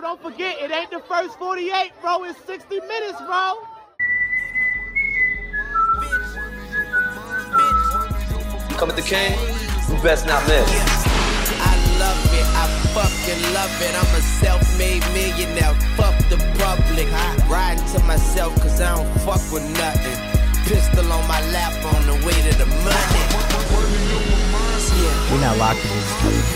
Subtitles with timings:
[0.00, 0.08] bro.
[0.08, 2.24] Don't forget, it ain't the first 48, bro.
[2.24, 3.54] It's 60 minutes, bro.
[8.76, 9.32] Come at the king,
[9.88, 10.70] you best not miss.
[11.60, 13.94] I love it, I fucking love it.
[13.94, 15.74] I'm a self-made millionaire.
[15.96, 17.08] Fuck the public.
[17.50, 20.18] Riding to myself cause I don't fuck with nothing.
[20.64, 24.37] Pistol on my lap on the way to the money.
[25.30, 26.02] We're now locked in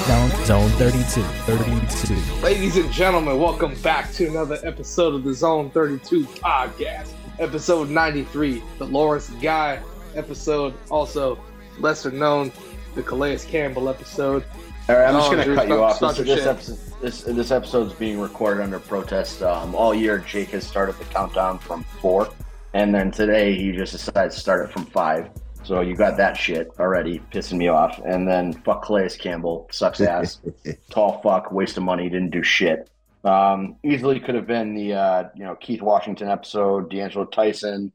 [0.07, 1.23] zone, zone 32.
[1.23, 2.43] 32.
[2.43, 7.13] Ladies and gentlemen, welcome back to another episode of the Zone 32 podcast.
[7.39, 9.81] Episode 93, the Lawrence Guy
[10.15, 11.39] episode, also
[11.79, 12.53] lesser known,
[12.95, 14.45] the Calais Campbell episode.
[14.89, 16.01] All right, I'm just going to cut you off.
[16.01, 19.43] This, this, episode, this, this episode's being recorded under protest.
[19.43, 22.29] Um, all year, Jake has started the countdown from four,
[22.75, 25.31] and then today he just decided to start it from five.
[25.65, 28.01] So you got that shit already pissing me off.
[28.05, 30.41] And then fuck Calais Campbell, sucks ass,
[30.91, 32.91] tall fuck, waste of money, didn't do shit.
[33.25, 37.93] Um, easily could have been the uh, you know Keith Washington episode, DeAngelo Tyson,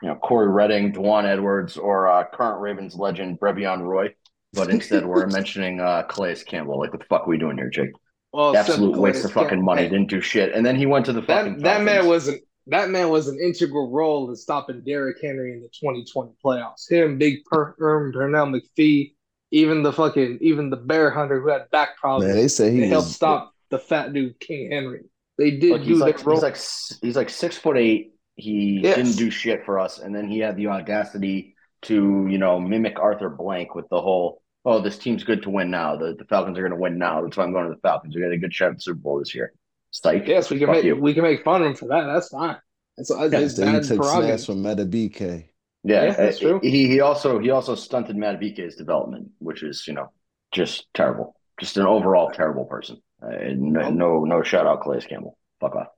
[0.00, 4.14] you know Cory Redding, Dwan Edwards, or uh, current Ravens legend Bravvion Roy.
[4.54, 6.78] But instead, we're mentioning uh, Calais Campbell.
[6.78, 7.90] Like, what the fuck are we doing here, Jake?
[8.32, 9.82] Well, Absolute waste of fucking money.
[9.82, 10.54] Hey, Didn't do shit.
[10.54, 11.58] And then he went to the fucking.
[11.58, 15.52] That, that man was an that man was an integral role in stopping Derrick Henry
[15.54, 16.90] in the 2020 playoffs.
[16.90, 19.14] Him, Big Per- um, Pernell McPhee,
[19.50, 22.28] even the fucking even the Bear Hunter who had back problems.
[22.28, 25.04] Man, they say he they helped stop the fat dude King Henry.
[25.38, 26.34] They did Look, do he's their like role.
[26.36, 26.56] he's like
[27.02, 28.14] he's like six foot eight.
[28.36, 28.96] He Yes.
[28.96, 32.98] didn't do shit for us, and then he had the audacity to you know mimic
[32.98, 35.96] Arthur Blank with the whole oh this team's good to win now.
[35.96, 37.22] The the Falcons are going to win now.
[37.22, 38.14] That's why I'm going to the Falcons.
[38.14, 39.52] We got a good shot at the Super Bowl this year.
[39.90, 40.26] Psych.
[40.26, 40.96] yes, we can Fuck make you.
[40.96, 42.04] we can make fun of him for that.
[42.06, 42.56] That's fine.
[42.96, 44.40] It's, it's Instead, he bad took prerogative.
[44.40, 45.48] snaps from Madubuike.
[45.84, 46.60] Yeah, Yeah, that's uh, true.
[46.62, 50.12] He he also he also stunted Madubuike's development, which is you know
[50.52, 51.34] just terrible.
[51.58, 52.98] Just an overall terrible person.
[53.22, 55.36] Uh, no, no no shout out Calais Campbell.
[55.60, 55.88] Fuck off.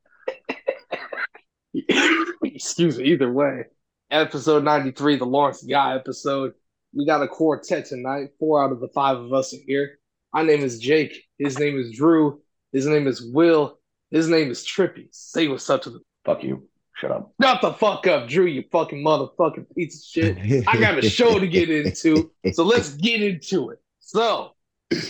[2.45, 3.05] Excuse me.
[3.05, 3.65] Either way,
[4.11, 6.53] episode 93, the Lawrence Guy episode.
[6.95, 8.31] We got a quartet tonight.
[8.39, 9.99] Four out of the five of us are here.
[10.35, 11.25] My name is Jake.
[11.39, 12.41] His name is Drew.
[12.73, 13.79] His name is Will.
[14.13, 15.09] His name is Trippy.
[15.11, 16.01] Say what's up to the.
[16.25, 16.69] Fuck you.
[16.95, 17.33] Shut up.
[17.41, 20.69] Shut the fuck up, Drew, you fucking motherfucking piece of shit.
[20.69, 23.81] I got a show to get into, so let's get into it.
[24.01, 24.53] So,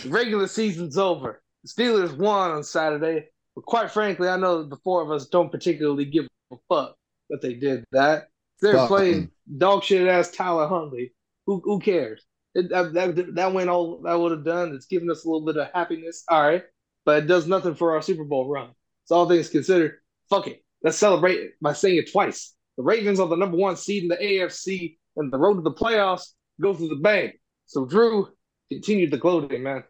[0.07, 1.43] regular season's over.
[1.63, 5.27] The Steelers won on Saturday, but quite frankly, I know that the four of us
[5.27, 6.95] don't particularly give a fuck
[7.29, 8.29] that they did that.
[8.61, 11.13] They're Fuck playing dog shit ass Tyler Huntley.
[11.45, 12.25] Who who cares?
[12.55, 14.73] It, that, that that went all that would have done.
[14.73, 16.63] It's given us a little bit of happiness, all right,
[17.03, 18.69] but it does nothing for our Super Bowl run.
[19.05, 19.99] So all things considered,
[20.29, 20.63] fuck it.
[20.83, 22.53] Let's celebrate it by saying it twice.
[22.77, 25.73] The Ravens are the number one seed in the AFC, and the road to the
[25.73, 26.29] playoffs
[26.61, 27.39] goes to the bank.
[27.65, 28.29] So Drew,
[28.71, 29.83] continue the gloating, man.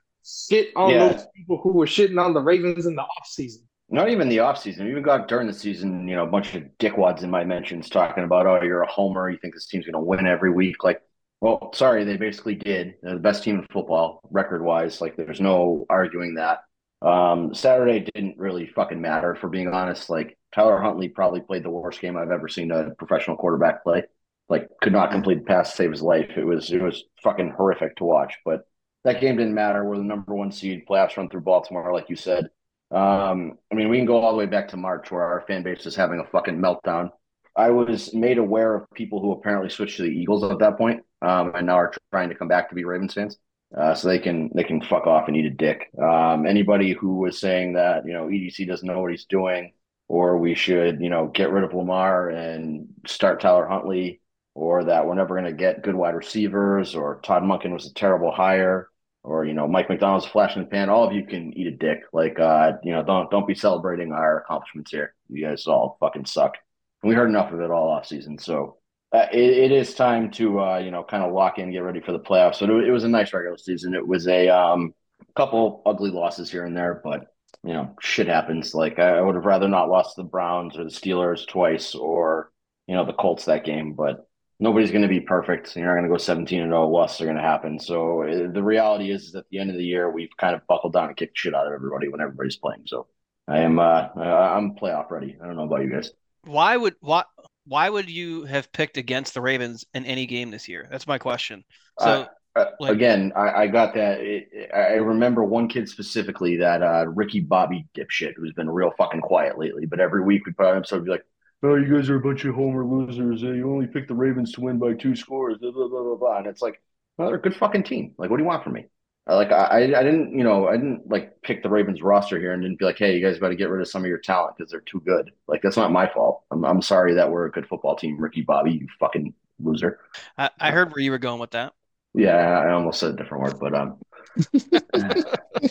[0.49, 1.09] Get on Yeah.
[1.13, 3.63] those people who were shitting on the Ravens in the offseason.
[3.89, 4.85] Not even the offseason.
[4.85, 7.89] We even got during the season, you know, a bunch of dickwads in my mentions
[7.89, 9.29] talking about, oh, you're a homer.
[9.29, 10.83] You think this team's going to win every week.
[10.83, 11.01] Like,
[11.41, 12.95] well, sorry, they basically did.
[13.03, 15.01] They're the best team in football, record wise.
[15.01, 16.59] Like, there's no arguing that.
[17.03, 20.09] Um, Saturday didn't really fucking matter, for being honest.
[20.09, 24.03] Like, Tyler Huntley probably played the worst game I've ever seen a professional quarterback play.
[24.49, 26.31] Like, could not complete a pass to save his life.
[26.37, 28.35] It was it was fucking horrific to watch.
[28.45, 28.65] But
[29.03, 29.83] that game didn't matter.
[29.83, 30.85] We're the number one seed.
[30.87, 32.49] Playoffs run through Baltimore, like you said.
[32.91, 35.63] Um, I mean, we can go all the way back to March where our fan
[35.63, 37.09] base is having a fucking meltdown.
[37.55, 41.03] I was made aware of people who apparently switched to the Eagles at that point,
[41.21, 43.37] um, and now are trying to come back to be Ravens fans.
[43.75, 45.89] Uh, so they can they can fuck off and eat a dick.
[45.97, 49.73] Um, anybody who was saying that you know EDC doesn't know what he's doing,
[50.07, 54.21] or we should you know get rid of Lamar and start Tyler Huntley,
[54.53, 57.93] or that we're never going to get good wide receivers, or Todd Monken was a
[57.95, 58.89] terrible hire,
[59.23, 60.89] or you know Mike Macdonald's flash in the pan.
[60.89, 62.01] All of you can eat a dick.
[62.13, 65.15] Like uh, you know don't don't be celebrating our accomplishments here.
[65.29, 66.57] You guys all fucking suck.
[67.01, 68.37] And we heard enough of it all off season.
[68.37, 68.77] So
[69.13, 72.01] uh, it, it is time to uh, you know kind of lock in, get ready
[72.01, 72.55] for the playoffs.
[72.55, 73.93] So it, was a nice regular season.
[73.93, 74.93] It was a um,
[75.35, 77.27] couple ugly losses here and there, but
[77.63, 78.73] you know shit happens.
[78.73, 82.51] Like I, I would have rather not lost the Browns or the Steelers twice, or
[82.87, 83.93] you know the Colts that game.
[83.93, 84.27] But
[84.59, 85.75] nobody's going to be perfect.
[85.75, 86.89] You're not going to go 17 and 0.
[86.89, 87.79] Losses are going to happen.
[87.79, 90.65] So uh, the reality is, is at the end of the year, we've kind of
[90.67, 92.83] buckled down and kicked shit out of everybody when everybody's playing.
[92.87, 93.05] So
[93.47, 95.37] I am uh, I'm playoff ready.
[95.39, 96.11] I don't know about you guys.
[96.45, 97.25] Why would why
[97.65, 100.87] why would you have picked against the Ravens in any game this year?
[100.91, 101.63] That's my question.
[101.99, 104.19] So Uh, uh, like- again, I, I got that.
[104.21, 109.21] It, I remember one kid specifically, that uh, Ricky Bobby dipshit, who's been real fucking
[109.21, 109.85] quiet lately.
[109.85, 111.25] But every week we'd put an episode, be like,
[111.63, 113.43] "Oh, you guys are a bunch of homer losers.
[113.43, 116.15] Uh, You only picked the Ravens to win by two scores." Blah blah blah blah
[116.15, 116.37] blah.
[116.37, 116.81] And it's like,
[117.17, 118.13] well, they're a good fucking team.
[118.17, 118.85] Like, what do you want from me?
[119.25, 122.51] I like I I didn't you know I didn't like pick the Ravens roster here
[122.51, 124.17] and didn't be like hey you guys got to get rid of some of your
[124.17, 125.31] talent because they're too good.
[125.47, 126.43] Like that's not my fault.
[126.51, 129.99] I'm I'm sorry that we're a good football team, Ricky Bobby, you fucking loser.
[130.37, 131.73] I, I heard where you were going with that.
[132.13, 133.97] Yeah, I almost said a different word, but um,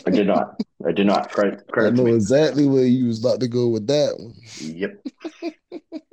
[0.05, 0.59] I did not.
[0.85, 1.31] I did not.
[1.31, 2.13] Credit I credit to know me.
[2.15, 4.33] exactly where you was about to go with that one.
[4.59, 5.05] Yep.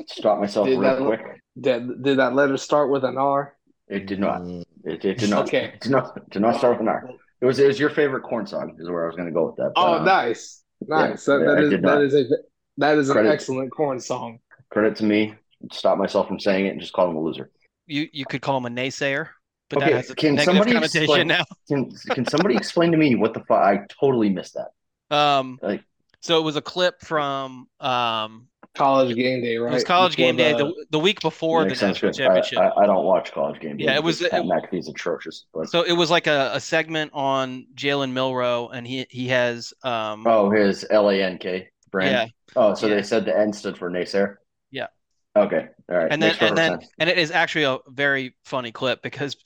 [0.06, 1.42] Stop myself Did real that- quick.
[1.60, 3.56] Did, did that letter start with an R?
[3.88, 4.42] It did not.
[4.42, 5.48] Mm, It, it did not.
[5.48, 5.72] Okay.
[5.74, 6.30] It did not.
[6.30, 7.10] Did not start with an R.
[7.40, 7.58] It was.
[7.58, 8.76] It was your favorite Korn song.
[8.78, 9.72] Is where I was going to go with that.
[9.74, 11.26] but, Oh, um, nice, nice.
[11.26, 12.02] yeah, that, that I is did that not.
[12.02, 12.24] is a
[12.78, 13.30] that is an Credit.
[13.30, 14.38] excellent Korn song.
[14.70, 15.34] Credit to me.
[15.72, 17.50] Stop myself from saying it and just call him a loser.
[17.86, 19.28] You you could call him a naysayer,
[19.68, 21.44] but Okay, that has a can negative somebody connotation explain- now.
[21.68, 23.62] Can Can somebody explain to me what the fuck?
[23.62, 25.16] I totally missed that.
[25.16, 25.82] Um, Like-
[26.20, 29.72] so it was a clip from um, College game day, right?
[29.72, 32.12] it was College Before Game Day the- the, the week before the Makes sense, national
[32.12, 32.20] good.
[32.22, 32.58] I, championship.
[32.58, 33.76] I, I don't watch college game.
[33.76, 33.84] Day.
[33.84, 35.46] Yeah, it was- because Pat it- McAfee's atrocious.
[35.52, 39.74] But So it was like a, a segment on Jalen Milroe, and he he has
[39.82, 42.12] um oh, his L A N K brand.
[42.12, 42.94] yeah, Oh, so Yeah.
[42.96, 44.36] they said the N stood for naysayer.
[44.70, 44.86] Yeah.
[45.36, 45.66] Okay.
[45.90, 46.08] All right.
[46.12, 46.92] and then and then sense.
[47.00, 49.36] and it is actually a very funny clip because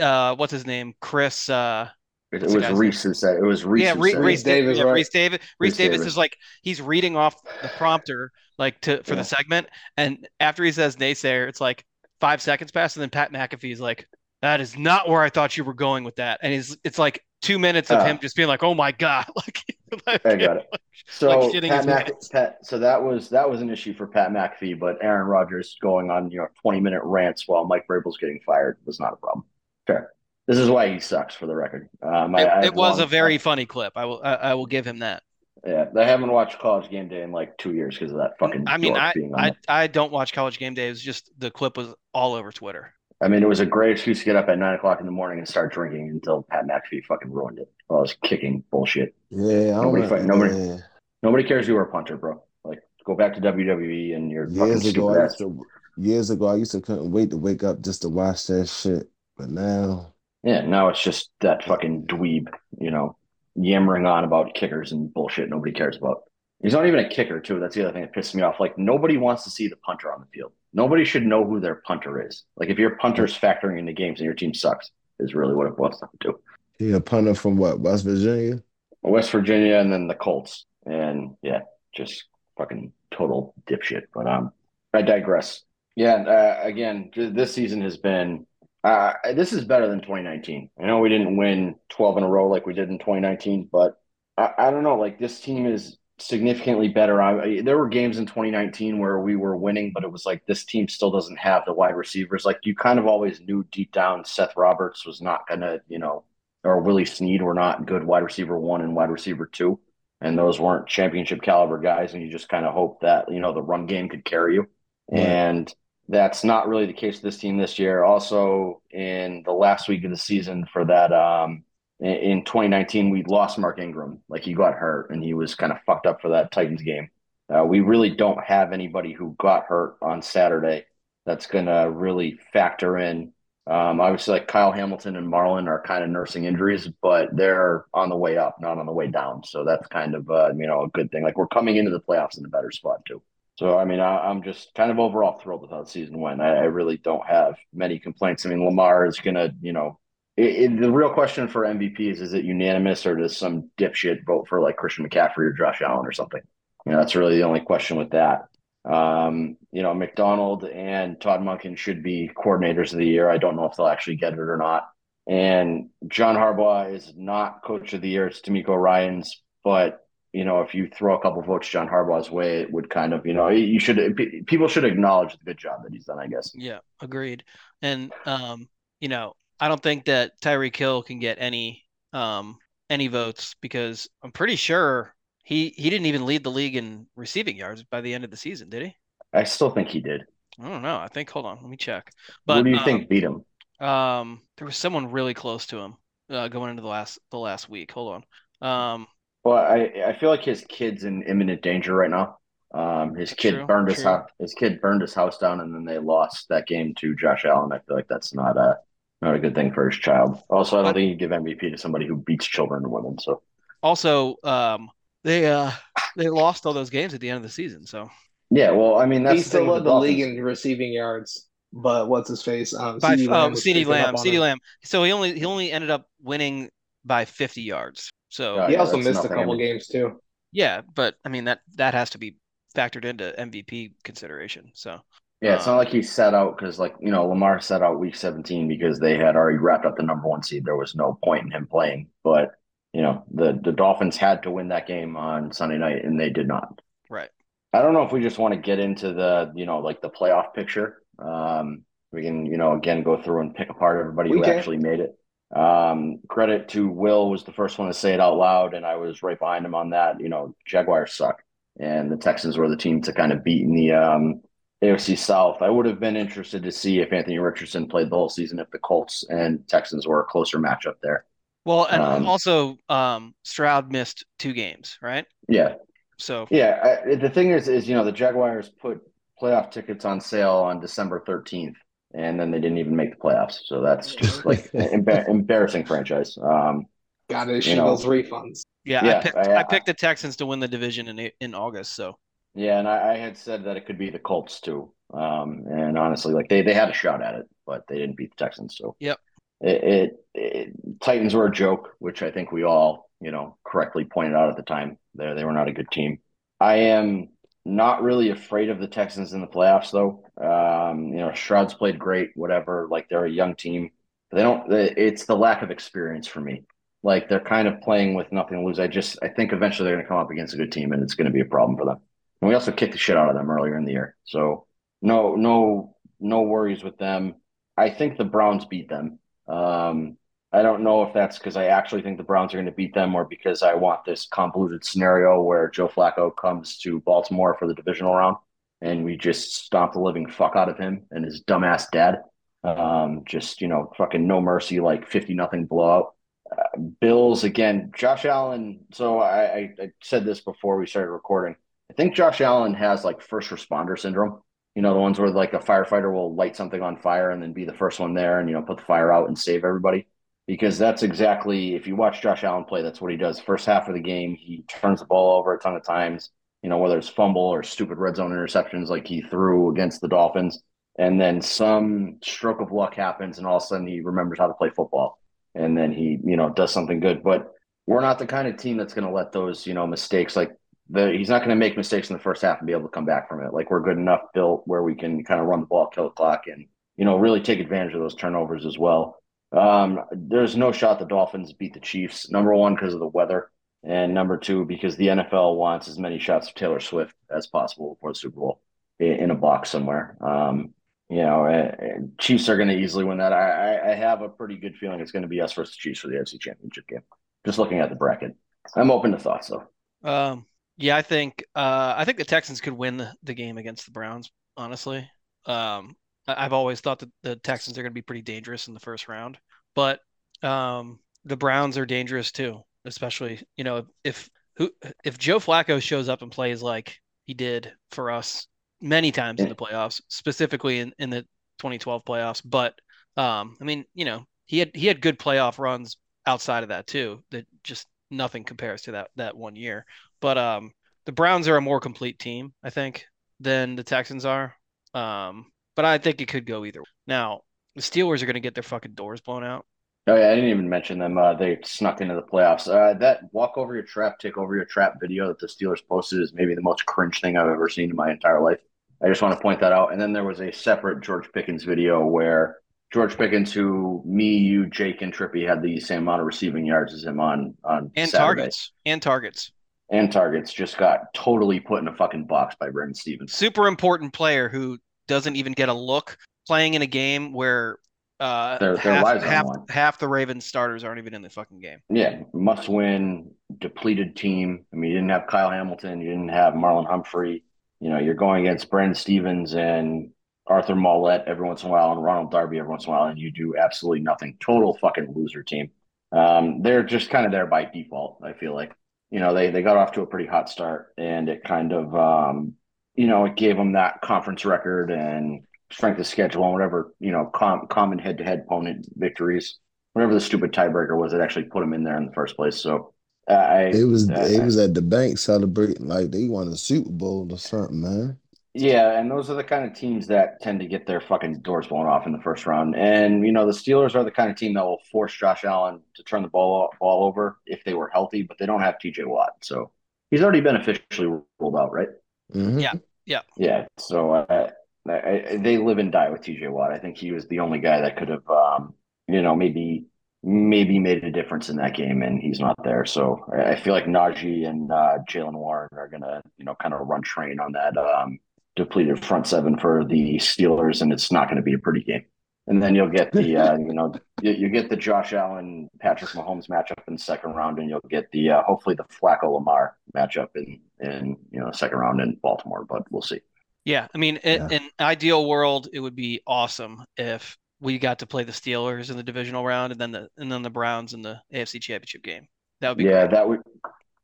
[0.00, 1.88] uh what's his name Chris uh
[2.32, 3.80] It, it was guy's Rece who said it was Rece.
[3.80, 4.14] yeah Rece.
[4.14, 5.04] Rece Davis, Davis yeah, right?
[5.06, 6.06] Rece Davis Rece Rece Davis Davis.
[6.06, 9.16] is like he's reading off the prompter like to for Yeah.
[9.20, 11.84] the segment and after he says naysayer it's like
[12.20, 14.06] five seconds pass and then Pat McAfee's like
[14.40, 17.22] that is not where I thought you were going with that and he's it's like
[17.42, 18.04] two minutes of Oh.
[18.04, 19.62] him just being like oh my god like,
[20.06, 20.66] like I got it.
[21.10, 22.14] So Like Pat, Mc.
[22.30, 26.10] Pat, so that was that was an issue for Pat McAfee, but Aaron Rodgers going
[26.10, 29.44] on you know twenty minute rants while Mike Vrabel's getting fired was not a problem.
[29.86, 30.12] Fair.
[30.48, 31.88] This is why he sucks, for the record.
[32.02, 34.66] Um, I, it, I it was a very funny clip I will I, I will
[34.66, 35.22] give him that
[35.64, 35.86] yeah.
[35.96, 38.64] I haven't watched College Game Day in like two years because of that fucking.
[38.66, 39.52] I mean, I, being on I.
[39.68, 40.88] I don't watch College Game Day.
[40.88, 42.92] It was just the clip was all over Twitter.
[43.20, 45.12] I mean, it was a great excuse to get up at nine o'clock in the
[45.12, 47.70] morning and start drinking until Pat McAfee fucking ruined it.
[47.86, 49.14] While I was kicking bullshit.
[49.30, 50.76] Yeah, I Nobody fight- nobody- yeah.
[51.22, 52.42] Nobody cares you were a punter, bro.
[52.64, 55.38] Like, go back to WWE and your fucking Years ago, stupid I ass.
[55.38, 55.66] used to
[55.98, 59.08] years ago I used to couldn't wait to wake up just to watch that shit.
[59.36, 60.11] But now,
[60.42, 62.48] Yeah, now it's just that fucking dweeb,
[62.78, 63.16] you know,
[63.54, 66.22] yammering on about kickers and bullshit nobody cares about.
[66.62, 67.58] He's not even a kicker, too.
[67.58, 68.60] That's the other thing that pisses me off.
[68.60, 70.52] Like, nobody wants to see the punter on the field.
[70.72, 72.44] Nobody should know who their punter is.
[72.56, 75.76] Like, if your punter's factoring into games and your team sucks, is really what it
[75.76, 76.38] boils down to.
[76.78, 78.62] he a punter from what West Virginia.
[79.02, 80.64] West Virginia and then the Colts.
[80.86, 81.62] And yeah,
[81.94, 82.24] just
[82.56, 84.02] fucking total dipshit.
[84.14, 84.52] But um,
[84.94, 85.62] I digress.
[85.96, 88.46] Yeah, uh, again, this season has been
[88.84, 90.70] uh, this is better than 2019.
[90.80, 94.00] I know we didn't win 12 in a row like we did in 2019, but
[94.36, 94.96] I, I don't know.
[94.96, 97.22] Like this team is significantly better.
[97.22, 100.64] I, there were games in 2019 where we were winning, but it was like this
[100.64, 102.44] team still doesn't have the wide receivers.
[102.44, 106.24] Like you kind of always knew deep down Seth Roberts was not gonna, you know,
[106.64, 109.78] or Willie Snead were not good wide receiver one and wide receiver two.
[110.20, 112.14] And those weren't championship caliber guys.
[112.14, 114.66] And you just kind of hope that, you know, the run game could carry you.
[115.10, 115.20] Right.
[115.20, 115.74] And
[116.12, 118.04] that's not really the case with this team this year.
[118.04, 121.64] Also, in the last week of the season for that, um,
[122.00, 124.20] in, in 2019, we lost Mark Ingram.
[124.28, 127.08] Like he got hurt and he was kind of fucked up for that Titans game.
[127.52, 130.84] Uh, we really don't have anybody who got hurt on Saturday
[131.24, 133.32] that's going to really factor in.
[133.66, 138.10] Um, obviously, like Kyle Hamilton and Marlon are kind of nursing injuries, but they're on
[138.10, 139.44] the way up, not on the way down.
[139.44, 141.22] So that's kind of uh, you know a good thing.
[141.22, 143.22] Like we're coming into the playoffs in a better spot too.
[143.56, 146.40] So I mean, I, I'm just kind of overall thrilled with how the season went.
[146.40, 148.46] I, I really don't have many complaints.
[148.46, 149.98] I mean, Lamar is gonna, you know,
[150.36, 154.24] it, it, the real question for MVP is: is it unanimous or does some dipshit
[154.24, 156.40] vote for like Christian McCaffrey or Josh Allen or something?
[156.86, 158.46] You know, that's really the only question with that.
[158.84, 163.30] Um, you know, Macdonald and Todd Monken should be coordinators of the year.
[163.30, 164.88] I don't know if they'll actually get it or not.
[165.28, 168.26] And John Harbaugh is not coach of the year.
[168.26, 170.01] It's DeMeco Ryans, but
[170.32, 173.26] you know, if you throw a couple votes John Harbaugh's way, it would kind of,
[173.26, 176.18] you know, you should people should acknowledge the good job that he's done.
[176.18, 176.52] I guess.
[176.54, 177.44] Yeah, agreed.
[177.82, 178.68] And um,
[179.00, 182.58] you know, I don't think that Tyreek Hill can get any um
[182.88, 187.56] any votes because I'm pretty sure he he didn't even lead the league in receiving
[187.56, 188.96] yards by the end of the season, did he?
[189.34, 190.22] I still think he did.
[190.60, 190.98] I don't know.
[190.98, 192.10] I think hold on, let me check.
[192.46, 193.44] But Who do you um, think beat him?
[193.86, 195.96] Um, there was someone really close to him
[196.30, 197.92] uh, going into the last the last week.
[197.92, 198.24] Hold
[198.60, 198.94] on.
[198.94, 199.06] Um,
[199.44, 202.38] Well, I I feel like his kid's in imminent danger right now.
[202.74, 204.28] Um, his kid True, burned his house.
[204.38, 207.72] His kid burned his house down, and then they lost that game to Josh Allen.
[207.72, 208.78] I feel like that's not a
[209.20, 210.42] not a good thing for his child.
[210.48, 213.18] Also, I don't But- think you give MVP to somebody who beats children and women.
[213.18, 213.42] So
[213.82, 214.90] also, um,
[215.24, 215.72] they uh
[216.16, 217.86] they lost all those games at the end of the season.
[217.86, 218.10] So
[218.50, 221.48] yeah, well, I mean that's he still thing led the the league in receiving yards,
[221.72, 222.74] but what's his face?
[222.74, 224.40] Um, by CeeDee oh, was CeeDee picking up Lamb, on CeeDee him.
[224.40, 224.58] Lamb.
[224.84, 226.70] So he only he only ended up winning
[227.04, 228.10] by 50 yards.
[228.32, 230.20] So Oh, He yeah, also missed a couple I games too.
[230.52, 232.36] yeah, but I mean that that has to be
[232.74, 234.72] factored into MVP consideration.
[234.74, 235.00] So
[235.40, 237.98] Yeah, it's Um, not like he set out because, like, you know, Lamar set out
[237.98, 240.64] week 17 because they had already wrapped up the number one seed.
[240.64, 242.10] There was no point in him playing.
[242.22, 242.52] But,
[242.92, 246.30] you know, the, the Dolphins had to win that game on Sunday night, and they
[246.30, 246.80] did not.
[247.08, 247.30] right.
[247.72, 250.10] I don't know if we just want to get into the, you know, like the
[250.10, 251.02] playoff picture.
[251.18, 254.64] Um, we can, you know, again go through and pick apart everybody We who can.
[254.64, 255.16] actually made it.
[255.54, 258.96] Um, credit to Will was the first one to say it out loud, and I
[258.96, 260.20] was right behind him on that.
[260.20, 261.42] You know, Jaguars suck,
[261.78, 264.42] and the Texans were the team to kind of beat in the um,
[264.82, 265.60] AFC South.
[265.62, 268.70] I would have been interested to see if Anthony Richardson played the whole season if
[268.70, 271.24] the Colts and Texans were a closer matchup there.
[271.64, 275.26] Well, and Um, also um Stroud missed two games, right?
[275.48, 275.74] Yeah,
[276.18, 279.02] So Yeah, I, the thing is, is you know the Jaguars put
[279.40, 281.76] playoff tickets on sale on December thirteenth,
[282.14, 283.60] and then they didn't even make the playoffs.
[283.66, 286.36] So that's just like an emba- embarrassing franchise.
[286.42, 286.86] Um,
[287.30, 287.86] Got to issue You know.
[287.86, 288.62] those refunds.
[288.84, 291.54] yeah, Yeah, I picked I- I, picked the Texans to win the division in in
[291.54, 291.94] August.
[291.94, 292.18] So
[292.54, 294.92] yeah, and I, I had said that it could be the Colts too.
[295.14, 298.30] Um, and honestly, like they they had a shot at it, but they didn't beat
[298.36, 298.76] the Texans.
[298.76, 299.18] So Yep.
[299.60, 304.04] it, it, it Titans were a joke, which I think we all you know correctly
[304.04, 304.98] pointed out at the time.
[305.14, 306.18] They they were not a good team.
[306.60, 307.28] I am
[307.64, 310.24] not really afraid of the Texans in the playoffs, though.
[310.36, 312.88] Um, you know, Stroud's played great, whatever.
[312.90, 313.90] Like they're a young team.
[314.30, 314.72] They don't.
[314.72, 316.64] It's the lack of experience for me.
[317.02, 318.80] Like they're kind of playing with nothing to lose.
[318.80, 321.02] I just I think eventually they're going to come up against a good team, and
[321.02, 321.98] it's going to be a problem for them.
[322.40, 324.66] And we also kicked the shit out of them earlier in the year, so
[325.02, 327.34] no, no, no worries with them.
[327.76, 329.18] I think the Browns beat them.
[329.48, 330.16] Um,
[330.54, 332.94] I don't know if that's because I actually think the Browns are going to beat
[332.94, 337.66] them or because I want this convoluted scenario where Joe Flacco comes to Baltimore for
[337.66, 338.36] the divisional round
[338.82, 342.22] and we just stomp the living fuck out of him and his dumbass dad.
[342.64, 346.14] Um, just, you know, fucking no mercy, like 50 nothing blowout.
[346.50, 348.80] Uh, Bills again, Josh Allen.
[348.92, 351.56] So I, I, I said this before we started recording.
[351.90, 354.42] I think Josh Allen has like first responder syndrome.
[354.74, 357.54] You know, the ones where like a firefighter will light something on fire and then
[357.54, 360.06] be the first one there and, you know, put the fire out and save everybody
[360.46, 363.40] because that's exactly if you watch Josh Allen play, that's what he does.
[363.40, 366.30] First half of the game, he turns the ball over a ton of times.
[366.62, 370.08] You know, whether it's fumble or stupid red zone interceptions like he threw against the
[370.08, 370.62] Dolphins,
[370.98, 374.46] and then some stroke of luck happens, and all of a sudden he remembers how
[374.46, 375.18] to play football,
[375.54, 377.22] and then he you know does something good.
[377.22, 377.52] But
[377.86, 380.52] we're not the kind of team that's going to let those you know mistakes like
[380.90, 382.88] the he's not going to make mistakes in the first half and be able to
[382.88, 383.52] come back from it.
[383.52, 386.10] Like we're good enough built where we can kind of run the ball, kill the
[386.10, 389.21] clock, and you know really take advantage of those turnovers as well.
[389.52, 392.30] Um, there's no shot the Dolphins beat the Chiefs.
[392.30, 393.50] Number one, because of the weather,
[393.84, 397.98] and number two, because the NFL wants as many shots of Taylor Swift as possible
[398.00, 398.62] for the Super Bowl
[398.98, 400.16] in, a box somewhere.
[400.20, 400.72] Um,
[401.08, 401.72] you know, uh,
[402.18, 403.32] Chiefs are going to easily win that.
[403.32, 406.08] I, I, have a pretty good feeling it's going to be us versus Chiefs for
[406.08, 407.02] the AFC Championship game.
[407.44, 408.36] Just looking at the bracket,
[408.76, 410.08] I'm open to thoughts though.
[410.08, 410.46] um
[410.78, 413.90] yeah, I think uh I think the Texans could win the, the game against the
[413.90, 415.06] Browns, honestly.
[415.44, 418.80] Um I've always thought that the Texans are going to be pretty dangerous in the
[418.80, 419.38] first round,
[419.74, 420.00] but
[420.42, 424.70] um the Browns are dangerous too, especially, you know, if who
[425.04, 428.46] if Joe Flacco shows up and plays like he did for us
[428.80, 431.22] many times in the playoffs, specifically in, in the
[431.58, 432.74] 2012 playoffs, but
[433.16, 436.86] um I mean, you know, he had he had good playoff runs outside of that
[436.86, 437.22] too.
[437.30, 439.86] That just nothing compares to that that one year.
[440.20, 440.72] But um
[441.04, 443.06] the Browns are a more complete team, I think,
[443.40, 444.56] than the Texans are.
[444.94, 446.80] Um, but I think it could go either.
[446.80, 446.86] way.
[447.06, 447.42] Now,
[447.74, 449.64] the Steelers are going to get their fucking doors blown out.
[450.08, 451.16] Oh yeah, I didn't even mention them.
[451.16, 452.66] Uh, they snuck into the playoffs.
[452.68, 456.20] Uh, that walk over your trap, take over your trap video that the Steelers posted
[456.20, 458.58] is maybe the most cringe thing I've ever seen in my entire life.
[459.02, 459.92] I just want to point that out.
[459.92, 462.58] And then there was a separate George Pickens video where
[462.92, 466.92] George Pickens, who me, you, Jake, and Trippy had the same amount of receiving yards
[466.94, 468.40] as him on on And Saturday.
[468.42, 468.72] targets.
[468.84, 469.52] And targets.
[469.88, 473.32] and targets, just got totally put in a fucking box by Brandon Stephens.
[473.32, 474.78] Super important player who
[475.08, 476.16] doesn't even get a look
[476.46, 477.78] playing in a game where
[478.20, 481.60] uh Their- their half, lives half, half the Ravens starters aren't even in the fucking
[481.60, 481.78] game.
[481.88, 484.64] Yeah, must win, depleted team.
[484.72, 487.44] I mean, you didn't have Kyle Hamilton, you didn't have Marlon Humphrey.
[487.80, 490.10] You know, you're going against Brandon Stephens and
[490.46, 493.08] Arthur Maulet every once in a while and Ronald Darby every once in a while,
[493.08, 494.36] and you do absolutely nothing.
[494.38, 495.70] Total fucking loser team.
[496.12, 498.72] Um, they're just kind of there by default, I feel like.
[499.10, 501.94] You know, they, they got off to a pretty hot start and it kind of,
[501.94, 502.54] um,
[502.94, 507.10] you know, it gave them that conference record and strength of schedule and whatever, you
[507.10, 509.58] know, com- common head to head opponent victories
[509.94, 512.58] whatever the stupid tiebreaker was that actually put them in there in the first place.
[512.60, 512.94] So
[513.28, 516.90] I It was I- it was at the bank celebrating like they won a Super
[516.90, 518.18] Bowl or something, man.
[518.54, 521.66] Yeah, and those are the kind of teams that tend to get their fucking doors
[521.68, 522.76] blown off in the first round.
[522.76, 525.80] And you know, the Steelers are the kind of team that will force Josh Allen
[525.94, 529.04] to turn the ball ball over if they were healthy, but they don't have TJ
[529.04, 529.70] Watt, so
[530.10, 531.08] he's already been officially
[531.38, 531.88] ruled out, right?
[532.34, 532.60] Mhm.
[532.60, 532.72] Yeah.
[533.04, 533.20] Yeah.
[533.36, 533.66] Yeah.
[533.78, 534.50] So uh,
[534.88, 536.72] I, I, they live and die with TJ Watt.
[536.72, 538.74] I think he was the only guy that could have, um,
[539.08, 539.86] you know, maybe
[540.24, 542.84] maybe made a difference in that game, and he's not there.
[542.84, 546.74] So I I feel like Najee and uh, Jaylen Warren are gonna, you know, kind
[546.74, 548.18] of run train on that um,
[548.56, 552.04] depleted front seven for the Steelers, and it's not going to be a pretty game.
[552.48, 556.10] And then you'll get the, uh, you know, you, you get the Josh Allen Patrick
[556.10, 559.76] Mahomes matchup in the second round, and you'll get the uh, hopefully the Flacco Lamar
[559.96, 563.20] matchup in in you know second round in Baltimore, but we'll see.
[563.64, 564.56] Yeah, I mean, in, Yeah.
[564.58, 568.96] in ideal world, it would be awesome if we got to play the Steelers in
[568.96, 572.26] the divisional round, and then the and then the Browns in the AFC Championship game.
[572.60, 573.10] That would be yeah, great.
[573.12, 573.40] that would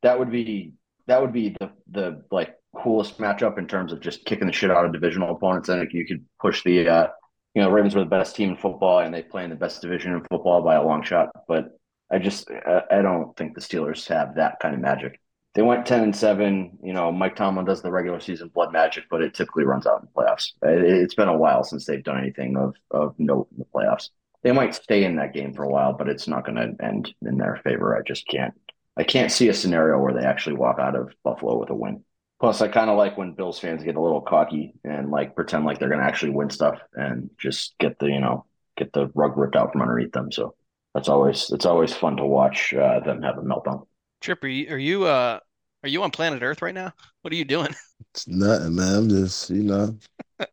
[0.03, 0.75] that would be
[1.07, 4.71] that would be the the like coolest matchup in terms of just kicking the shit
[4.71, 5.69] out of divisional opponents.
[5.69, 7.09] And you could push the uh,
[7.55, 9.83] you know Ravens were the best team in football, and they play in the best
[9.83, 11.31] division in football by a long shot.
[11.49, 11.71] But
[12.11, 15.21] I just I, I don't think the Steelers have that kind of magic.
[15.59, 16.79] They went ten and seven.
[16.85, 20.01] You know, Mike Tomlin does the regular season blood magic, but it typically runs out
[20.01, 20.53] in the playoffs.
[20.63, 24.11] It, it's been a while since they've done anything of of note in the playoffs.
[24.45, 27.13] They might stay in that game for a while, but it's not going to end
[27.23, 27.97] in their favor.
[27.97, 28.55] I just can't.
[28.97, 32.05] I can't see a scenario where they actually walk out of Buffalo with a win.
[32.39, 35.65] Plus, I kind of like when Bills fans get a little cocky and like pretend
[35.65, 38.47] like they're going to actually win stuff and just get the you know
[38.77, 40.31] get the rug ripped out from underneath them.
[40.31, 40.55] So
[40.95, 43.89] that's always it's always fun to watch uh, them have a meltdown.
[44.21, 45.41] Trip, are you, are you uh
[45.83, 46.93] are you on planet Earth right now?
[47.23, 47.75] What are you doing?
[48.15, 48.95] It's nothing, man.
[48.95, 49.97] I'm just, you know,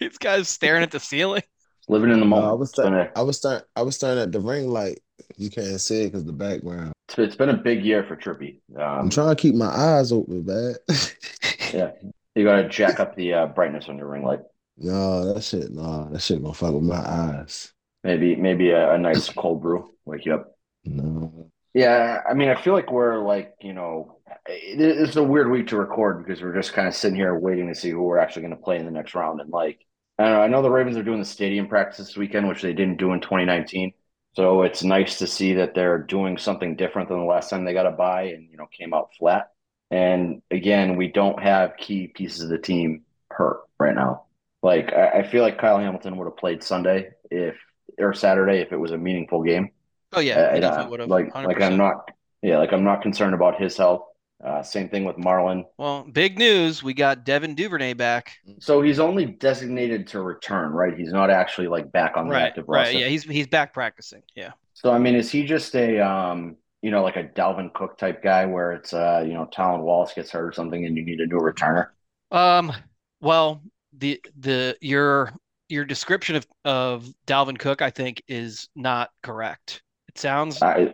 [0.00, 1.42] These guys staring at the ceiling.
[1.88, 2.50] Living in the No, moment.
[2.50, 4.98] I was It's been a, I was staring I was staring at the ring light.
[5.36, 6.92] You can't see it because the background.
[7.08, 8.60] it's- it's been a big year for Trippy.
[8.76, 10.74] I'm Um, trying to keep my eyes open, man.
[11.72, 11.92] yeah,
[12.34, 14.40] you got to jack up the uh, brightness on your ring light.
[14.76, 17.72] No, that shit, no, that shit gonna fuck with my eyes.
[18.04, 20.58] Maybe maybe a, a nice cold brew wake you up.
[20.84, 21.50] No.
[21.78, 25.76] Yeah, I mean, I feel like we're like, you know, it's a weird week to
[25.76, 28.56] record because we're just kind of sitting here waiting to see who we're actually going
[28.56, 29.40] to play in the next round.
[29.40, 29.78] And like,
[30.18, 32.72] I know, I know the Ravens are doing the stadium practice this weekend, which they
[32.72, 33.92] didn't do in 2019.
[34.34, 37.74] So it's nice to see that they're doing something different than the last time they
[37.74, 39.52] got a bye and, you know, came out flat.
[39.92, 44.24] And again, we don't have key pieces of the team hurt right now.
[44.64, 47.54] Like, I feel like Kyle Hamilton would have played Sunday if,
[48.00, 49.70] or Saturday if it was a meaningful game.
[50.12, 51.08] Oh yeah, I- definitely would have.
[51.10, 52.10] like like I'm not
[52.42, 54.02] yeah like I'm not concerned about his health.
[54.44, 55.64] Uh, same thing with Marlon.
[55.78, 56.80] Well, big news.
[56.82, 58.36] We got Devin Duvernay back.
[58.60, 60.96] So he's only designated to return, right?
[60.96, 62.82] He's not actually like back on the Right, active right.
[62.84, 62.98] roster.
[62.98, 64.22] Yeah, he's he's back practicing.
[64.36, 64.52] Yeah.
[64.74, 68.22] So I mean, is he just a um you know like a Dalvin Cook type
[68.22, 71.16] guy where it's uh you know Tylan Wallace gets hurt or something and you need
[71.16, 71.88] to do a new returner?
[72.30, 72.72] Um.
[73.20, 75.32] Well, the the your
[75.68, 79.82] your description of of Dalvin Cook, I think, is not correct.
[80.08, 80.92] It sounds I,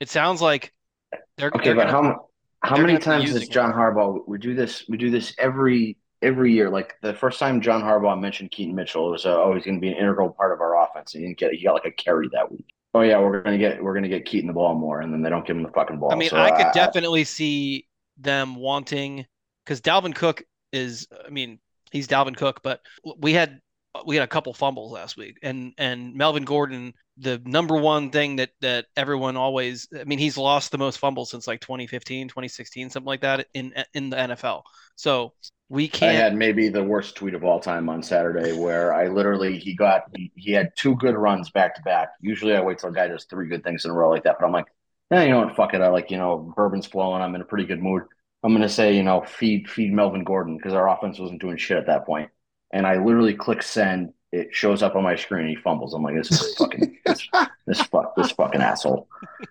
[0.00, 0.72] it sounds like
[1.36, 2.28] they're okay, they're but gonna, how
[2.62, 6.70] how many times does John Harbaugh we do this we do this every every year?
[6.70, 9.76] Like the first time John Harbaugh mentioned Keaton Mitchell, it was uh, oh he's going
[9.76, 11.14] to be an integral part of our offense.
[11.14, 12.66] And he didn't get he got like a carry that week.
[12.94, 15.28] Oh yeah, we're gonna get we're gonna get Keaton the ball more, and then they
[15.28, 16.12] don't give him the fucking ball.
[16.12, 17.86] I mean, So I could definitely see
[18.16, 19.26] them wanting
[19.64, 21.08] because Dalvin Cook is.
[21.26, 21.58] I mean,
[21.90, 22.80] he's Dalvin Cook, but
[23.18, 23.60] we had
[24.06, 28.36] we had a couple fumbles last week, and and Melvin Gordon, the number one thing
[28.36, 29.88] that that everyone always.
[29.98, 33.74] I mean, he's lost the most fumbles since like 2015, 2016, something like that in
[33.94, 34.62] in the NFL.
[34.96, 35.32] So
[35.68, 36.16] we can't.
[36.16, 39.74] I had maybe the worst tweet of all time on Saturday where I literally he
[39.74, 42.10] got he, he had two good runs back to back.
[42.20, 44.36] Usually I wait till a guy does three good things in a row like that,
[44.38, 44.66] but I'm like,
[45.10, 45.80] yeah, you know what, fuck it.
[45.80, 48.02] I like, you know, bourbon's flowing, I'm in a pretty good mood.
[48.42, 51.78] I'm gonna say, you know, feed feed Melvin Gordon because our offense wasn't doing shit
[51.78, 52.04] at that.
[52.72, 55.94] And I literally click send, it shows up on my screen and he fumbles.
[55.94, 57.28] I'm like, this is fucking this,
[57.66, 59.08] this fuck this fucking asshole.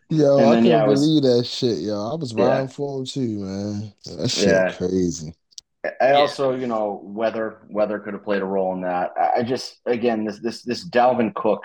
[0.10, 2.12] Yo, And I then, can't yeah, it was- believe that shit, yo.
[2.12, 2.68] I was Yeah.
[2.68, 3.94] for him too, man.
[4.06, 4.72] That shit Yeah.
[4.74, 5.34] crazy.
[6.00, 9.12] I also, you know, weather weather could have played a role in that.
[9.18, 11.64] I I just again this this this Dalvin Cook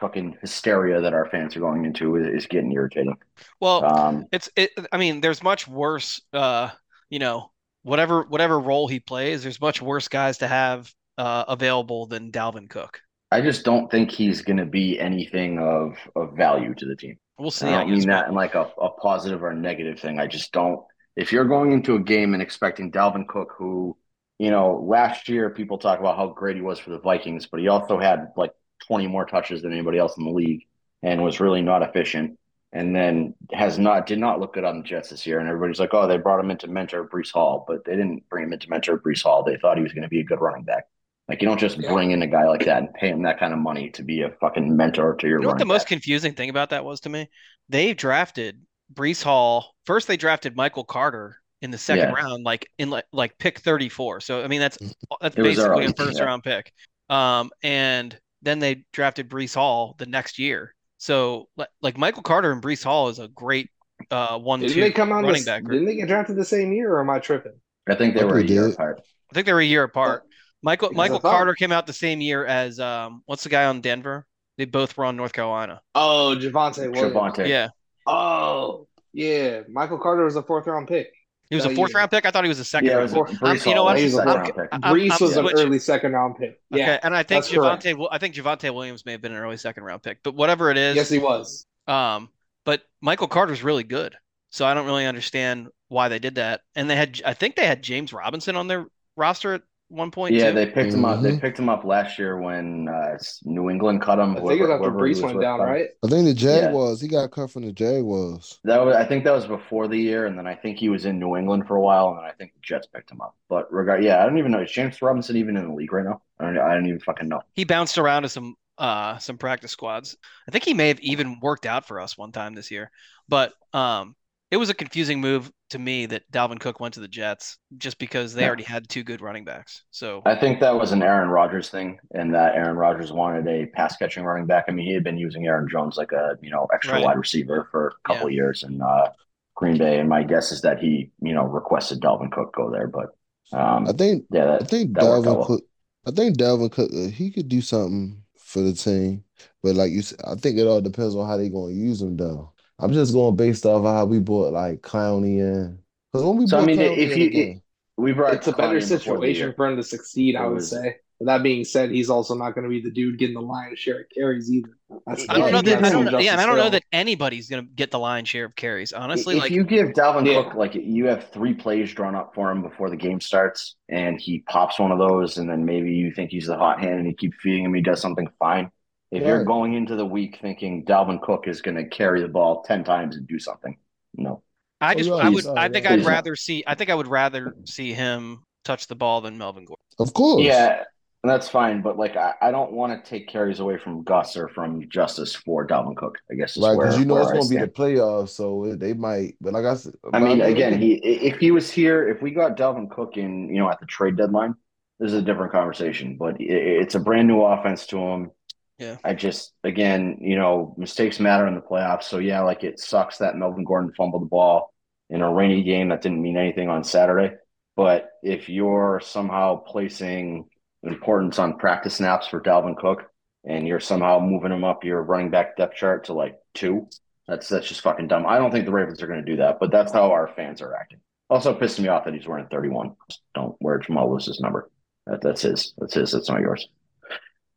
[0.00, 3.16] fucking hysteria that our fans are going into is, is getting irritating.
[3.60, 4.70] Well, Um, It's it.
[4.92, 6.20] I mean, there's much worse.
[6.32, 6.70] Uh,
[7.10, 7.50] you know,
[7.82, 12.68] whatever whatever role he plays, there's much worse guys to have uh, available than Dalvin
[12.70, 13.02] Cook.
[13.30, 17.16] I just don't think he's going to be anything of of value to the team.
[17.38, 17.72] We'll see.
[17.72, 20.18] I don't mean that in like a, a positive or a negative thing.
[20.18, 20.80] I just don't.
[21.16, 23.96] If you're going into a game and expecting Dalvin Cook, who,
[24.38, 27.60] you know, last year people talk about how great he was for the Vikings, but
[27.60, 28.52] he also had like
[28.86, 30.62] 20 more touches than anybody else in the league
[31.02, 32.38] and was really not efficient.
[32.72, 35.40] and then has not did not look good on the Jets this year.
[35.40, 38.28] And everybody's like, oh, they brought him in to mentor Breece Hall, but they didn't
[38.28, 39.42] bring him in to mentor Breece Hall.
[39.44, 40.84] They thought he was going to be a good running back.
[41.30, 41.88] Like you don't just Yeah.
[41.88, 44.22] bring in a guy like that and pay him that kind of money to be
[44.22, 46.84] a fucking mentor to your You know what the running most confusing thing about that
[46.84, 47.28] was to me?
[47.68, 48.60] They drafted
[48.92, 49.74] Breece Hall.
[49.86, 52.12] First, they drafted Michael Carter in the second Yeah.
[52.12, 54.20] round, like in like, like pick 34.
[54.20, 54.78] So I mean, that's
[55.20, 56.24] that's It basically a first yeah.
[56.24, 56.72] round pick.
[57.08, 60.74] Um, and then they drafted Breece Hall the next year.
[60.98, 63.70] So li- like Michael Carter and Breece Hall is a great
[64.10, 65.24] uh one Didn't two they come out?
[65.24, 65.64] running This, back.
[65.64, 65.74] group.
[65.74, 67.60] didn't they get drafted the same year, or am I tripping?
[67.88, 69.00] I think they I were a think year apart.
[69.30, 70.24] I think they were a year apart.
[70.62, 73.64] Michael Because Michael thought- Carter came out the same year as um what's the guy
[73.66, 74.26] on Denver?
[74.58, 75.80] They both were on North Carolina.
[75.94, 77.14] Oh, Javonte Williams.
[77.14, 77.48] Javonte.
[77.48, 77.68] Yeah.
[78.06, 79.62] Oh, yeah.
[79.70, 81.12] Michael Carter was a fourth round pick.
[81.48, 81.98] He was that a fourth year.
[81.98, 82.26] round pick.
[82.26, 82.88] I thought he was a second.
[82.90, 83.12] Yeah, round.
[83.12, 83.40] was pick.
[83.40, 83.96] Breece Um, you know what?
[83.98, 84.68] he was a I'm- round pick.
[84.70, 86.60] I'm- Breece I'm was an early second round pick.
[86.70, 86.82] Yeah.
[86.82, 87.84] Okay, and I think that's correct.
[87.84, 90.70] Javonte, I think Javonte Williams may have been an early second round pick, but whatever
[90.70, 91.66] it is, Yes, he was.
[91.88, 92.28] um,
[92.64, 94.14] but Michael Carter's really good,
[94.50, 96.60] so I don't really understand why they did that.
[96.76, 100.34] And they had, I think they had James Robinson on their roster at one point.
[100.34, 100.54] Yeah, too.
[100.54, 101.20] they picked him up.
[101.20, 101.40] They Mhm.
[101.40, 104.30] picked him up last year when uh, New England cut him.
[104.30, 105.66] I think it was whoever- after Breece was went down, him.
[105.66, 105.88] right?
[106.04, 106.60] I think the Yeah.
[106.62, 107.00] Jaguars.
[107.00, 108.58] He got cut from the Jaguars.
[108.64, 111.04] That was, I think that was before the year, and then I think he was
[111.04, 113.36] in New England for a while, and then I think the Jets picked him up.
[113.48, 116.04] But regard, yeah, I don't even know is James Robinson even in the league right
[116.04, 116.22] now?
[116.38, 117.42] I don't, I don't even fucking know.
[117.54, 120.16] he bounced around to some uh some practice squads.
[120.48, 122.90] I think he may have even worked out for us one time this year,
[123.28, 124.16] but um,
[124.50, 127.98] it was a confusing move to me that Dalvin Cook went to the Jets just
[127.98, 128.48] because they Yeah.
[128.48, 129.84] already had two good running backs.
[129.90, 133.66] So I think that was an Aaron Rodgers thing, and that Aaron Rodgers wanted a
[133.66, 134.66] pass catching running back.
[134.68, 137.04] I mean, he had been using Aaron Jones like a you know extra Right.
[137.04, 139.08] wide receiver for a couple of years in uh,
[139.54, 142.86] Green Bay, and my guess is that he you know requested Dalvin Cook go there,
[142.86, 143.16] but
[143.52, 144.26] um, I think.
[144.30, 145.46] yeah, that, I think that worked out Dalvin well.
[145.46, 145.64] Cook.
[146.06, 146.90] I think Dalvin Cook.
[146.94, 149.24] uh, He could do something for the team,
[149.62, 152.02] but like you said, I think it all depends on how they're going to use
[152.02, 152.16] him.
[152.16, 155.78] Though I'm just going based off how we bought like Clowney in.
[156.12, 157.62] Because when we So, I bought mean, Clowney if you- again,
[157.96, 160.64] we brought It's a better in before the situation for him to succeed, I would
[160.64, 160.96] say.
[161.18, 163.78] But that being said, he's also not going to be the dude getting the lion's
[163.78, 164.70] share of carries either.
[165.06, 165.84] That's I don't know that.
[165.84, 166.04] I don't.
[166.06, 168.94] know- Yeah, I don't know that anybody's gonna get the lion's share of carries.
[168.94, 170.42] Honestly, if like you give Dalvin Yeah.
[170.44, 174.18] Cook like you have three plays drawn up for him before the game starts, and
[174.18, 177.06] he pops one of those, and then maybe you think he's the hot hand, and
[177.06, 178.70] you keep feeding him, he does something fine.
[179.10, 182.62] If you're going into the week thinking Dalvin Cook is going to carry the ball
[182.62, 183.76] ten times and do something,
[184.14, 184.42] no.
[184.80, 185.92] I Oh, just, yeah, I would, he's- I think yeah.
[185.92, 189.64] I'd rather see, I think I would rather see him touch the ball than Melvin
[189.64, 189.84] Gordon.
[189.98, 190.84] of course, Yeah,
[191.22, 194.48] that's fine, but like I, I don't want to take carries away from Gus or
[194.48, 196.16] from Justice for Dalvin Cook.
[196.30, 196.78] I guess is right.
[196.78, 197.74] Because you know where it's going to be the stand.
[197.74, 199.34] playoffs, so they might.
[199.40, 202.56] But like I said, I mean, again, he if he was here, if we got
[202.56, 204.54] Dalvin Cook in, you know, at the trade deadline,
[204.98, 206.16] this is a different conversation.
[206.16, 208.30] But it, it's a brand new offense to him.
[208.80, 208.96] Yeah.
[209.04, 212.04] I just, again, you know, mistakes matter in the playoffs.
[212.04, 214.72] So yeah, like it sucks that Melvin Gordon fumbled the ball
[215.10, 217.36] in a rainy game that didn't mean anything on Saturday.
[217.76, 220.48] But if you're somehow placing
[220.82, 223.04] importance on practice snaps for Dalvin Cook,
[223.44, 226.88] and you're somehow moving him up your running back depth chart to like two,
[227.28, 228.26] that's that's just fucking dumb.
[228.26, 230.60] I don't think the Ravens are going to do that, but that's how our fans
[230.62, 231.00] are acting.
[231.28, 232.96] Also, pissing me off that he's wearing 31.
[233.08, 234.70] Just don't wear Jamal Lewis's number.
[235.06, 235.74] That, that's his.
[235.78, 236.12] That's his.
[236.12, 236.66] That's not yours.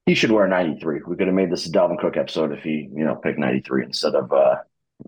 [0.06, 1.02] He should wear 93.
[1.08, 3.86] We could have made this a Dalvin Cook episode if he, you know, picked 93
[3.86, 4.56] instead of, uh,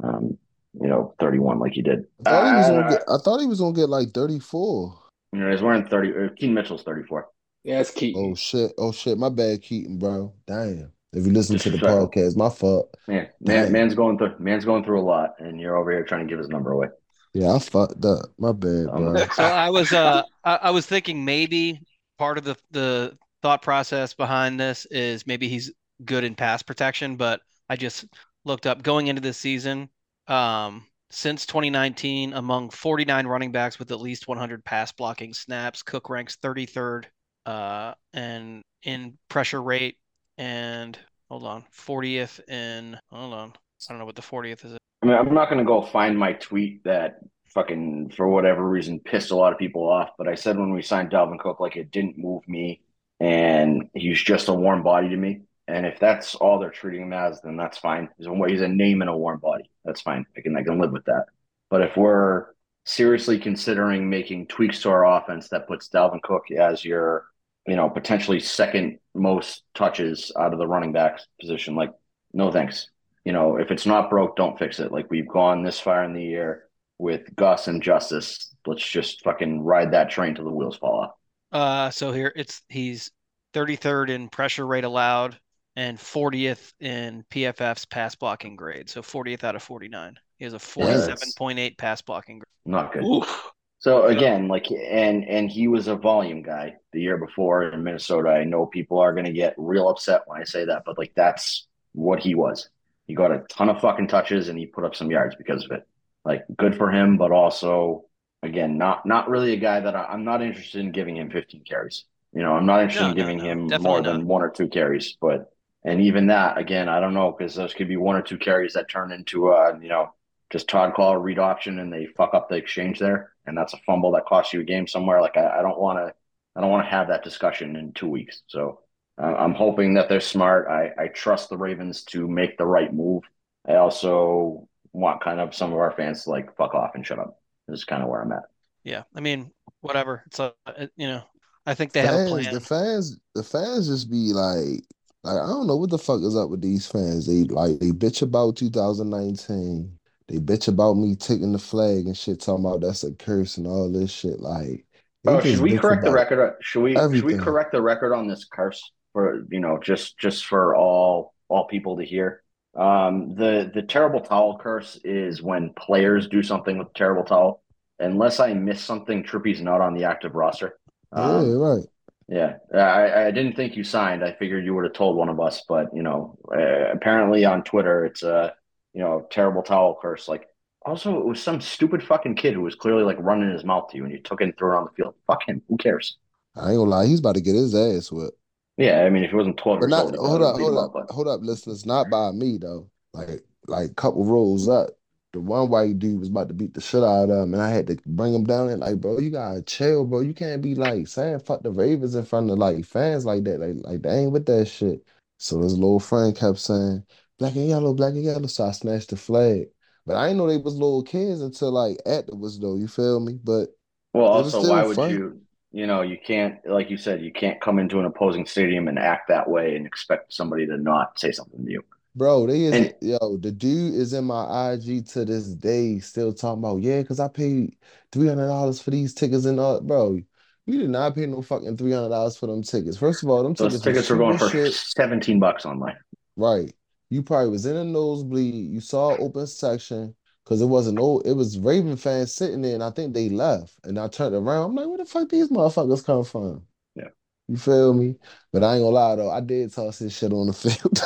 [0.03, 0.37] um,
[0.79, 2.05] you know, 31 like he did.
[2.25, 3.01] I thought he was Uh, gonna get.
[3.09, 4.97] I thought he was gonna get like thirty four.
[5.33, 6.09] you know, he's wearing 30.
[6.11, 7.27] Uh, Keen Mitchell's 34.
[7.65, 8.31] Yeah, it's Keaton.
[8.31, 8.71] Oh shit!
[8.77, 9.17] Oh shit!
[9.17, 10.33] My bad, Keaton, bro.
[10.47, 10.91] Damn.
[11.13, 12.09] If you listen to the Disrespectful.
[12.09, 12.93] podcast, my fault.
[13.07, 13.71] Man, man, Damn.
[13.71, 16.39] man's going through man's going through a lot, and you're over here trying to give
[16.39, 16.87] his number away.
[17.33, 18.25] Yeah, I fucked up.
[18.37, 19.25] My bad, Um, bro.
[19.33, 21.81] So I was, uh, I, I was thinking maybe
[22.17, 25.71] part of the the thought process behind this is maybe he's
[26.03, 28.05] good in pass protection, but I just
[28.43, 29.87] looked up going into this season.
[30.27, 36.09] Um, since 2019, among 49 running backs with at least 100 pass blocking snaps, Cook
[36.09, 37.03] ranks 33rd,
[37.45, 39.97] uh, and in pressure rate,
[40.39, 40.97] and
[41.29, 44.77] hold on, 40th in hold on, I don't know what the 40th is.
[45.03, 48.99] I mean, I'm not going to go find my tweet that fucking, for whatever reason,
[49.01, 50.09] pissed a lot of people off.
[50.17, 52.81] But I said when we signed Dalvin Cook, like it didn't move me,
[53.19, 55.41] and he's just a warm body to me.
[55.67, 58.09] And if that's all they're treating him as, then that's fine.
[58.17, 59.69] He's a, he's a name and a warm body.
[59.83, 60.25] That's fine.
[60.37, 61.25] I can I can live with that.
[61.69, 62.47] But if we're
[62.85, 67.25] seriously considering making tweaks to our offense that puts Dalvin Cook as your,
[67.65, 71.91] you know, potentially second most touches out of the running back position, like
[72.33, 72.89] no thanks
[73.25, 74.91] you know, if it's not broke, don't fix it.
[74.91, 76.65] Like we've gone this far in the year
[76.99, 78.53] with Gus and Justice.
[78.65, 81.11] Let's just fucking ride that train till the wheels fall off.
[81.55, 83.11] Uh, so here it's he's
[83.53, 85.39] 33rd in pressure rate allowed,
[85.77, 88.89] and 40th in PFF's pass blocking grade.
[88.89, 90.19] So 40th out of 49.
[90.37, 91.33] He has a Yes.
[91.37, 92.45] 47.8 pass blocking grade.
[92.65, 93.05] Not good.
[93.05, 93.51] Oof.
[93.79, 98.31] So again, like, and and he was a volume guy the year before in Minnesota.
[98.31, 101.13] I know people are going to get real upset when I say that, but like,
[101.15, 102.67] that's what he was.
[103.07, 105.71] He got a ton of fucking touches and he put up some yards because of
[105.71, 105.87] it.
[106.25, 108.05] Like, good for him, but also,
[108.43, 111.63] again, not not really a guy that I, I'm not interested in giving him 15
[111.63, 112.05] carries.
[112.33, 114.01] You know, I'm not interested No, in giving no, him more not.
[114.01, 115.17] than one or two carries.
[115.21, 115.51] But
[115.83, 118.73] and even that, again, I don't know because those could be one or two carries
[118.73, 120.13] that turn into, uh, you know,
[120.51, 123.77] just Todd call read option and they fuck up the exchange there, and that's a
[123.85, 125.21] fumble that costs you a game somewhere.
[125.21, 126.13] Like I, I don't want to,
[126.55, 128.43] I don't want to have that discussion in two weeks.
[128.47, 128.81] So
[129.21, 130.67] uh, I'm hoping that they're smart.
[130.67, 133.23] I, I trust the Ravens to make the right move.
[133.67, 137.19] I also want kind of some of our fans to like fuck off and shut
[137.19, 137.39] up.
[137.67, 138.43] This is kind of where I'm at.
[138.83, 139.03] Yeah.
[139.15, 139.51] I mean,
[139.81, 140.23] whatever.
[140.27, 141.23] It's a, it- you know,
[141.65, 142.53] I think they have a fans, plan.
[142.53, 144.83] the fans, the fans just be like,
[145.23, 147.25] like I don't know what the fuck is up with these fans.
[147.25, 149.97] They like they bitch about 2019.
[150.27, 153.65] They bitch about me taking the flag and shit, talking about that's a curse and
[153.67, 154.39] all this shit.
[154.39, 154.85] Like,
[155.23, 156.55] they Oh, should we correct the record?
[156.61, 158.81] Should we should we correct the record on this curse
[159.13, 162.43] for you know just just for all all people to hear?
[162.75, 167.63] Um, the the terrible towel curse is when players do something with terrible towel.
[167.99, 170.77] Unless I miss something, Trippy's not on the active roster.
[171.15, 171.85] Yeah, Um, right.
[172.27, 174.23] yeah, I, I didn't think you signed.
[174.23, 177.63] I figured you would have told one of us, but you know, uh, apparently on
[177.63, 178.55] Twitter, it's a
[178.93, 180.27] you know terrible towel curse.
[180.27, 180.47] Like,
[180.85, 183.97] also, it was some stupid fucking kid who was clearly like running his mouth to
[183.97, 185.15] you, and you took it and threw it on the field.
[185.27, 185.61] Fuck him.
[185.69, 186.17] Who cares?
[186.55, 188.37] I ain't gonna lie, he's about to get his ass whipped.
[188.77, 191.27] Yeah, I mean, if it wasn't twelve But not hold up, hold up, but hold
[191.27, 191.85] up, listeners.
[191.85, 192.89] Not by me though.
[193.13, 194.89] Like like couple rows up,
[195.31, 197.69] the one white dude was about to beat the shit out of him, and I
[197.69, 200.19] had to bring him down and like, bro, you gotta chill, bro.
[200.19, 203.59] You can't be like saying fuck the Ravens in front of like fans like that.
[203.59, 205.05] Like like they ain't with that shit.
[205.37, 207.03] So his little friend kept saying
[207.39, 208.47] black and yellow, black and yellow.
[208.47, 209.67] So I snatched the flag.
[210.05, 212.75] But I didn't know they was little kids until like afterwards though.
[212.75, 213.39] You feel me?
[213.41, 213.69] But
[214.13, 215.11] well, also, why would fun.
[215.11, 215.41] you?
[215.75, 218.97] You know, you can't, like you said, you can't come into an opposing stadium and
[218.97, 221.83] act that way and expect somebody to not say something to you.
[222.15, 226.31] Bro, they is And yo, the dude is in my IG to this day, still
[226.31, 227.75] talking about, yeah, because I paid
[228.13, 230.17] three hundred dollars for these tickets and all bro.
[230.65, 232.95] You did not pay no fucking three hundred dollars for them tickets.
[232.95, 234.73] First of all, them those tickets tickets were going for shit.
[234.73, 235.97] seventeen bucks online.
[236.37, 236.73] Right.
[237.09, 238.71] You probably was in a nosebleed.
[238.71, 241.25] You saw open section because it wasn't old.
[241.25, 243.73] it was Raven fans sitting there, and I think they left.
[243.83, 244.69] And I turned around.
[244.69, 246.63] I'm like, where the fuck these motherfuckers come from?
[246.95, 247.09] Yeah.
[247.47, 248.15] You feel me?
[248.53, 250.99] But I ain't gonna lie though, I did toss his shit on the field.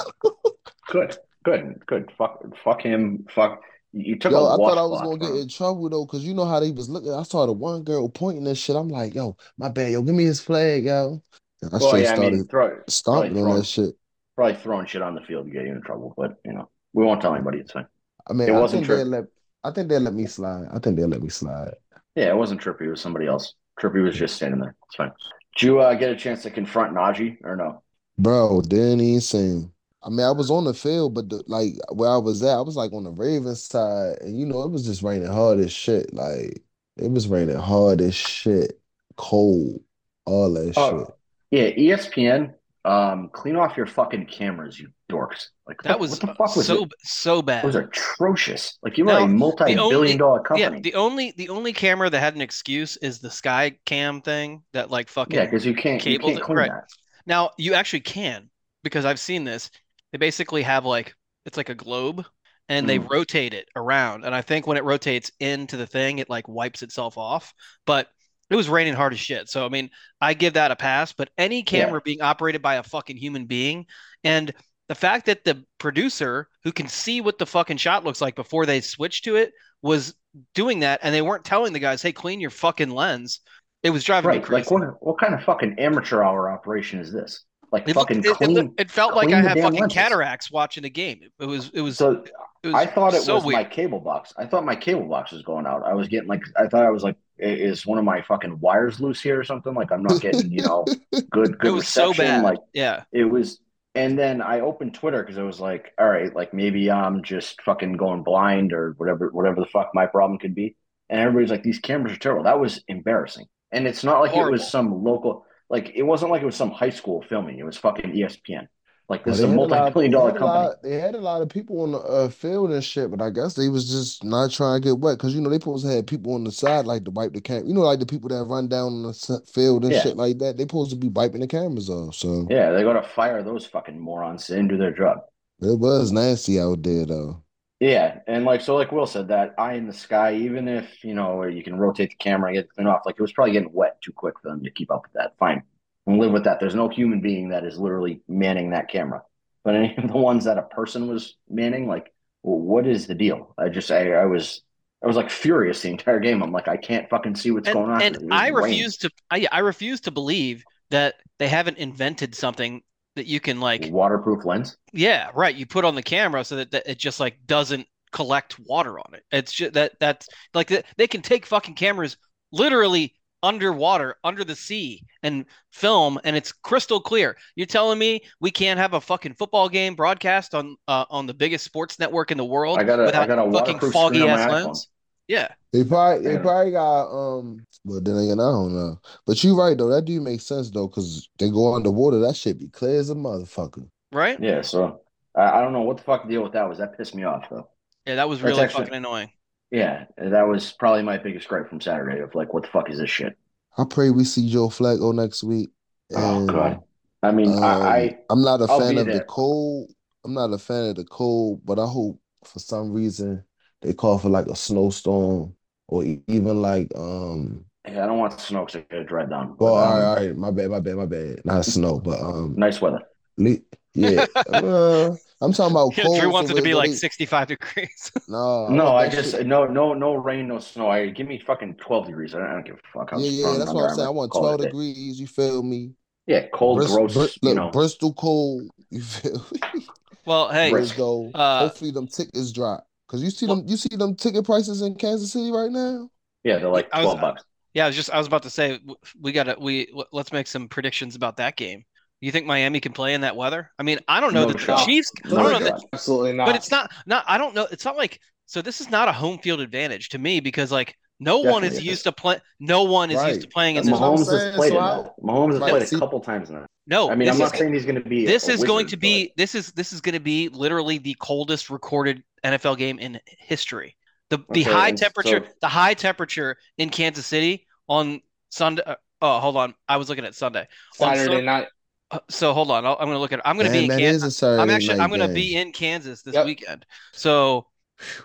[0.89, 2.12] Good, good, good.
[2.17, 3.25] Fuck, fuck him.
[3.34, 3.62] Fuck.
[3.91, 6.34] You took Yo, a I thought I was gonna get in trouble though, because you
[6.34, 7.12] know how they was looking.
[7.12, 8.75] I saw the one girl pointing and shit.
[8.75, 11.21] I'm like, yo, my bad, yo, give me his flag, yo.
[11.62, 13.95] And I Well, straight yeah, I mean, started throw, stomping on throwing, that shit.
[14.36, 16.13] probably throwing shit on the field to get you in trouble.
[16.15, 17.60] But you know, we won't tell anybody.
[17.60, 17.88] It's fine.
[18.29, 19.25] I mean, It I wasn't think let
[19.63, 20.67] I think they'll let me slide.
[20.71, 21.73] I think they'll let me slide.
[22.15, 22.81] Yeah, it wasn't Trippy.
[22.81, 23.53] It was somebody else.
[23.79, 24.75] Trippy was just standing there.
[24.87, 25.11] It's fine.
[25.57, 27.81] Did you uh, get a chance to confront Najee or no?
[28.17, 29.71] Bro, didn't even sing.
[30.03, 32.61] I mean, I was on the field, but the, like where I was at, I
[32.61, 35.71] was like on the Ravens side, and you know, it was just raining hard as
[35.71, 36.13] shit.
[36.13, 36.61] Like
[36.97, 38.79] it was raining hard as shit,
[39.17, 39.81] cold,
[40.25, 40.77] all that shit.
[40.77, 41.15] Oh,
[41.51, 42.53] yeah, ESPN.
[42.85, 45.47] Um, clean off your fucking cameras, you dorks.
[45.67, 46.89] Like That what, was what the fuck was so it?
[47.03, 47.67] so It bad.
[47.67, 48.77] was atrocious.
[48.83, 50.81] Like you Now, were a multi-billion only dollar yeah, company.
[50.81, 54.89] the only the only camera that had an excuse is the sky cam thing that
[54.89, 56.41] like fucking Yeah, because you can't you can't it.
[56.41, 56.65] clean Right.
[56.65, 56.89] that.
[57.25, 58.49] Now you actually can
[58.83, 59.71] because I've seen this.
[60.11, 61.15] They basically have like
[61.45, 62.25] it's like a globe
[62.69, 63.09] and they Mhm.
[63.09, 64.25] rotate it around.
[64.25, 67.53] And I think when it rotates into the thing, it like wipes itself off.
[67.85, 68.09] But
[68.49, 69.49] it was raining hard as shit.
[69.49, 69.89] So I mean,
[70.21, 71.13] I give that a pass.
[71.13, 71.63] But any Yeah.
[71.85, 73.85] camera being operated by a fucking human being
[74.23, 74.51] and
[74.88, 78.65] the fact that the producer who can see what the fucking shot looks like before
[78.65, 79.51] they switch to it
[79.83, 80.15] was
[80.55, 83.41] doing that and they weren't telling the guys, hey, clean your fucking lens.
[83.83, 84.63] It was driving me crazy.
[84.63, 87.45] Like what what kind of fucking amateur hour operation is this?
[87.71, 89.95] Like It looked, fucking it, it, clean looked- it felt like I had fucking lenses.
[89.95, 91.19] cataracts watching a game.
[91.39, 92.23] It was, it was, So
[92.63, 94.33] it was I thought it so was my cable box.
[94.38, 95.83] I thought my cable box was going out.
[95.85, 98.99] I was getting like I thought I was like is one of my fucking wires
[98.99, 99.73] loose here or something?
[99.73, 100.86] Like I'm not getting, you know,
[101.32, 102.25] good good It was so reception.
[102.25, 102.43] bad.
[102.43, 103.04] Like Yeah.
[103.12, 103.60] it was
[103.95, 107.62] and then I opened Twitter because I was like, all right, like maybe I'm just
[107.63, 110.75] fucking going blind or whatever whatever the fuck my problem could be.
[111.10, 112.43] And everybody's like, these cameras are terrible.
[112.43, 113.47] That was embarrassing.
[113.71, 116.71] And it's not like it was some local like it wasn't like it was some
[116.71, 117.60] high school filming.
[117.60, 118.67] It was fucking ESPN.
[119.09, 120.47] Like Well, this is a they had a multi-billion dollar company.
[120.67, 123.31] lot- They had a lot of people on the uh, field and shit, but I
[123.31, 125.91] guess they was just not trying to get wet because you know they supposed to
[125.91, 127.65] have people on the side like to wipe the cam.
[127.65, 130.01] You know, like the people that run down the field and Yeah.
[130.03, 130.57] shit like that.
[130.57, 132.13] They supposed to be wiping the cameras off.
[132.15, 135.19] So Yeah, they gotta fire those fucking morons and do their job.
[135.61, 137.43] it was nasty out there though.
[137.79, 141.13] Yeah, and like so, like Will said, that eye in the sky, even if you
[141.15, 143.31] know where you can rotate the camera and get the thing off, like it was
[143.33, 145.37] probably getting wet too quick for them to keep up with that.
[145.39, 145.63] Fine,
[146.09, 146.59] and live with that.
[146.59, 149.21] There's no human being that is literally manning that camera,
[149.63, 152.11] but any of the ones that a person was manning, like,
[152.43, 153.53] well, what is the deal?
[153.57, 154.61] I just, I, I was,
[155.03, 156.41] I was like furious the entire game.
[156.41, 158.01] I'm like, I can't fucking see what's and, going on.
[158.01, 159.09] and I refuse to.
[159.31, 162.81] I, I refuse to believe that they haven't invented something
[163.15, 163.87] that you can like.
[163.89, 164.77] waterproof lens.
[164.91, 165.55] Yeah, right.
[165.55, 169.13] You put on the camera so that, that it just like doesn't collect water on
[169.13, 169.23] it.
[169.31, 172.17] It's just that that's like they can take fucking cameras
[172.51, 173.13] literally
[173.43, 177.38] underwater, under the sea, and film, and it's crystal clear.
[177.56, 181.34] You're telling me we can't have a fucking football game broadcast on uh, on the
[181.34, 184.19] biggest sports network in the world I got a, I without got a fucking foggy
[184.19, 184.88] screen on my ass lens?
[185.28, 188.99] Yeah, They probably they probably got um But then again I don't know.
[189.28, 192.58] But you're right though, that do make sense though, cause they go underwater, that shit
[192.58, 193.88] be clear as a motherfucker.
[194.12, 194.39] right.
[194.41, 195.02] Yeah, so
[195.36, 196.80] I, I don't know what the fuck the deal with that was.
[196.80, 197.69] That pissed me off though.
[198.08, 199.30] Yeah, that was really actually- fucking annoying.
[199.71, 202.97] Yeah, that was probably my biggest gripe from Saturday of like, what the fuck is
[202.97, 203.38] this shit?
[203.77, 205.69] I pray we see Joe Flacco next week.
[206.15, 206.82] Oh god.
[207.21, 209.91] I mean, um, I, I I'm not a I'll fan of the cold.
[210.23, 213.43] I'm not a fan of the cold, but I hope for some reason
[213.82, 215.55] they call for like a snowstorm
[215.88, 219.58] or even like um yeah, I don't want snow because I get dread down.
[219.58, 221.41] well, But, um, all right, all right, my bad, my bad, my bad.
[221.45, 223.01] Not snow, but um Nice weather.
[223.38, 223.60] le-
[223.93, 224.25] yeah.
[224.47, 226.19] uh, I'm talking about cold.
[226.19, 228.12] Drew wants so it to be like 65 degrees.
[228.28, 230.89] No, no, want I just shit- no no no rain, no snow.
[230.89, 232.36] I give me fucking twelve degrees.
[232.36, 233.13] I don't, I don't give a fuck.
[233.13, 234.08] I'll Yeah, yeah, that's what I'm saying.
[234.08, 235.19] I want 12 degrees.
[235.19, 235.93] You feel me?
[236.28, 237.13] Yeah, cold, Brist- gross.
[237.13, 238.69] Br- you look, know, Bristol cold.
[238.91, 239.86] You feel me?
[240.25, 241.32] well, hey, Brist- Bristol.
[241.34, 242.86] uh, Hopefully them tickets drop.
[243.08, 246.10] Cause you see Well- them, you see them ticket prices in Kansas City right now.
[246.43, 247.43] yeah, they're like I was- twelve bucks.
[247.73, 248.80] Yeah, I was just I was about to say
[249.21, 251.86] we got to we let's make some predictions about that game.
[252.21, 253.71] You think Miami can play in that weather?
[253.79, 254.86] I mean, I don't know No that the shot.
[254.86, 255.12] Chiefs.
[255.25, 256.47] I don't know that, Absolutely not.
[256.47, 257.23] but it's not not.
[257.27, 257.67] I don't know.
[257.71, 258.62] It's not like so.
[258.62, 261.89] This is not a home field advantage to me because like no one is Definitely
[261.89, 262.39] used to play.
[262.60, 263.91] No one is used to playing in this.
[263.91, 266.49] what I'm Mahomes has played so it I- Mahomes has played see- a couple times
[266.49, 266.65] now.
[266.88, 268.25] No, I mean, I'm is not saying he's going to be.
[268.25, 271.15] this a is going to be this is this is going to be literally the
[271.19, 273.95] coldest recorded NFL game in history.
[274.29, 278.84] The the Okay, high temperature so- the high temperature in Kansas City on Sunday.
[278.86, 279.75] uh, Oh, hold on.
[279.88, 280.62] I was looking at Sunday.
[281.01, 281.67] On Saturday Sun- night.
[282.11, 282.85] Uh, So hold on.
[282.85, 283.39] I'll, I'm going to look at.
[283.39, 283.45] It.
[283.45, 284.23] I'm going to Damn, be in Kansas.
[284.23, 284.99] is a Saturday I'm actually.
[284.99, 285.35] I'm going to game.
[285.35, 286.45] be in Kansas this Yep.
[286.45, 286.85] weekend.
[287.13, 287.67] So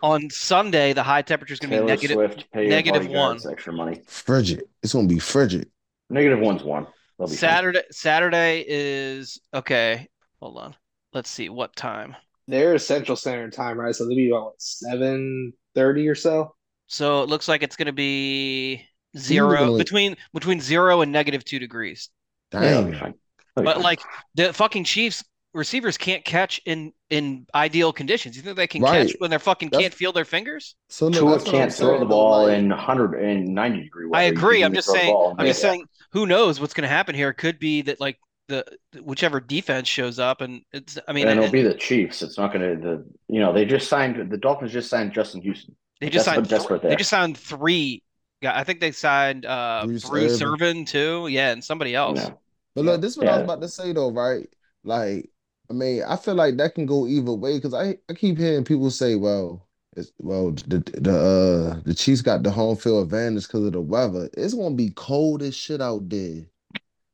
[0.02, 2.14] on Sunday, the high temperature is going to be Taylor negative.
[2.16, 3.52] Swift, pay your negative bodyguards one.
[3.52, 4.00] extra money.
[4.06, 4.64] Frigid.
[4.82, 5.68] It's gonna be frigid.
[6.10, 6.86] Negative one's one.
[7.18, 7.38] They'll be fine.
[7.38, 7.82] Saturday.
[7.90, 10.08] Saturday is okay.
[10.40, 10.76] Hold on.
[11.12, 12.14] Let's see what time.
[12.46, 13.94] They're Central Standard Time, right?
[13.94, 16.54] So they'll be about seven thirty or so.
[16.86, 21.10] So it looks like it's going to be gonna zero like- between between zero and
[21.10, 22.10] negative two degrees.
[22.52, 23.10] Yeah,
[23.56, 23.64] they'll Damn.
[23.64, 23.74] be fine.
[23.74, 24.00] They'll be But like
[24.34, 28.36] the fucking Chiefs receivers can't catch in in ideal conditions.
[28.36, 29.06] You think they can Right.
[29.06, 30.74] catch when they're fucking That's- can't feel their fingers?
[30.88, 34.06] So look, Tua that's what I'm can't throw the ball in 100 and 90 degree
[34.06, 34.20] weather.
[34.20, 34.62] I agree.
[34.62, 35.34] I'm just saying.
[35.38, 35.86] I'm just saying.
[36.12, 37.28] Who knows what's going to happen here?
[37.30, 38.64] It could be that like the
[39.00, 40.98] whichever defense shows up, and it's.
[41.08, 42.20] I mean, and it'll and be the Chiefs.
[42.22, 45.40] It's not going to the you know they just signed the Dolphins just signed Justin
[45.42, 45.74] Houston.
[46.00, 46.68] they just that's signed.
[46.68, 48.02] what- that's they just signed three.
[48.44, 50.48] I think they signed uh, Bruce Bruce, Irvin.
[50.48, 51.28] Irvin too.
[51.28, 52.22] Yeah, and somebody else.
[52.24, 52.40] You know.
[52.74, 54.48] But look, this is what I was about to say though, right?
[54.82, 55.30] Like,
[55.70, 58.64] I mean, I feel like that can go either way because I, I keep hearing
[58.64, 63.46] people say, well, it's, well, the the uh the Chiefs got the home field advantage
[63.46, 64.28] because of the weather.
[64.37, 66.42] It's gonna be cold as shit out there.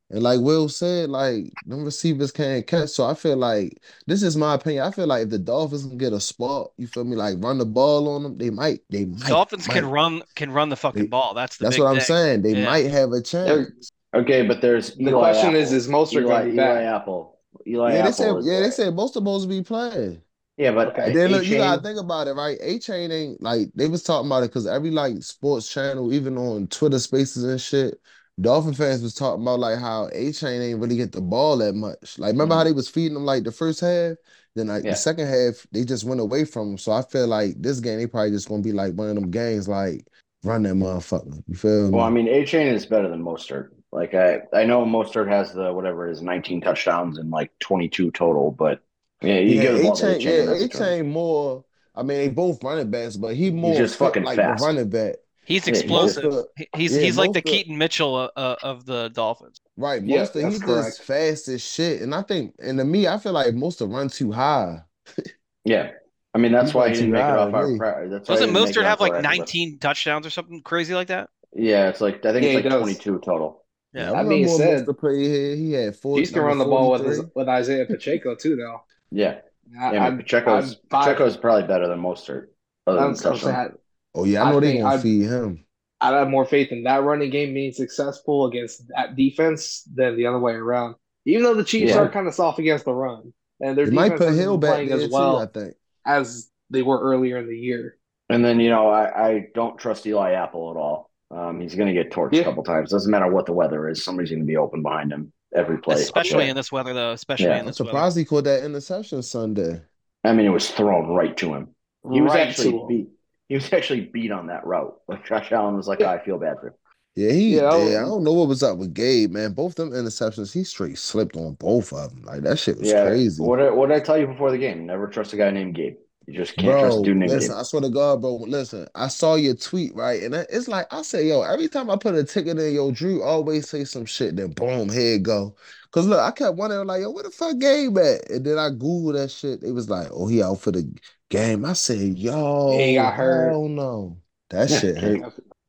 [0.09, 2.89] And like Will said, like them receivers can't catch.
[2.89, 4.83] So I feel like this is my opinion.
[4.83, 7.59] I feel like if the Dolphins can get a spot, you feel me, like run
[7.59, 9.27] the ball on them, they might, they might.
[9.29, 11.33] Dolphins can run can run the fucking They- ball.
[11.33, 12.05] That's the That's big what I'm thing.
[12.05, 12.41] saying.
[12.41, 12.65] They Yeah.
[12.65, 13.91] might have a chance.
[14.13, 15.77] Okay, but there's The Eli question is, Apple.
[15.77, 16.83] is Mostert Eli, going to be Eli?
[16.83, 17.39] Apple.
[17.67, 18.13] Eli Yeah, they Apple.
[18.13, 20.21] said, is yeah, they said most of those be playing.
[20.57, 21.11] Yeah, but Okay.
[21.13, 22.59] Then look, you gotta think about it, right?
[22.59, 26.67] Achane ain't like they was talking about it because every like sports channel, even on
[26.67, 27.99] Twitter Spaces and shit,
[28.39, 32.19] Dolphin fans was talking about like how Achane ain't really get the ball that much.
[32.19, 32.69] Like, remember how mm-hmm.
[32.69, 34.17] they was feeding them like the first half,
[34.55, 34.91] then like Yeah.
[34.91, 36.77] the second half they just went away from him.
[36.77, 39.31] So I feel like this game they probably just gonna be like one of them
[39.31, 40.05] games like
[40.43, 41.41] run that motherfucker.
[41.47, 41.89] You feel me?
[41.91, 43.69] Well, I mean, Achane is better than Mostert.
[43.91, 48.11] Like I, I know Mostert has the whatever it is, 19 touchdowns and like 22
[48.11, 48.81] total, but
[49.21, 50.45] yeah, you yeah, give the A ball to Chain, Achane.
[50.45, 50.95] yeah, that's A a turn.
[50.99, 51.65] Chain more.
[51.95, 54.61] I mean, they both running backs, but he more just fucking like fast.
[54.61, 55.15] running back.
[55.43, 56.25] He's explosive.
[56.25, 59.61] of- He- he's yeah, he's like the Keaton Mitchell uh, uh, of the Dolphins.
[59.77, 60.97] Right, Yeah, most of he's correct.
[60.97, 63.89] just fast as shit, and I think, and to me, I feel like most of
[63.89, 64.81] run too high.
[65.63, 65.91] Yeah.
[66.33, 67.67] I mean, that's He's why not he didn't too make it off to our.
[67.67, 67.81] me.
[68.09, 70.93] That's why Doesn't he didn't make it Mostert have like 19 touchdowns or something crazy
[70.93, 71.29] like that?
[71.53, 72.71] Yeah, it's like I think it's like does.
[72.77, 73.60] 22 total.
[73.93, 74.11] Yeah.
[74.13, 76.17] I That being said, most play here, he had four.
[76.17, 77.29] Chiefs can number run the ball with 43.
[77.35, 78.81] with Isaiah Pacheco too, though.
[79.13, 79.41] Yeah.
[79.79, 82.47] I, Yeah, I'm- Pacheco's I'm Pacheco's probably better than Mostert.
[82.87, 83.77] Other I'm than just gonna say touchdown.
[84.15, 85.65] Oh yeah, I I know they think gonna I- feed him.
[85.99, 90.25] I have more faith in that running game being successful against that defense than the
[90.25, 90.95] other way around.
[91.25, 91.99] Even though the Chiefs Yeah.
[91.99, 94.69] are kind of soft against the run, and their They might defense put Hill been
[94.69, 95.13] back playing there as too.
[95.13, 95.75] well I think.
[96.05, 97.97] as they were earlier in the year.
[98.29, 101.10] And then you know I, I don't trust Eli Apple at all.
[101.33, 102.41] Um, he's going to get torched Yeah.
[102.41, 102.91] a couple times.
[102.91, 104.03] Doesn't matter what the weather is.
[104.03, 105.95] Somebody's going to be open behind him every play.
[105.95, 106.49] Especially Yeah.
[106.51, 107.11] in this weather, though.
[107.11, 107.53] Especially Yeah.
[107.55, 107.89] in I'm this weather.
[107.89, 109.81] surprised he caught that interception Sunday.
[110.23, 111.69] I mean, it was thrown right to him.
[112.11, 113.07] He was Right actually beat.
[113.47, 114.95] He was actually beat on that route.
[115.07, 116.11] Like Josh Allen was like, Yeah.
[116.11, 116.73] I feel bad for him.
[117.15, 117.55] Yeah, he.
[117.57, 119.53] Yeah, Yeah, I- I don't know what was up with Gabe, man.
[119.53, 122.23] Both of them interceptions, he straight slipped on both of them.
[122.23, 123.05] Like that shit was yeah.
[123.05, 123.41] crazy.
[123.43, 124.85] What did, what did I tell you before the game?
[124.85, 125.95] Never trust a guy named Gabe.
[126.25, 127.55] You just can't Bro, trust a dude named listen, Gabe.
[127.55, 128.35] I swear to God, bro.
[128.35, 130.21] Listen, I saw your tweet, right?
[130.21, 133.23] And it's like I say, yo, every time I put a ticket in, yo, Drew
[133.23, 135.55] always say some shit, then boom, here it go.
[135.91, 138.29] Cause look, I kept wondering, like, yo, where the fuck game at?
[138.29, 139.63] And then I Googled that shit.
[139.63, 140.93] It was like, oh, he out for the
[141.29, 141.65] game.
[141.65, 143.61] I said, yo, He got hurt.
[143.61, 144.21] hell no.
[144.49, 145.25] That Yeah, shit hurt.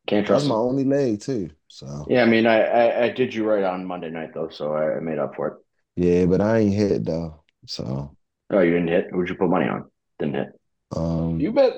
[0.06, 0.56] Can't That's trust my him.
[0.56, 1.50] only leg too.
[1.68, 4.74] So Yeah, I mean, I, I, I did you right on Monday night though, so
[4.74, 5.54] I made up for it.
[5.96, 7.44] yeah, but I ain't hit though.
[7.66, 8.16] So
[8.50, 9.10] Oh, you didn't hit?
[9.10, 9.90] Who'd you put money on?
[10.22, 10.52] Didn't
[10.94, 11.74] um You bet.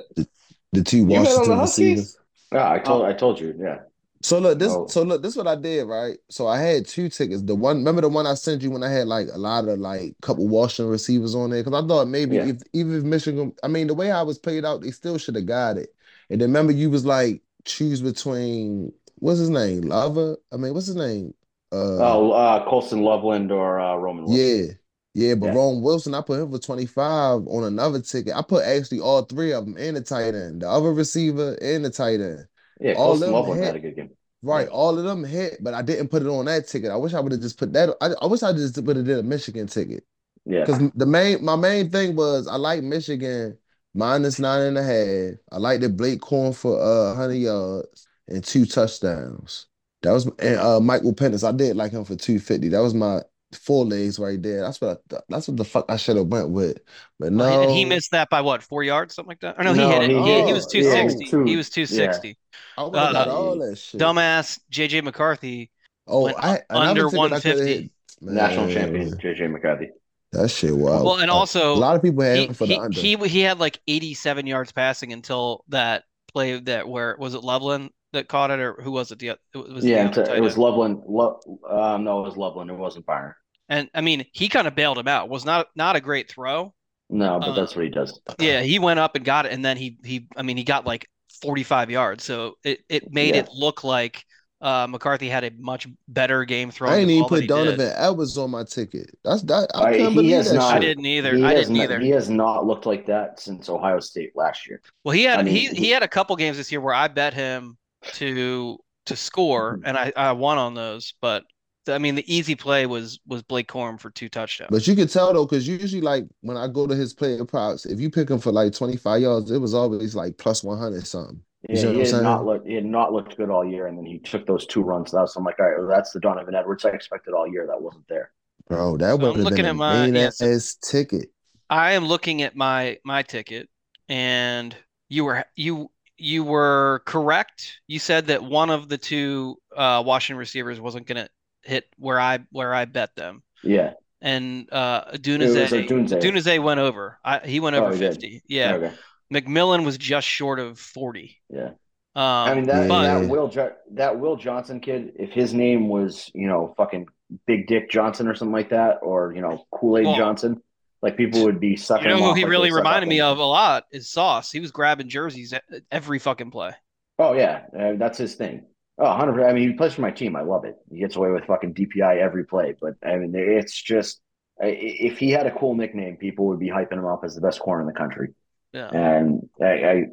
[0.73, 2.17] the two bet the Washington receivers.
[2.53, 3.07] Yeah, I told Oh.
[3.07, 3.55] I told you.
[3.59, 3.79] Yeah.
[4.23, 4.87] So look, this Oh.
[4.87, 6.17] so look, this what I did, right?
[6.31, 7.43] So I had two tickets.
[7.43, 9.79] The one, remember the one I sent you when I had like a lot of
[9.79, 11.63] like couple Washington receivers on there?
[11.63, 12.47] Because I thought maybe Yeah.
[12.47, 15.35] if even if Michigan, I mean the way I was played out, they still should
[15.37, 15.95] have got it.
[16.31, 20.37] And then remember you was like choose between what's his name, Lava?
[20.53, 21.35] I mean, what's his name?
[21.73, 24.67] Uh, Oh, uh, Colston Loveland or uh, Roman Wilson.
[24.69, 24.73] yeah.
[25.15, 25.55] Yeah, but Yeah.
[25.55, 28.35] Ron Wilson, I put him for 25 on another ticket.
[28.35, 31.85] I put actually all three of them in the tight end, the other receiver and
[31.85, 32.47] the tight end.
[32.81, 33.65] Yeah, All Colston them hit.
[33.65, 34.11] had a good game.
[34.43, 36.91] Right, all of them hit, but I didn't put it on that ticket.
[36.91, 37.97] I wish I would have just put that.
[38.03, 40.05] I, I wish I just put it in a Michigan ticket
[40.45, 40.65] Yeah.
[40.67, 43.57] because the main my main thing was I like Michigan
[43.95, 45.39] minus nine and a half.
[45.53, 49.67] I like the Blake Corum for uh hundred yards and two touchdowns.
[50.03, 51.47] That was and uh Michael Penix.
[51.49, 52.69] I did like him for two fifty.
[52.69, 53.23] That was my
[53.55, 54.63] four legs right there.
[54.63, 56.79] That's what I, that's what the fuck I should have went with.
[57.19, 59.59] But no, And he missed that by what, four yards, something like that?
[59.59, 60.11] Or no, No, he hit it.
[60.15, 61.25] he He, he was 260.
[61.25, 62.39] two- he was 260.
[62.77, 64.01] I would got uh, all that shit.
[64.01, 65.71] Dumbass JJ McCarthy.
[66.07, 67.91] Oh, I another under ticket I coulda 150.
[68.21, 69.91] National champion JJ McCarthy.
[70.33, 71.07] That shit wild.
[71.07, 73.11] Well, and Uh, also a lot of people had he, him for he, the under.
[73.11, 77.91] he he had like 87 yards passing until that play that where was it Loveland
[78.13, 79.19] that caught it or who was it?
[79.19, 80.59] The it was Yeah, other it, it was end.
[80.59, 81.03] Loveland.
[81.07, 82.71] Lo, um, no, it was Loveland.
[82.71, 83.35] It wasn't Byron.
[83.69, 85.29] And I mean he kind of bailed him out.
[85.29, 86.75] Was not not a great throw.
[87.11, 88.19] No, but Uh, that's what he does.
[88.39, 90.87] Yeah, he went up and got it, and then he he I mean he got
[90.87, 91.07] like
[91.43, 93.43] 45 yards, so it it made Yeah.
[93.43, 94.25] it look like
[94.61, 96.95] uh, McCarthy had a much better game throwing.
[96.95, 97.93] I didn't even put Donovan did.
[97.97, 99.11] Edwards on my ticket.
[99.23, 99.69] That's that.
[99.75, 101.31] I Uh, can't he believe has that not- I didn't either.
[101.45, 102.01] I didn't not- either.
[102.01, 104.81] He has not looked like that since Ohio State last year.
[105.05, 107.09] Well, he had I mean, he he had a couple games this year where I
[107.09, 107.77] bet him
[108.15, 109.87] to to score, Mm-hmm.
[109.87, 111.12] and I I won on those.
[111.21, 111.45] But
[111.89, 114.70] I mean, the easy play was was Blake Corum for two touchdowns.
[114.70, 117.87] But you can tell though, because usually like when I go to his player props,
[117.87, 121.41] if you pick him for like 25 yards, it was always like plus 100 something.
[121.68, 122.66] You Yeah, see what he had not looked.
[122.66, 125.12] He had not looked good all year, and then he took those two runs.
[125.12, 127.66] That was, I'm like, all right, well, that's the Donovan Edwards I expected all year.
[127.66, 128.32] That wasn't there.
[128.68, 130.41] Bro, that I'm would have looking been at my- main yes.
[130.43, 131.30] ass ticket.
[131.70, 133.68] I am looking at my my ticket,
[134.09, 134.76] and
[135.09, 137.80] you were you you were correct.
[137.87, 141.28] You said that one of the two uh, Washington receivers wasn't going to
[141.65, 143.95] hit where I where I bet them, Yeah.
[144.21, 145.89] and uh, Dunazay.
[145.89, 147.19] Dunazay went over.
[147.25, 148.12] I, he went Oh, over he did.
[148.12, 148.43] 50.
[148.49, 148.93] Yeah, Okay.
[149.33, 151.37] McMillan was just short of 40.
[151.51, 151.71] Yeah.
[152.17, 153.49] Um, I mean that but that Will
[153.93, 155.15] that Will Johnson kid.
[155.19, 157.09] If his name was you know fucking
[157.47, 160.62] Big Dick Johnson or something like that, or you know Kool Aid Well, Johnson,
[161.03, 162.05] like people would be sucking.
[162.09, 164.53] you know who he like really reminded me of a lot is Sauce.
[164.53, 165.53] He was grabbing jerseys
[165.91, 166.71] every fucking play.
[167.19, 168.65] Oh yeah, uh, that's his thing.
[168.99, 170.37] Oh, 100 I mean, he plays for my team.
[170.37, 170.77] I love it.
[170.91, 172.75] He gets away with fucking DPI every play.
[172.81, 174.21] But I mean, it's just
[174.61, 177.59] if he had a cool nickname, people would be hyping him up as the best
[177.61, 178.35] corner in the country.
[178.73, 178.89] Yeah.
[178.89, 180.05] And I, I,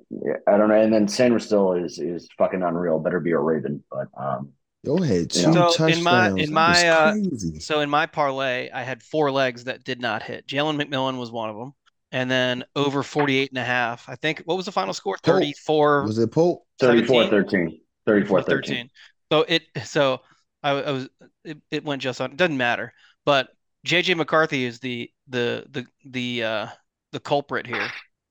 [0.47, 0.79] I don't know.
[0.79, 2.99] And then Sainristil is is fucking unreal.
[2.99, 3.83] Better be a Raven.
[3.91, 4.49] But um,
[4.83, 5.97] Yo had two So, touchdowns.
[5.97, 7.15] in my- in my, uh.
[7.59, 10.47] So in my parlay, I had four legs that did not hit.
[10.47, 11.73] Jalen McMillan was one of them.
[12.11, 14.09] and then over 48 and a half.
[14.09, 15.17] I think what was the final score?
[15.23, 16.65] 34 Was it Pope?
[16.79, 17.29] 34 17?
[17.29, 17.80] 13.
[18.05, 18.75] 34 13.
[18.75, 18.89] 13.
[19.31, 20.21] So it so
[20.63, 21.09] I, I was
[21.43, 22.31] it, it went just on.
[22.31, 22.93] It doesn't matter.
[23.25, 23.49] But
[23.85, 26.67] JJ McCarthy is the the the the uh
[27.11, 27.89] the culprit here.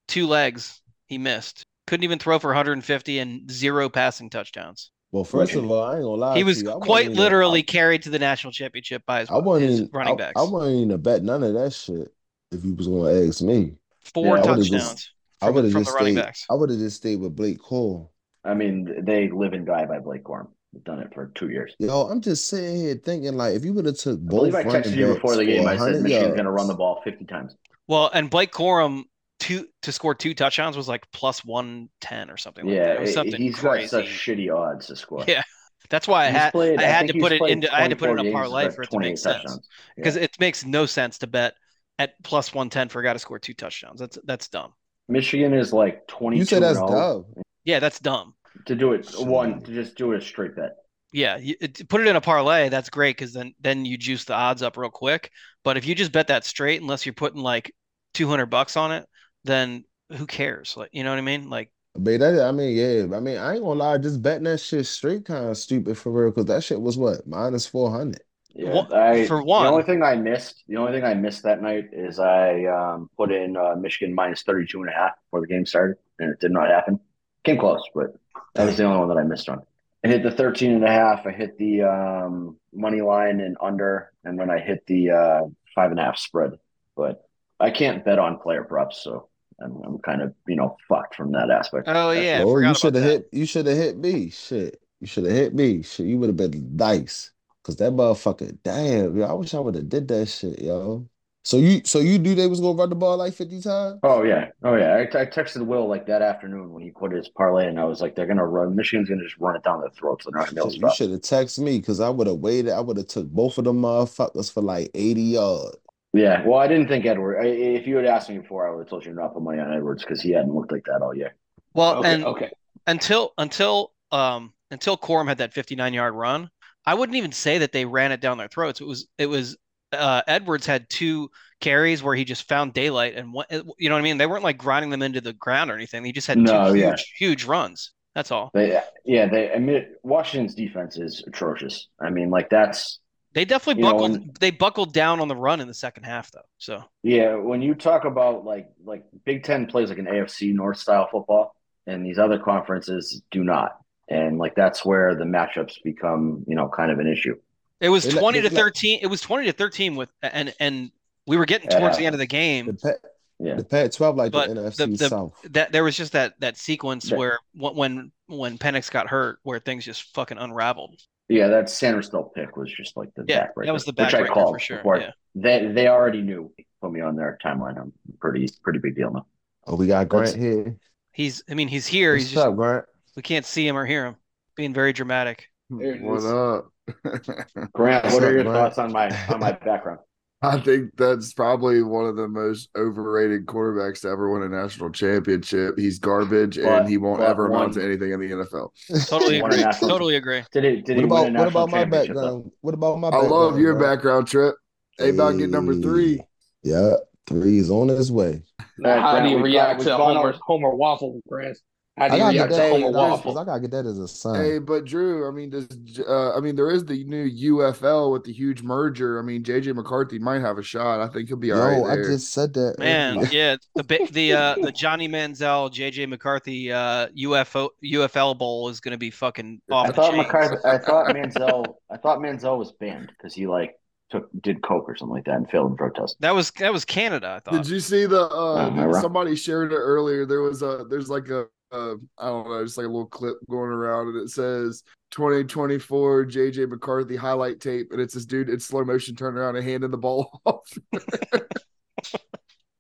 [0.08, 1.64] Two legs he missed.
[1.86, 4.90] Couldn't even throw for 150 and zero passing touchdowns.
[5.12, 6.34] Well, first of all, I ain't gonna lie.
[6.36, 6.70] He to was you.
[6.70, 9.90] I quite even- literally carried to the national championship by his, I wasn't his even,
[9.92, 10.40] running I, backs.
[10.40, 12.12] I wasn't even to bet none of that shit.
[12.52, 13.74] If you was gonna ask me,
[14.14, 15.10] Four Yeah, I would've just- touchdowns
[15.42, 16.22] I from, would have from just the running stayed.
[16.22, 16.46] backs.
[16.48, 18.12] I would have just stayed with Blake Cole.
[18.44, 20.48] I mean, they live and die by Blake Corum.
[20.72, 21.74] They've done it for two years.
[21.78, 24.62] Yo, I'm just sitting here thinking like, if you would have took I both I
[24.62, 25.66] running texted you before the game.
[25.66, 27.56] I said Michigan's going to run the ball 50 times.
[27.88, 29.02] Well, and Blake Corum
[29.40, 32.86] two to score two touchdowns was like plus 110 or something like that.
[32.86, 33.82] Yeah, It was something he's crazy.
[33.84, 35.24] got such shitty odds to score.
[35.26, 35.42] Yeah.
[35.88, 37.90] That's why I had played- I had think to put it played into I had
[37.90, 39.18] to put it in 24 a games, parlay he's for got it to make 28
[39.18, 39.36] sense.
[39.36, 39.68] touchdowns.
[39.68, 39.94] Yeah.
[39.96, 41.54] Because it makes no sense to bet
[41.98, 43.98] at plus 110 for a guy to score two touchdowns.
[43.98, 44.72] That's that's dumb.
[45.08, 47.24] Michigan is like 22 You said that's oh.
[47.34, 47.42] dumb.
[47.64, 48.34] Yeah, that's dumb.
[48.66, 49.26] to do it Shit.
[49.26, 50.76] one to just do it a straight bet.
[51.12, 52.68] Yeah, you, it, put it in a parlay.
[52.68, 55.30] That's great because then then you juice the odds up real quick.
[55.64, 57.72] But if you just bet that straight, unless you're putting like
[58.14, 59.06] 200 bucks on it,
[59.44, 59.84] then
[60.16, 60.76] who cares?
[60.76, 61.50] Like, you know what I mean?
[61.50, 63.16] Like, But that, I mean, yeah.
[63.16, 63.98] I mean, I ain't gonna lie.
[63.98, 66.32] Just betting that shit straight kind of stupid for real.
[66.32, 68.22] Cause that shit was what minus four hundred.
[68.54, 69.64] Yeah, One- I, for one.
[69.64, 73.08] the only thing I missed, the only thing I missed that night is I um,
[73.16, 76.40] put in uh, Michigan minus 32 and a half before the game started, and it
[76.40, 76.98] did not happen.
[77.44, 78.14] Came close, but
[78.54, 79.62] that was the only one that I missed on.
[80.04, 81.26] I hit the 13 and a half.
[81.26, 85.40] I hit the um, money line and under, and then I hit the uh,
[85.74, 86.52] five and a half spread.
[86.96, 87.22] But
[87.58, 89.28] I can't bet on player props, so
[89.60, 91.88] I'm, I'm kind of you know fucked from that aspect.
[91.88, 93.28] oh yeah, I oh, you should have hit.
[93.32, 94.30] You should have hit me.
[94.30, 95.82] Shit, you should have hit me.
[95.82, 97.30] Shit, you would have been dice.
[97.62, 101.06] Cause that motherfucker, damn, yo, I wish I would have did that shit, yo.
[101.44, 104.00] So you, so you knew they was gonna run the ball like fifty times?
[104.02, 104.94] Oh yeah, oh yeah.
[104.94, 108.00] I, I texted Will like that afternoon when he put his parlay, and I was
[108.00, 108.74] like, they're gonna run.
[108.76, 110.24] Michigan's gonna just run it down their throats.
[110.24, 112.26] They're not gonna be able to Shit, you should have texted me because I would
[112.26, 112.72] have waited.
[112.72, 115.76] I would have took both of them motherfuckers for like eighty yards.
[116.12, 117.40] Yeah, well, I didn't think Edward.
[117.40, 119.42] I, if you had asked me before, I would have told you not to put
[119.42, 121.36] money on Edwards because he hadn't looked like that all year.
[121.74, 122.50] Well, Okay, and okay.
[122.86, 126.50] until until um until Corum had that 59 yard run,
[126.84, 128.80] I wouldn't even say that they ran it down their throats.
[128.80, 129.56] It was it was
[129.92, 131.30] uh, Edwards had two
[131.60, 134.18] carries where he just found daylight and what you know what I mean.
[134.18, 136.04] They weren't like grinding them into the ground or anything.
[136.04, 136.96] He just had No, two yeah.
[136.96, 137.92] huge huge runs.
[138.14, 138.50] That's all.
[138.54, 139.52] They, yeah, they.
[139.52, 141.88] I mean, Washington's defense is atrocious.
[142.00, 142.98] I mean, like that's
[143.34, 144.10] They definitely You know, buckled.
[144.12, 146.40] when- they buckled down on the run in the second half though.
[146.58, 147.36] So yeah.
[147.36, 151.54] When you talk about like like Big Ten plays like an AFC North style football,
[151.86, 153.78] and these other conferences do not,
[154.08, 157.36] and like that's where the matchups become you know kind of an issue.
[157.80, 158.98] It was They let- 20 they to let- 13.
[159.02, 160.90] It was 20 to 13 with and and
[161.26, 161.78] we were getting Yeah.
[161.80, 162.66] towards the end of the game.
[162.66, 162.94] The game.
[163.42, 165.32] Yeah, the Pac twelve like But the the- NFC the- South.
[165.50, 167.16] that there was just that that sequence Yeah.
[167.16, 171.00] where when when Penix got hurt, where things just fucking unraveled.
[171.28, 171.48] yeah.
[171.48, 174.56] That Sainristil pick was just like the Yeah, backbreaker, that was the which I called
[174.56, 174.76] for sure.
[174.78, 174.98] before.
[174.98, 175.12] Yeah.
[175.34, 176.52] They they already knew.
[176.82, 177.78] Put me on their timeline.
[177.80, 179.26] I'm pretty pretty big deal now.
[179.66, 180.76] Oh, we got Grant That's- here.
[181.12, 182.12] He's I mean he's here.
[182.12, 182.84] What's he's just Grant?
[183.16, 184.16] we can't see him or hear him.
[184.56, 185.48] Being very dramatic.
[185.70, 185.78] Hmm.
[185.78, 186.24] There it What is.
[186.26, 186.72] up?
[187.72, 188.48] Grant, what are your Grant?
[188.56, 190.00] thoughts on my on my background?
[190.42, 194.90] I think that's probably one of the most overrated quarterbacks to ever win a national
[194.90, 195.78] championship.
[195.78, 198.70] He's garbage But- and he won't but ever amount to anything in the NFL.
[199.06, 199.60] Totally agree.
[199.62, 200.42] national- Totally agree.
[200.52, 202.14] Did he did What he about win a what about my championship?
[202.14, 202.22] though?
[202.22, 202.52] background?
[202.62, 203.82] What about my I love your bro?
[203.94, 204.54] background, Trip.
[204.98, 206.16] Hey, about getting number three.
[206.16, 206.24] Hey.
[206.62, 206.94] Yeah,
[207.26, 208.42] three's on his way.
[208.78, 211.58] Now, All right, how Grant, do you react to Homer over- Homer Waffle, Grant?
[211.98, 213.38] How do I you gotta get react to that Homer as- Waffle?
[213.38, 214.34] I gotta get that as a son.
[214.36, 215.68] Hey, but Drew, I mean, does
[216.08, 217.28] uh, I mean there is the new
[217.58, 219.18] UFL with the huge merger.
[219.18, 221.00] I mean, JJ McCarthy might have a shot.
[221.00, 222.78] I think he'll be all Yo, right I just said that.
[222.78, 223.28] Man, earlier.
[223.32, 228.96] yeah, the the uh the Johnny Manziel, JJ McCarthy uh UFO UFL bowl is gonna
[228.96, 230.18] be fucking off I the thought chain.
[230.18, 233.74] McCarthy, I thought Manziel, I thought Manziel was banned because he like
[234.10, 236.16] took did coke or something like that and failed in drug test.
[236.20, 237.62] That was that was Canada, I thought.
[237.62, 238.22] Did you see the?
[238.22, 240.24] Uh, Uh, somebody shared it earlier.
[240.24, 240.84] There was a.
[240.88, 241.46] There's like a.
[241.72, 246.26] Uh, I don't know, just like a little clip going around, and it says 2024
[246.26, 249.90] JJ McCarthy highlight tape, and it's this dude in slow motion turning around and handing
[249.90, 250.76] the ball off.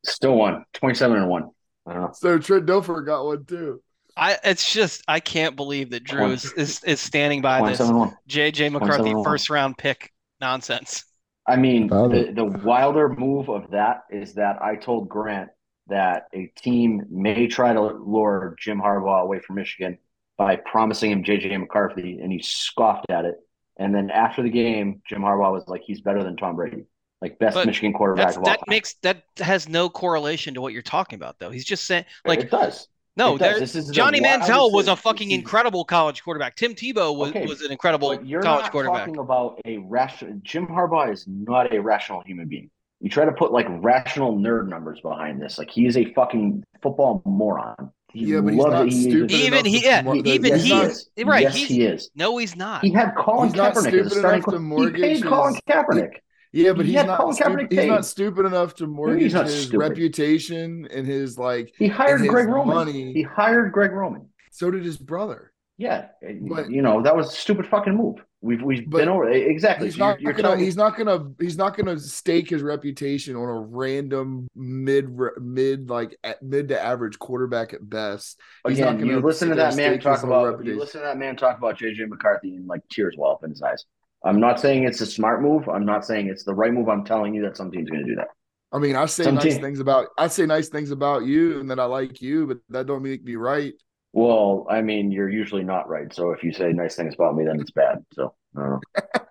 [0.04, 1.50] Still won, twenty seven and one.
[1.86, 2.10] I don't know.
[2.12, 3.82] so Trent Dilfer got one too.
[4.16, 7.92] I it's just I can't believe that Drew is is, is standing by this seven
[7.92, 8.16] and one.
[8.28, 11.04] JJ McCarthy first round pick nonsense.
[11.46, 15.50] I mean, the, the wilder move of that is that I told Grant
[15.90, 19.98] that a team may try to lure Jim Harbaugh away from Michigan
[20.38, 23.36] by promising him JJ McCarthy, and he scoffed at it.
[23.76, 26.84] And then after the game, Jim Harbaugh was like, "He's better than Tom Brady."
[27.22, 28.64] like best But Michigan quarterback of all that time.
[28.68, 31.50] makes that has no correlation to what you're talking about, though.
[31.50, 32.88] He's just saying, like, it does.
[33.16, 33.60] no, it does.
[33.60, 36.56] This is Johnny Manziel was a fucking incredible college quarterback.
[36.56, 39.00] Tim Tebow was, Okay, was an incredible you're college not quarterback.
[39.06, 40.40] talking about a rational.
[40.42, 42.70] Jim Harbaugh is not a rational human being.
[43.00, 45.58] You try to put like rational nerd numbers behind this.
[45.58, 47.90] Like he is a fucking football moron.
[48.12, 48.86] He Yeah, but he's not.
[48.86, 51.10] He- stupid Even he- yeah, mor- even yes, he's he not- is.
[51.24, 52.10] Right, Yes, he is.
[52.14, 52.84] No, he's not.
[52.84, 55.22] He had Colin He's not Kaepernick as stupid a enough to qu- He mortgage paid
[55.24, 56.10] Colin his- Kaepernick.
[56.52, 57.52] Yeah, but He he's not Colin stupid.
[57.70, 59.78] Kaepernick He's not stupid enough to mortgage his stupid.
[59.78, 61.72] reputation and his like.
[61.78, 62.74] He hired Greg Roman.
[62.74, 63.12] money.
[63.12, 64.26] He hired Greg Roman.
[64.50, 65.52] So did his brother.
[65.78, 66.06] Yeah,
[66.42, 68.16] But- you know that was a stupid fucking move.
[68.42, 69.88] We've we've But been over exactly.
[69.88, 70.42] He's So you're, not you're gonna.
[70.44, 71.30] telling me He's not gonna.
[71.38, 76.82] He's not gonna stake his reputation on a random mid mid like at- mid to
[76.82, 78.40] average quarterback at best.
[78.66, 81.18] He's not Again, gonna you listen to that man talk about you listen to that
[81.18, 83.84] man talk about JJ McCarthy and like tears well up in his eyes.
[84.24, 85.68] I'm not saying it's a smart move.
[85.68, 86.88] I'm not saying it's the right move.
[86.88, 88.28] I'm telling you that some team's going to do that.
[88.72, 90.08] I mean, I say Some nice team- things about.
[90.18, 93.24] I say nice things about you, and that I like you, but that don't make
[93.24, 93.72] me right.
[94.12, 96.12] Well, I mean, you're usually not right.
[96.12, 98.04] So if you say nice things about me, then it's bad.
[98.12, 98.76] So I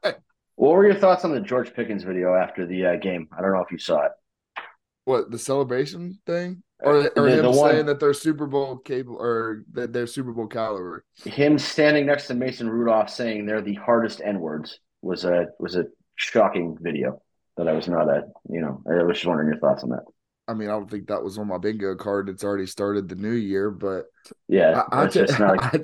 [0.56, 3.28] what were your thoughts on the George Pickens video after the uh, game?
[3.38, 4.12] I don't know if you saw it.
[5.06, 8.46] What the celebration thing, or, or Uh, The- him the one- saying that they're Super
[8.48, 11.04] Bowl capable, or that they're Super Bowl caliber.
[11.26, 15.76] Him standing next to Mason Rudolph saying they're the hardest N words was a was
[15.76, 17.22] a shocking video
[17.58, 20.04] that I was not a you know I was just wondering your thoughts on that.
[20.50, 22.30] I mean, I don't think that was on my bingo card.
[22.30, 24.06] It's already started the new year, but
[24.48, 25.64] Yeah, I, I just not.
[25.74, 25.82] I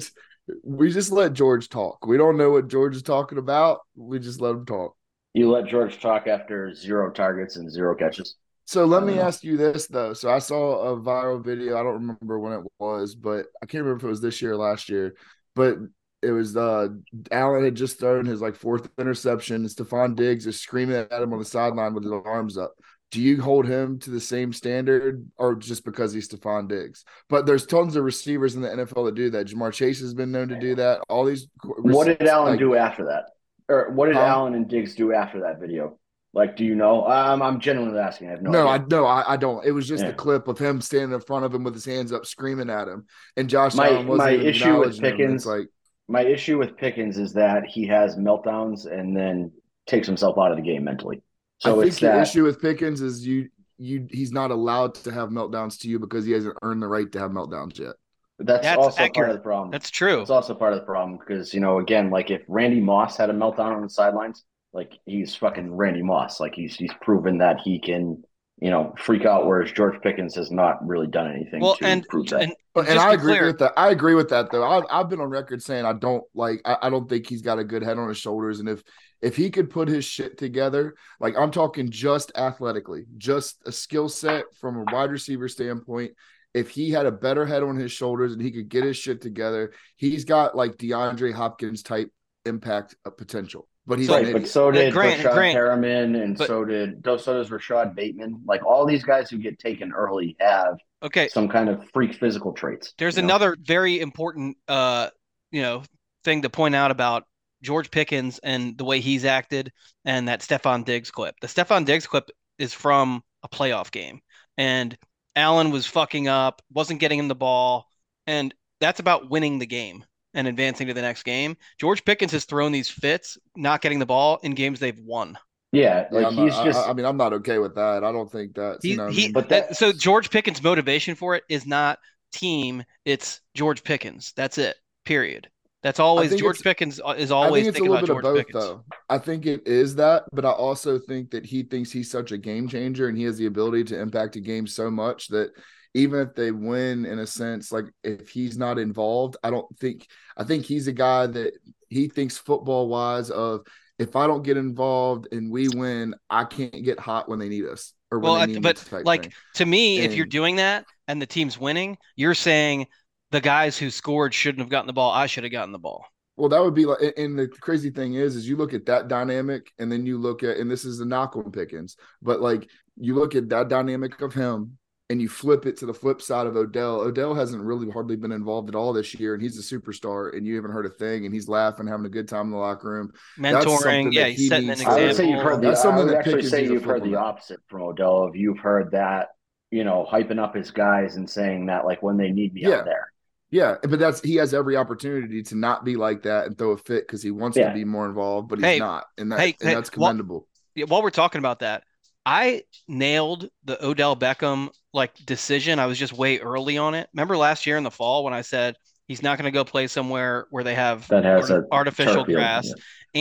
[0.63, 2.05] we just let George talk.
[2.05, 3.80] We don't know what George is talking about.
[3.95, 4.95] We just let him talk.
[5.34, 8.36] You let George talk after zero targets and zero catches.
[8.66, 9.22] So let me know.
[9.22, 10.13] ask you this though.
[10.13, 11.78] So I saw a viral video.
[11.78, 14.53] I don't remember when it was, but I can't remember if it was this year
[14.53, 15.16] or last year.
[15.55, 15.78] But
[16.22, 16.88] it was uh
[17.32, 19.57] Allen had just thrown his like fourth interception.
[19.57, 22.74] And Stefon Diggs is screaming at him on the sideline with his arms up.
[23.12, 27.06] Do you hold him to the same standard, or just because he's Stefon Diggs?
[27.30, 29.47] But there's tons of receivers in the NFL that do that.
[29.47, 31.01] Ja'Marr Chase has been known to do that.
[31.08, 31.47] All these.
[31.64, 33.26] What did Allen like- do after that?
[33.70, 34.22] Or what did Huh?
[34.22, 35.97] Allen and Diggs do after that video?
[36.34, 37.06] Like, do you know?
[37.06, 38.28] I'm I'm genuinely asking.
[38.28, 39.66] I have no, No, I no, I, I don't.
[39.66, 40.10] It was just Yeah.
[40.10, 42.88] a clip of him standing in front of him with his hands up, screaming at
[42.89, 43.06] him,
[43.38, 44.99] and Josh My- Allen wasn't my even issue with.
[44.99, 45.68] Pickens- like
[46.10, 49.51] My issue with Pickens is that he has meltdowns and then
[49.88, 51.24] takes himself out of the game mentally.
[51.60, 52.22] So I think the that.
[52.24, 56.26] issue with Pickens is you you he's not allowed to have meltdowns to you because
[56.26, 57.95] he hasn't earned the right to have meltdowns yet.
[58.39, 59.72] That's, That's also part of the problem.
[59.72, 60.20] That's true.
[60.20, 63.30] It's also part of the problem because you know, again, like if Randy Moss had
[63.30, 64.43] a meltdown on the sidelines,
[64.74, 66.39] like he's fucking Randy Moss.
[66.39, 68.24] Like he's he's proven that he can,
[68.60, 69.45] you know, freak out.
[69.45, 72.43] Whereas George Pickens has not really done anything Well, to and prove that.
[72.43, 73.74] and, and and I agree clear, with that.
[73.78, 74.64] I agree with that though.
[74.68, 76.62] I've I've been on record saying I don't like.
[76.66, 78.82] I, I don't think he's got a good head on his shoulders, and if
[79.22, 84.08] if he could put his shit together, like I'm talking just athletically, just a skill
[84.10, 86.12] set from a wide receiver standpoint.
[86.53, 89.22] If he had a better head on his shoulders and he could get his shit
[89.22, 92.10] together, he's got like DeAndre Hopkins type
[92.45, 93.68] impact uh, potential.
[93.88, 97.03] But he's So- Right, but so did Grant- Rashad Grant- Perriman, and but- so did
[97.03, 98.41] so does Rashad Bateman.
[98.45, 102.53] Like all these guys who get taken early have okay, some kind of freak physical
[102.53, 102.93] traits.
[102.97, 103.27] there's you know?
[103.27, 105.09] another very important uh
[105.51, 105.83] you know
[106.23, 107.25] thing to point out about
[107.61, 109.71] George Pickens and the way he's acted
[110.03, 111.36] and that Stefon Diggs clip.
[111.41, 114.21] The Stefon Diggs clip is from a playoff game
[114.57, 114.97] and
[115.36, 117.88] Allen was fucking up, wasn't getting him the ball,
[118.25, 120.05] and that's about winning the game
[120.36, 121.57] and advancing to the next game.
[121.79, 125.38] George Pickens has thrown these fits, not getting the ball in games they've won.
[125.71, 128.03] Yeah, Yeah, like I'm not- he's just I, I mean, I'm not okay with that.
[128.03, 129.05] I don't think that's He, you know.
[129.05, 129.31] what I mean?
[129.33, 131.97] But that, that- so George Pickens' motivation for it is not
[132.31, 134.31] team, it's George Pickens.
[134.36, 134.75] That's it.
[135.05, 135.49] Period.
[135.83, 138.29] That's always George Pickens uh, is I always think it's a thinking little about bit
[138.31, 138.63] of George both, Pickens.
[138.63, 138.86] though.
[139.07, 142.38] I think it is that, but I also think that he thinks he's such a
[142.39, 145.51] game changer and he has the ability to impact a game so much that
[145.95, 150.05] even if they win, in a sense, like if he's not involved, I don't think.
[150.37, 151.53] I think he's a guy that
[151.89, 153.61] he thinks football wise of
[153.97, 157.65] if I don't get involved and we win, I can't get hot when they need
[157.65, 159.33] us or when Well, they I- need but, like, thing.
[159.55, 162.87] To me, if you're doing that and the team's winning, you're saying
[163.31, 165.11] the guys who scored shouldn't have gotten the ball.
[165.11, 166.05] I should have gotten the ball.
[166.35, 169.07] Well, that would be like, and the crazy thing is, is you look at that
[169.07, 172.69] dynamic, and then you look at, and this is the knock on Pickens, but like
[172.97, 174.77] you look at that dynamic of him,
[175.10, 177.01] and you flip it to the flip side of Odell.
[177.01, 180.45] Odell hasn't really hardly been involved at all this year, and he's a superstar, and
[180.47, 182.89] you haven't heard a thing, and he's laughing, having a good time in the locker
[182.89, 183.12] room.
[183.38, 185.03] Mentoring, yeah, that he's he setting an needs to- example.
[185.03, 185.68] I would say you've heard the.
[185.68, 188.28] That's I would that actually Pickens say needs to you've heard the opposite from Odell.
[188.28, 189.30] If you've heard that,
[189.72, 192.78] you know, hyping up his guys and saying that like when they need me Yeah.
[192.78, 193.12] out there.
[193.51, 196.78] Yeah, but that's he has every opportunity to not be like that and throw a
[196.78, 197.70] fit because he wants Yeah.
[197.70, 200.10] to be more involved, but he's Hey, not, and that hey, and hey, that's well-
[200.10, 200.47] commendable.
[200.74, 201.84] Yeah, while we're talking about that,
[202.26, 205.80] I nailed the Odell Beckham like decision.
[205.80, 207.07] I was just way early on it.
[207.13, 208.76] Remember last year in the fall when I said
[209.07, 212.23] he's not going to go play somewhere where they have That has arti- a artificial
[212.26, 212.65] grass.
[212.67, 212.73] yeah.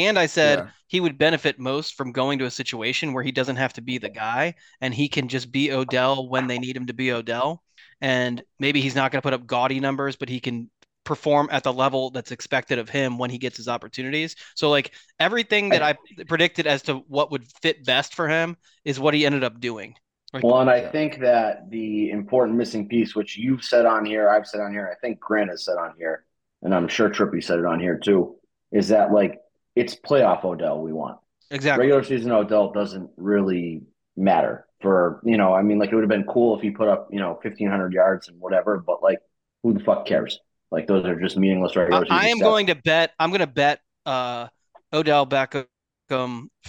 [0.09, 0.67] And I said Yeah.
[0.89, 3.99] he would benefit most from going to a situation where he doesn't have to be
[3.99, 7.63] the guy and he can just be Odell when they need him to be Odell.
[8.01, 10.71] And maybe he's not going to put up gaudy numbers, but he can
[11.05, 14.37] perform at the level that's expected of him when he gets his opportunities.
[14.55, 15.97] So like everything that I
[16.27, 19.95] predicted as to what would fit best for him is what he ended up doing.
[20.33, 24.29] Like, Well, and I think that the important missing piece, which you've said on here,
[24.29, 26.25] I've said on here, I think Grant has said on here,
[26.63, 28.37] and I'm sure Trippy said it on here too,
[28.73, 29.41] is that like
[29.77, 31.19] it's playoff Odell we want.
[31.51, 31.83] exactly.
[31.87, 33.83] Regular season Odell doesn't really
[34.17, 36.89] matter for, you know, I mean, like it would have been cool if he put
[36.89, 39.19] up, you know, 1,500 yards and whatever, but like
[39.63, 40.41] who the fuck cares?
[40.75, 42.41] Like those are just meaningless regular I, season I am stats.
[42.41, 43.13] going to bet.
[43.19, 44.49] I'm going to bet uh,
[44.93, 45.67] Odell Beckham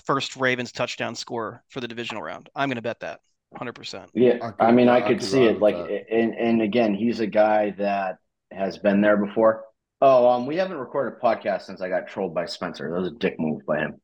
[0.06, 2.50] first Ravens touchdown score for the divisional round.
[2.56, 3.74] I'm going to bet that 100.
[3.74, 5.60] percent Yeah, I could- I mean, I I could could see it.
[5.60, 6.06] Like, that.
[6.12, 8.18] and and again, he's a guy that
[8.52, 9.66] has been there before.
[10.02, 12.90] Oh, um, we haven't recorded a podcast since I got trolled by Spencer.
[12.92, 14.02] That was a dick move by him.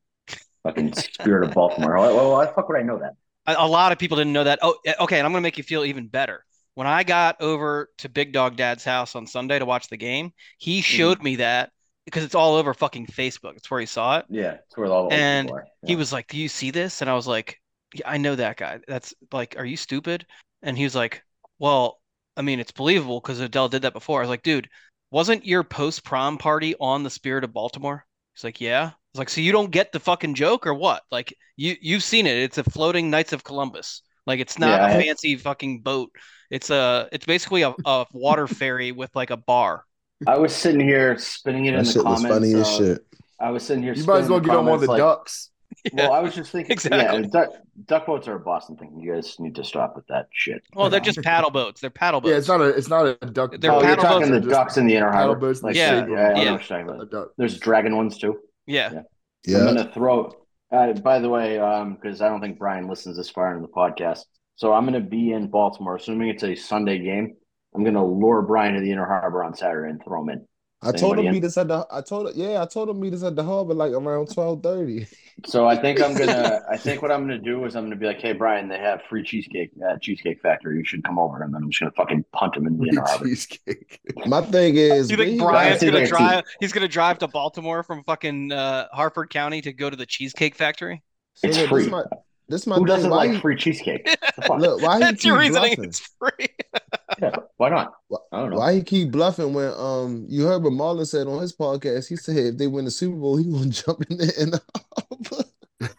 [0.64, 1.98] Fucking spirit of Baltimore.
[1.98, 3.14] Why, why, why the fuck would I know that?
[3.46, 4.60] A, a lot of people didn't know that.
[4.62, 5.18] Oh, eh, okay.
[5.20, 6.46] And I'm going to make you feel even better.
[6.76, 10.32] When I got over to Big Dog Dad's house on Sunday to watch the game,
[10.58, 10.84] he mm-hmm.
[10.84, 11.72] showed me that
[12.06, 13.56] because it's all over fucking Facebook.
[13.56, 14.26] It's where he saw it.
[14.30, 15.66] Yeah, it's where all the And are.
[15.86, 17.60] he was like, "Do you see this?" And I was like,
[17.94, 18.80] yeah, "I know that guy.
[18.88, 20.26] That's like, are you stupid?"
[20.62, 21.24] And he was like,
[21.60, 22.00] "Well,
[22.38, 24.70] I mean, it's believable because Adele did that before." I was like, "Dude,
[25.12, 29.20] wasn't your post prom party on the Spirit of Baltimore?" He's like, "Yeah." I was
[29.20, 31.04] like, "So you don't get the fucking joke or what?
[31.12, 32.38] Like, you you've seen it.
[32.38, 34.02] It's a floating Knights of Columbus.
[34.28, 36.12] Like, it's not Yeah, a I- fancy fucking boat.
[36.50, 39.86] It's a it's basically a, a water ferry with like a bar."
[40.28, 42.36] I was sitting here spinning it in That the shit was comments.
[42.36, 43.06] funny as uh, shit.
[43.40, 43.94] I was sitting here.
[43.94, 45.48] You might as well get on one of the like- ducks.
[45.94, 47.22] Well, I was just thinking, Exactly.
[47.22, 47.50] yeah, duck,
[47.86, 49.00] duck boats are a Boston thing.
[49.00, 50.62] You guys need to stop with that shit.
[50.76, 51.80] Well, they're just paddle boats.
[51.82, 52.30] They're paddle boats.
[52.32, 53.56] Yeah, it's not a it's not a duck.
[53.60, 55.36] They're oh, you're paddle talking boats the ducks in the inner harbor.
[55.40, 57.10] boats Like, Yeah, yeah, yeah, I know what you're talking a about.
[57.12, 57.28] duck.
[57.38, 58.38] There's dragon ones too.
[58.68, 58.92] yeah.
[58.94, 59.00] Yeah.
[59.00, 59.06] I'm
[59.46, 59.74] Yeah.
[59.74, 60.34] gonna throw.
[60.72, 63.74] Uh, by the way, um, because I don't think Brian listens this far into the
[63.74, 64.24] podcast,
[64.56, 67.36] so I'm gonna be in Baltimore, assuming it's a Sunday game.
[67.76, 70.48] I'm gonna lure Brian to the Inner Harbor on Saturday and throw him in.
[70.84, 71.86] I told him meet us at the.
[71.92, 75.08] I told yeah, I told him meet us at the harbor like around twelve thirty.
[75.46, 76.62] So I think I'm gonna.
[76.70, 79.02] I think what I'm gonna do is I'm gonna be like, "Hey, Brian, they have
[79.10, 80.78] free cheesecake at Cheesecake Factory.
[80.78, 83.02] You should come over." And then I'm just gonna fucking punt him in the Inner
[83.02, 83.26] Harbor.
[83.26, 84.00] Cheesecake.
[84.28, 86.44] My thing is, do You think he Brian's got- see gonna their drive?
[86.60, 90.54] He's gonna drive to Baltimore from fucking uh, Harford County to go to the Cheesecake
[90.54, 91.02] Factory.
[91.36, 91.84] So It's look, free.
[91.84, 92.04] This my,
[92.52, 92.88] this my Who thing.
[92.88, 94.08] doesn't Why like he- free cheesecake?
[94.50, 95.76] Look, why That's keep your reasoning.
[95.76, 95.84] bluffing?
[95.86, 96.48] It's free.
[97.22, 97.94] Yeah, why not?
[98.32, 98.58] I don't know.
[98.58, 102.08] Why he keep bluffing when um you heard what Marlon said on his podcast?
[102.08, 104.54] He said if they win the Super Bowl, he gonna jump in there and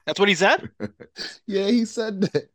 [0.07, 0.69] That's what he said.
[1.47, 2.49] yeah, he said that.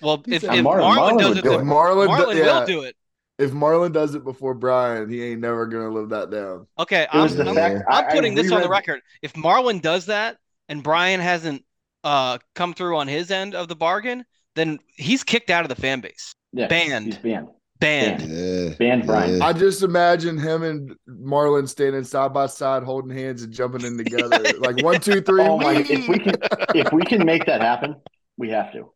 [0.00, 1.64] Well, if, said- if Marlon- Marlon, Marlon does it, do If it.
[1.64, 2.96] Marlon, Marlon do- yeah, will do it.
[3.38, 6.66] if Marlon does it before Brian, he ain't never gonna live that down.
[6.78, 7.48] Okay, It I'm, I'm.
[7.58, 9.00] I'm I- I putting this on the record.
[9.20, 10.38] If Marlon does that
[10.68, 11.64] and Brian hasn't
[12.06, 15.74] uh, come through on his end of the bargain, then he's kicked out of the
[15.74, 16.34] fan base.
[16.52, 17.06] Yeah, Banned.
[17.06, 17.48] He's banned.
[17.80, 18.22] Banned.
[18.22, 19.42] Yeah, Banned Brian.
[19.42, 23.98] I just imagine him and Marlon standing side by side, holding hands and jumping in
[23.98, 25.42] together, like one, two, three.
[25.42, 25.84] Oh my!
[25.86, 26.36] If we can,
[26.74, 27.96] if we can make that happen,
[28.38, 28.92] we have to.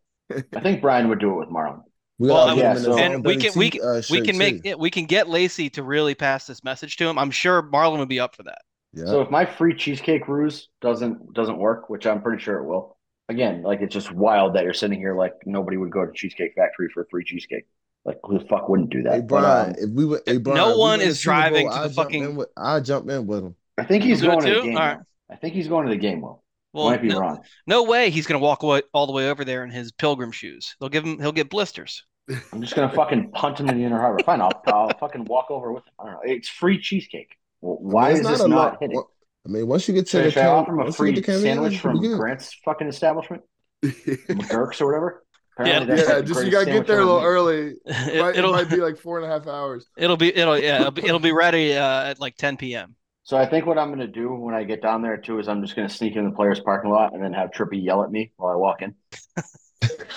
[0.56, 1.82] I think Brian would do it with Marlon.
[2.18, 4.88] We Well, yeah, so- and we can we can uh, we can make it, we
[4.88, 7.18] can get Lacey to really pass this message to him.
[7.18, 8.60] I'm sure Marlon would be up for that.
[8.94, 9.06] Yeah.
[9.06, 12.96] So if my free cheesecake ruse doesn't doesn't work, which I'm pretty sure it will,
[13.30, 16.54] again, like it's just wild that you're sitting here like nobody would go to Cheesecake
[16.54, 17.64] Factory for a free cheesecake.
[18.04, 19.12] Like who the fuck wouldn't do that?
[19.14, 21.76] Hey But, um, if we were, hey Brian, No if we one is driving Bowl,
[21.76, 23.56] to the I'll jump fucking- in with- I'll jump in with him.
[23.78, 24.76] I think he's going to the game.
[24.76, 24.98] All right.
[25.30, 26.20] I think he's going to the game.
[26.22, 27.40] Will Well, might be no, wrong.
[27.66, 30.74] no way he's gonna walk away, all the way over there in his pilgrim shoes.
[30.80, 31.18] They'll give him.
[31.18, 32.04] He'll get blisters.
[32.52, 34.22] I'm just gonna fucking punt him in the inner harbor.
[34.24, 35.92] Fine, I'll, I'll fucking walk over with him.
[35.98, 36.20] I don't know.
[36.24, 37.36] It's free cheesecake.
[37.60, 38.96] Well, why I is it's this a not lot- hitting?
[38.96, 39.10] well,
[39.46, 40.98] I mean, once you get to Should, the should I Cam- offer him a once
[40.98, 42.18] you get free to Cam sandwich Newton, from.
[42.18, 43.42] Grant's fucking establishment,
[43.84, 45.24] McGurk's or whatever?
[45.58, 46.02] Apparently Yeah.
[46.16, 47.74] yeah, just you gotta get there a little early.
[47.86, 49.86] It might, it it'll might be like four and a half hours.
[49.96, 52.96] it'll be it'll yeah it'll be, it'll be ready uh, at like 10 p.m.
[53.22, 55.62] So I think what I'm gonna do when I get down there too is I'm
[55.62, 58.32] just gonna sneak in the players' parking lot and then have Trippy yell at me
[58.36, 58.94] while I walk in.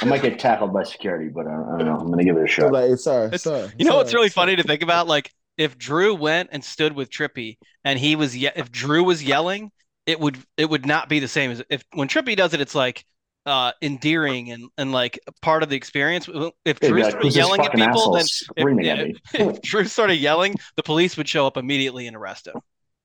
[0.02, 1.98] I might get tackled by security, but I don't, I don't know.
[1.98, 2.72] I'm gonna give it a shot.
[2.72, 3.70] like, hey, sorry, sorry.
[3.78, 4.48] You know what's really sorry.
[4.48, 5.08] funny to think about?
[5.08, 9.24] Like if Drew went and stood with Trippy and he was ye- if Drew was
[9.24, 9.72] yelling,
[10.06, 12.62] it would it would not be the same as if when Trippy does it.
[12.62, 13.06] It's like
[13.46, 16.30] uh endearing and and like part of the experience.
[16.66, 19.00] If Drew like, started yelling at people, asshole then screaming if,
[19.36, 22.56] at if Drew started yelling, the police would show up immediately and arrest him.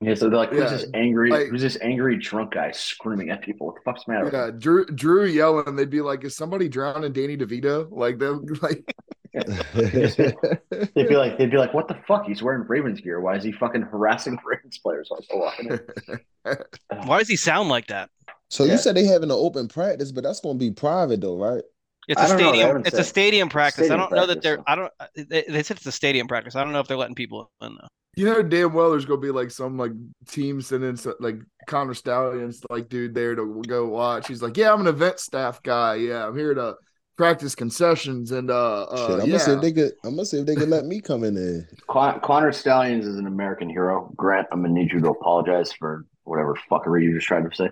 [0.01, 1.31] Yeah, so they're like, who's Yeah, this angry?
[1.31, 3.67] like- who's this angry drunk guy screaming at people?
[3.67, 4.31] What the fuck's the matter?
[4.33, 8.85] Yeah, Drew Drew yelling, they'd be like, "Is somebody drowning Danny DeVito?" Like they'll like,
[9.75, 12.25] They'd be like, they'd be like, what the fuck?
[12.27, 13.21] He's wearing Ravens gear.
[13.21, 15.79] Why is he fucking harassing Ravens players while he's walking?
[17.07, 18.11] Why does he sound like that?
[18.51, 18.73] so Yeah.
[18.73, 21.63] you said they having an open practice, but that's gonna be private though, right?
[22.09, 22.83] It's a don't know, they stadium.
[22.87, 23.87] It's a stadium practice.
[23.87, 24.57] Stadium I don't know that they're.
[24.57, 24.65] so.
[24.67, 24.93] I don't.
[25.15, 26.57] They, they said it's a stadium practice.
[26.57, 27.89] I don't know if they're letting people in though.
[28.17, 29.93] you know, damn well there's gonna be like some like
[30.27, 34.27] team sending some, like Connor Stalions like dude there to go watch.
[34.27, 35.97] He's like, "Yeah, I'm an event staff guy.
[35.97, 36.77] Yeah, I'm here to
[37.19, 39.93] practice concessions and uh, uh Shit, I'm yeah." gonna see if they could.
[40.05, 41.69] I'm gonna see if they can let me come in there.
[41.91, 44.11] Con- Connor Stalions is an American hero.
[44.17, 47.71] Grant, I'm gonna need you to apologize for whatever fuckery you just tried to say.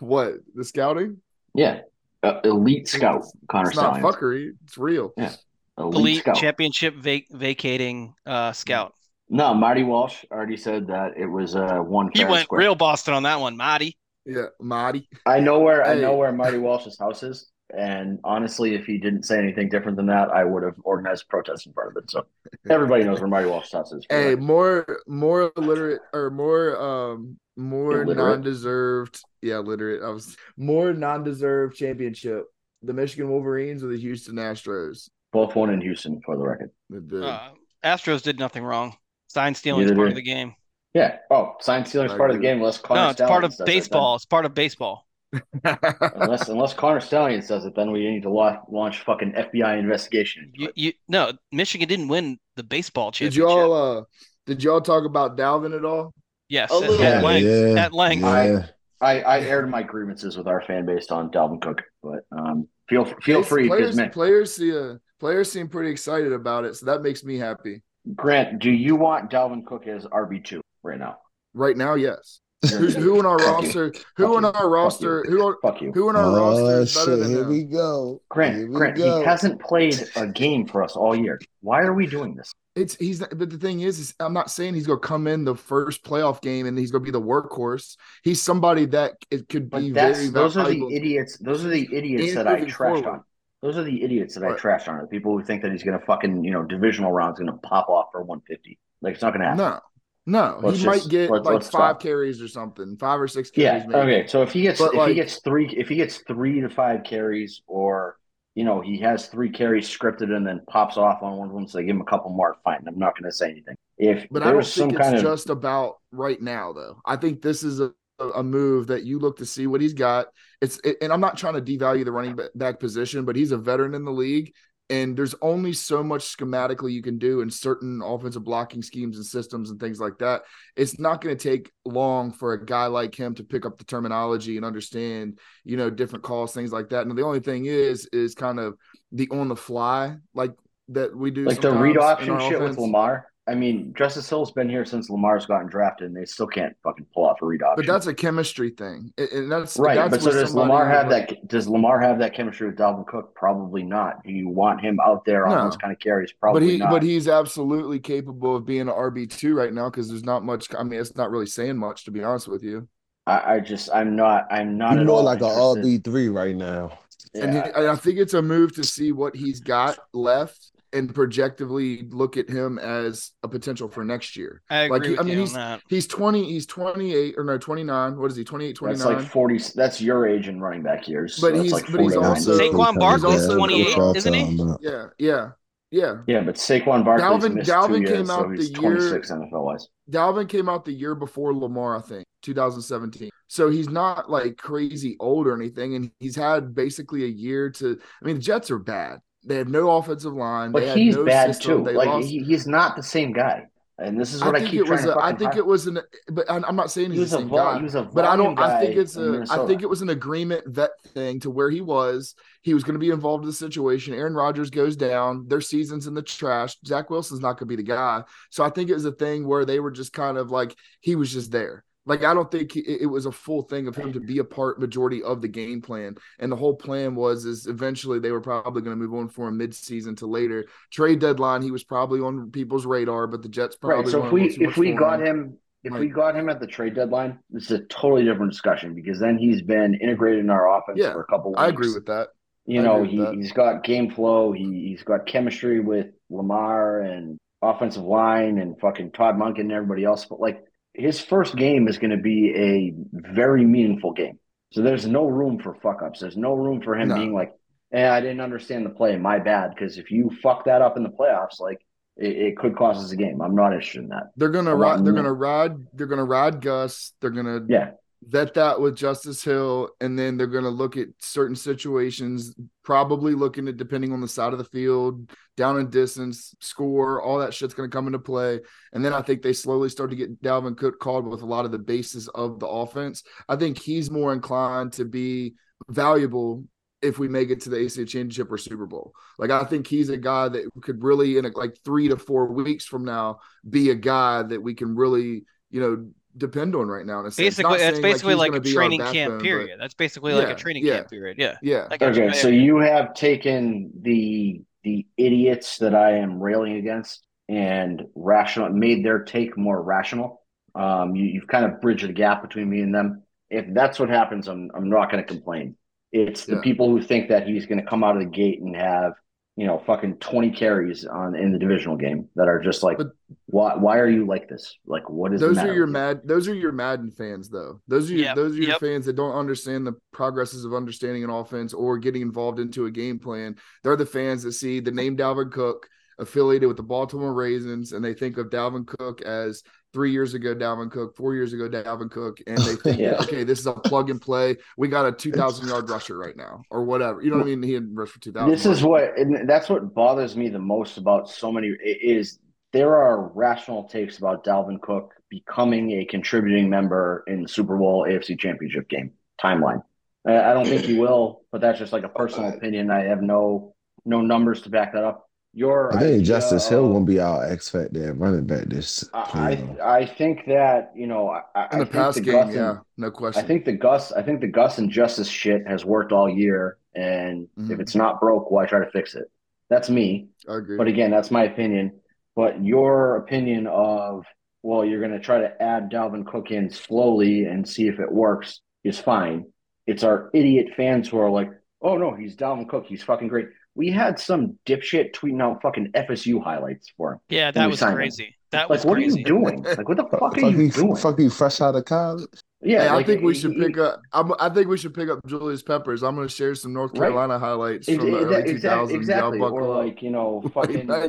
[0.00, 1.18] what the scouting?
[1.54, 1.80] Yeah,
[2.22, 4.16] uh, elite scout, Connor It's not Stalions.
[4.16, 4.50] fuckery.
[4.64, 5.12] It's real.
[5.16, 5.32] Yeah.
[5.78, 8.92] Elite, Elite championship vac- vacating uh, scout.
[9.30, 12.10] No, Marty Walsh already said that it was uh, one.
[12.12, 12.58] He fair went square.
[12.60, 13.96] real Boston on that one, Marty.
[14.26, 15.08] Yeah, Marty.
[15.24, 19.22] I know where I know where Marty Walsh's house is, and honestly, if he didn't
[19.24, 22.10] say anything different than that, I would have organized a protest in front of it.
[22.10, 22.24] So
[22.68, 24.04] everybody knows where Marty Walsh's house is.
[24.10, 28.16] Hey, more more illiterate or more um more Illiterate?
[28.16, 29.20] non-deserved.
[29.42, 30.02] Yeah, literate.
[30.02, 32.44] I was more non-deserved championship.
[32.82, 35.08] The Michigan Wolverines or the Houston Astros.
[35.32, 36.70] both won in Houston for the record.
[36.90, 37.48] The- the- Uh,
[37.84, 38.94] Astros did nothing wrong.
[39.28, 40.54] Sign stealing is part did- of the game.
[40.92, 41.18] Yeah.
[41.30, 42.48] Oh, sign stealing is part of the agree.
[42.48, 42.58] game.
[42.58, 44.14] Unless Connor No, it's part of Stalions does it, baseball.
[44.16, 45.06] It's part of baseball.
[45.32, 45.78] Then-
[46.16, 50.50] unless unless Connor Stalions does it, then we need to launch, launch fucking FBI investigation.
[50.54, 50.72] You, it.
[50.76, 53.40] you no, Michigan didn't win the baseball did championship.
[53.48, 54.02] y'all uh
[54.46, 56.12] did y'all talk about Dalvin at all?
[56.48, 57.24] yes, A at, little at bit.
[57.24, 57.46] length.
[57.76, 58.22] yeah, At length.
[58.22, 58.66] yeah.
[59.00, 63.04] I, I aired my grievances with our fan base on Dalvin Cook, but um, feel
[63.04, 66.76] feel Players- free because Players, man, players see uh, players seem pretty excited about it,
[66.76, 67.82] so that makes me happy.
[68.14, 71.18] Grant, do you want Dalvin Cook as RB two right now?
[71.54, 72.40] Right now, yes.
[72.70, 73.92] Who's who in our roster?
[74.16, 75.24] Who in our roster?
[75.28, 75.90] Who are, Fuck you.
[75.92, 77.18] who in our Oh roster is better shit!
[77.20, 77.48] than Here him?
[77.48, 78.22] we go.
[78.28, 79.18] Grant, we Grant, go.
[79.18, 81.40] he hasn't played a game for us all year.
[81.60, 82.52] Why are we doing this?
[82.74, 85.44] It's he's not, but the thing is, is I'm not saying he's gonna come in
[85.44, 87.96] the first playoff game and he's gonna be the workhorse.
[88.22, 91.36] He's somebody that it could But be that's very those are the idiots.
[91.38, 93.06] Those are the idiots And that I trashed forward.
[93.06, 93.24] on.
[93.60, 95.00] Those are the idiots that I trashed on.
[95.00, 98.06] The people who think that he's gonna fucking you know divisional rounds gonna pop off
[98.12, 98.78] for 150.
[99.02, 99.58] Like it's not gonna happen.
[99.58, 99.80] No,
[100.26, 103.28] no, Let's he just- might get let's- like let's five carries or something, five or
[103.28, 103.80] six Yeah.
[103.80, 103.86] carries.
[103.88, 104.12] maybe.
[104.20, 104.26] Okay.
[104.28, 106.68] So if he gets But, if like- he gets three if he gets three to
[106.68, 108.16] five carries or
[108.54, 111.66] you know he has three carries scripted and then pops off on one of them,
[111.66, 112.56] so they give him a couple more.
[112.64, 112.84] Fine.
[112.86, 113.74] I'm not gonna say anything.
[113.98, 117.00] If But I don't think it's kind of just about right now, though.
[117.06, 120.26] I think this is a, a move that you look to see what he's got.
[120.60, 123.56] It's it, and I'm not trying to devalue the running back position, but he's a
[123.58, 124.54] veteran in the league,
[124.92, 129.24] and there's only so much schematically you can do in certain offensive blocking schemes and
[129.24, 130.42] systems and things like that.
[130.76, 133.84] It's not going to take long for a guy like him to pick up the
[133.84, 137.06] terminology and understand, you know, different calls, things like that.
[137.06, 138.76] And the only thing is, is kind of
[139.12, 140.52] the on the fly like
[140.88, 142.76] that we do, like the read option shit with.
[142.76, 143.31] Lamar.
[143.48, 147.06] I mean, Justice Hill's been here since Lamar's gotten drafted, and they still can't fucking
[147.12, 147.84] pull off a read option.
[147.84, 149.96] But that's a chemistry thing, and- and that's right.
[149.96, 151.48] That's but so does Lamar have like- that?
[151.48, 153.34] Does Lamar have that chemistry with Dalvin Cook?
[153.34, 154.22] Probably not.
[154.22, 155.64] Do you want him out there on No.
[155.64, 156.32] those kind of carries?
[156.32, 156.90] Probably But he, not.
[156.90, 160.68] but he's absolutely capable of being an RB two right now because there's not much.
[160.78, 162.86] I mean, it's not really saying much to be honest with you.
[163.26, 165.84] I, I just, I'm not, I'm not He's at more all like a interested.
[165.84, 166.92] RB three right now.
[167.34, 167.92] And he, Yeah.
[167.92, 172.48] I think it's a move to see what he's got left and projectively look at
[172.48, 174.62] him as a potential for next year.
[174.70, 175.82] I agree Like, with I mean, you he's on that.
[175.88, 178.16] he's twenty, he's twenty eight or no twenty nine.
[178.18, 178.44] What is he?
[178.44, 179.14] 28, That's 29?
[179.22, 179.58] like forty.
[179.74, 181.38] That's your age in running back years.
[181.40, 184.56] But so that's he's- like but he's also- Saquon Barkley's 28, What isn't he?
[184.80, 185.48] yeah, yeah,
[185.90, 186.16] yeah.
[186.26, 188.90] Yeah, but Saquon Barkley's Dalvin- missed Dalvin two years, came so out he's the year-
[188.96, 189.88] 26 NFL wise.
[190.10, 193.30] Dalvin came out the year before Lamar, I think, 2017.
[193.48, 197.98] So he's not like crazy old or anything, and he's had basically a year to.
[198.22, 199.20] I mean, the Jets are bad.
[199.44, 200.72] They have no offensive line.
[200.72, 201.78] But he's no bad system.
[201.78, 201.84] too.
[201.84, 202.28] They Like lost.
[202.28, 203.64] he's not the same guy.
[203.98, 205.14] And this is what I, think keep it trying was.
[205.14, 206.00] A, I think it was an.
[206.28, 207.76] But I, I'm not saying He he's was the same vol- guy.
[207.78, 208.58] he was a But I don't.
[208.58, 209.44] I think it's a.
[209.50, 212.34] I think it was an agreement vet thing to where he was.
[212.62, 214.14] He was going to be involved in the situation.
[214.14, 215.46] Aaron Rodgers goes down.
[215.46, 216.76] Their season's in the trash.
[216.86, 218.22] Zach Wilson's not going to be the guy.
[218.50, 221.14] So I think it was a thing where they were just kind of like he
[221.14, 221.84] was just there.
[222.04, 224.44] Like I don't think he, it was a full thing of him to be a
[224.44, 226.16] part majority of the game plan.
[226.38, 229.48] And the whole plan was is eventually they were probably going to move on for
[229.48, 231.62] him mid-season to later trade deadline.
[231.62, 234.10] He was probably on people's radar, but the Jets probably right.
[234.10, 235.26] So if we if we got him.
[235.26, 238.94] him if we got him at the trade deadline, this is a totally different discussion
[238.94, 241.50] because then he's been integrated in our offense Yeah, for a couple.
[241.50, 241.60] Weeks.
[241.60, 242.28] I agree with that.
[242.66, 243.34] you I know he, that.
[243.34, 244.52] he's got game flow.
[244.52, 250.04] He he's got chemistry with Lamar and offensive line and fucking Todd Monk and everybody
[250.04, 250.24] else.
[250.24, 250.62] But like
[250.94, 254.38] his first game is going to be a very meaningful game.
[254.72, 256.20] So there's no room for fuck ups.
[256.20, 257.14] There's no room for him No.
[257.16, 257.52] being like,
[257.92, 259.16] "Eh, I didn't understand the play.
[259.18, 261.78] My bad." Because if you fuck that up in the playoffs, like
[262.16, 263.40] it, it could cost us a game.
[263.42, 264.30] I'm not interested in that.
[264.36, 265.04] They're gonna ride.
[265.04, 265.72] They're gonna ride.
[265.94, 267.12] They're gonna ride Gus.
[267.20, 267.92] They're gonna Yeah,
[268.28, 272.54] vet that with Justice Hill, and then they're going to look at certain situations,
[272.84, 277.38] probably looking at depending on the side of the field, down and distance, score, all
[277.38, 278.60] that shit's going to come into play.
[278.92, 281.64] And then I think they slowly start to get Dalvin Cook called with a lot
[281.64, 283.22] of the bases of the offense.
[283.48, 285.54] I think he's more inclined to be
[285.88, 286.64] valuable
[287.02, 289.12] if we make it to the AFC championship or Super Bowl.
[289.36, 292.84] Like I think he's a guy that could really in like 3 to 4 weeks
[292.84, 297.20] from now be a guy that we can really, you know, depend on right now.
[297.20, 297.36] In a sense.
[297.56, 299.80] Basically, Not that's saying, basically he's like, a be our training backbone, camp but- period.
[299.80, 300.96] That's basically like Yeah, a training yeah.
[300.96, 301.38] camp period.
[301.38, 301.56] Yeah.
[301.62, 301.88] Yeah.
[301.90, 302.10] I you.
[302.10, 308.68] Okay, so you have taken the the idiots that I am railing against and rational
[308.70, 310.42] made their take more rational.
[310.74, 313.22] Um, you, you've kind of bridged the gap between me and them.
[313.50, 315.76] If that's what happens, I'm I'm not going to complain.
[316.12, 316.60] It's the Yeah.
[316.62, 319.12] people who think that he's going to come out of the gate and have
[319.56, 323.12] you know fucking 20 carries on in the divisional game that are just like, But-
[323.46, 324.76] why why are you like this?
[324.86, 325.92] Like, what is those are your you?
[325.92, 327.80] mad those are your Madden fans though.
[327.88, 328.80] Those are your, Yep, those are your yep.
[328.80, 332.90] fans that don't understand the progresses of understanding an offense or getting involved into a
[332.90, 333.56] game plan.
[333.82, 335.86] They're the fans that see the name Dalvin Cook
[336.18, 340.54] affiliated with the Baltimore Ravens and they think of Dalvin Cook as three years ago
[340.54, 343.16] Dalvin Cook, four years ago Dalvin Cook, and they think, Yeah.
[343.20, 344.56] okay, this is a plug and play.
[344.76, 347.22] We got a two thousand yard rusher right now, or whatever.
[347.22, 347.62] You know what I mean?
[347.62, 348.50] He had rushed for two thousand.
[348.50, 352.38] This is what, and that's what bothers me the most about so many is
[352.72, 358.06] there are rational takes about Dalvin Cook becoming a contributing member in the Super Bowl
[358.08, 359.12] AFC Championship game
[359.42, 359.82] timeline.
[360.26, 362.90] I, I don't think he will, but that's just like a personal uh, opinion.
[362.90, 363.74] I have no
[364.04, 365.28] no numbers to back that up.
[365.54, 368.64] Your I think idea Justice Hill of- gonna be our X factor at running back
[368.66, 369.08] this.
[369.12, 369.76] I.
[369.82, 372.76] I I think that you know I, I in the past game, Gus and- yeah,
[372.96, 373.44] no question.
[373.44, 376.78] I think the Gus, I think the Gus and Justice shit has worked all year,
[376.94, 377.80] and if Mhm.
[377.80, 379.30] it's not broke, why try to fix it?
[379.68, 380.28] That's me.
[380.48, 380.76] I agree.
[380.78, 382.00] But again, that's my opinion.
[382.34, 384.24] But your opinion of
[384.64, 388.10] well, you're going to try to add Dalvin Cook in slowly and see if it
[388.12, 389.46] works is fine.
[389.88, 391.50] It's our idiot fans who are like,
[391.82, 393.48] oh no, he's Dalvin Cook, he's fucking great.
[393.74, 397.18] We had some dipshit tweeting out fucking FSU highlights for him.
[397.30, 397.96] Yeah, that was signed him.
[397.96, 398.36] crazy.
[398.50, 399.16] That Like, was what crazy.
[399.16, 399.62] are you doing?
[399.62, 400.96] Like, what the fuck are fuck you doing?
[400.96, 402.26] Fuck you, fresh out of college.
[402.60, 404.00] Yeah, Hey, I think we should he- pick up.
[404.12, 406.02] I'm, I think we should pick up Julius Peppers.
[406.02, 407.08] I'm going to share some North Right.
[407.08, 408.90] Carolina highlights Ex- from the early exact- 2000s.
[408.90, 409.38] Y'all Exactly.
[409.38, 411.08] Or buckle like, you know, fucking, uh,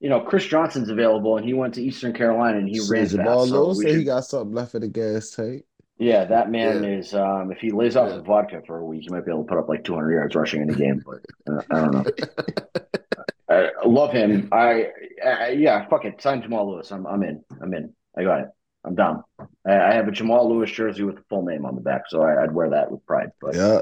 [0.00, 3.08] you know, Chris Johnson's available and he went to Eastern Carolina and he Shit, ran
[3.08, 3.50] Jamal fast.
[3.50, 5.64] So Lewis we he got something left in the gas tank.
[5.98, 6.90] Yeah, that man Yeah.
[6.90, 8.16] is, um, if he lays off Yeah.
[8.16, 10.34] some vodka for a week, he might be able to put up like 200 yards
[10.34, 11.02] rushing in a game.
[11.04, 12.04] But uh, I don't know.
[13.50, 14.48] I love him.
[14.52, 14.88] I,
[15.24, 16.20] I, yeah, fuck it.
[16.20, 16.92] Sign Jamal Lewis.
[16.92, 17.42] I'm, I'm in.
[17.62, 17.94] I'm in.
[18.16, 18.48] I got it.
[18.84, 19.24] I'm down.
[19.66, 22.22] I, I have a Jamal Lewis jersey with the full name on the back, so
[22.22, 23.30] I, I'd wear that with pride.
[23.40, 23.80] But Yeah.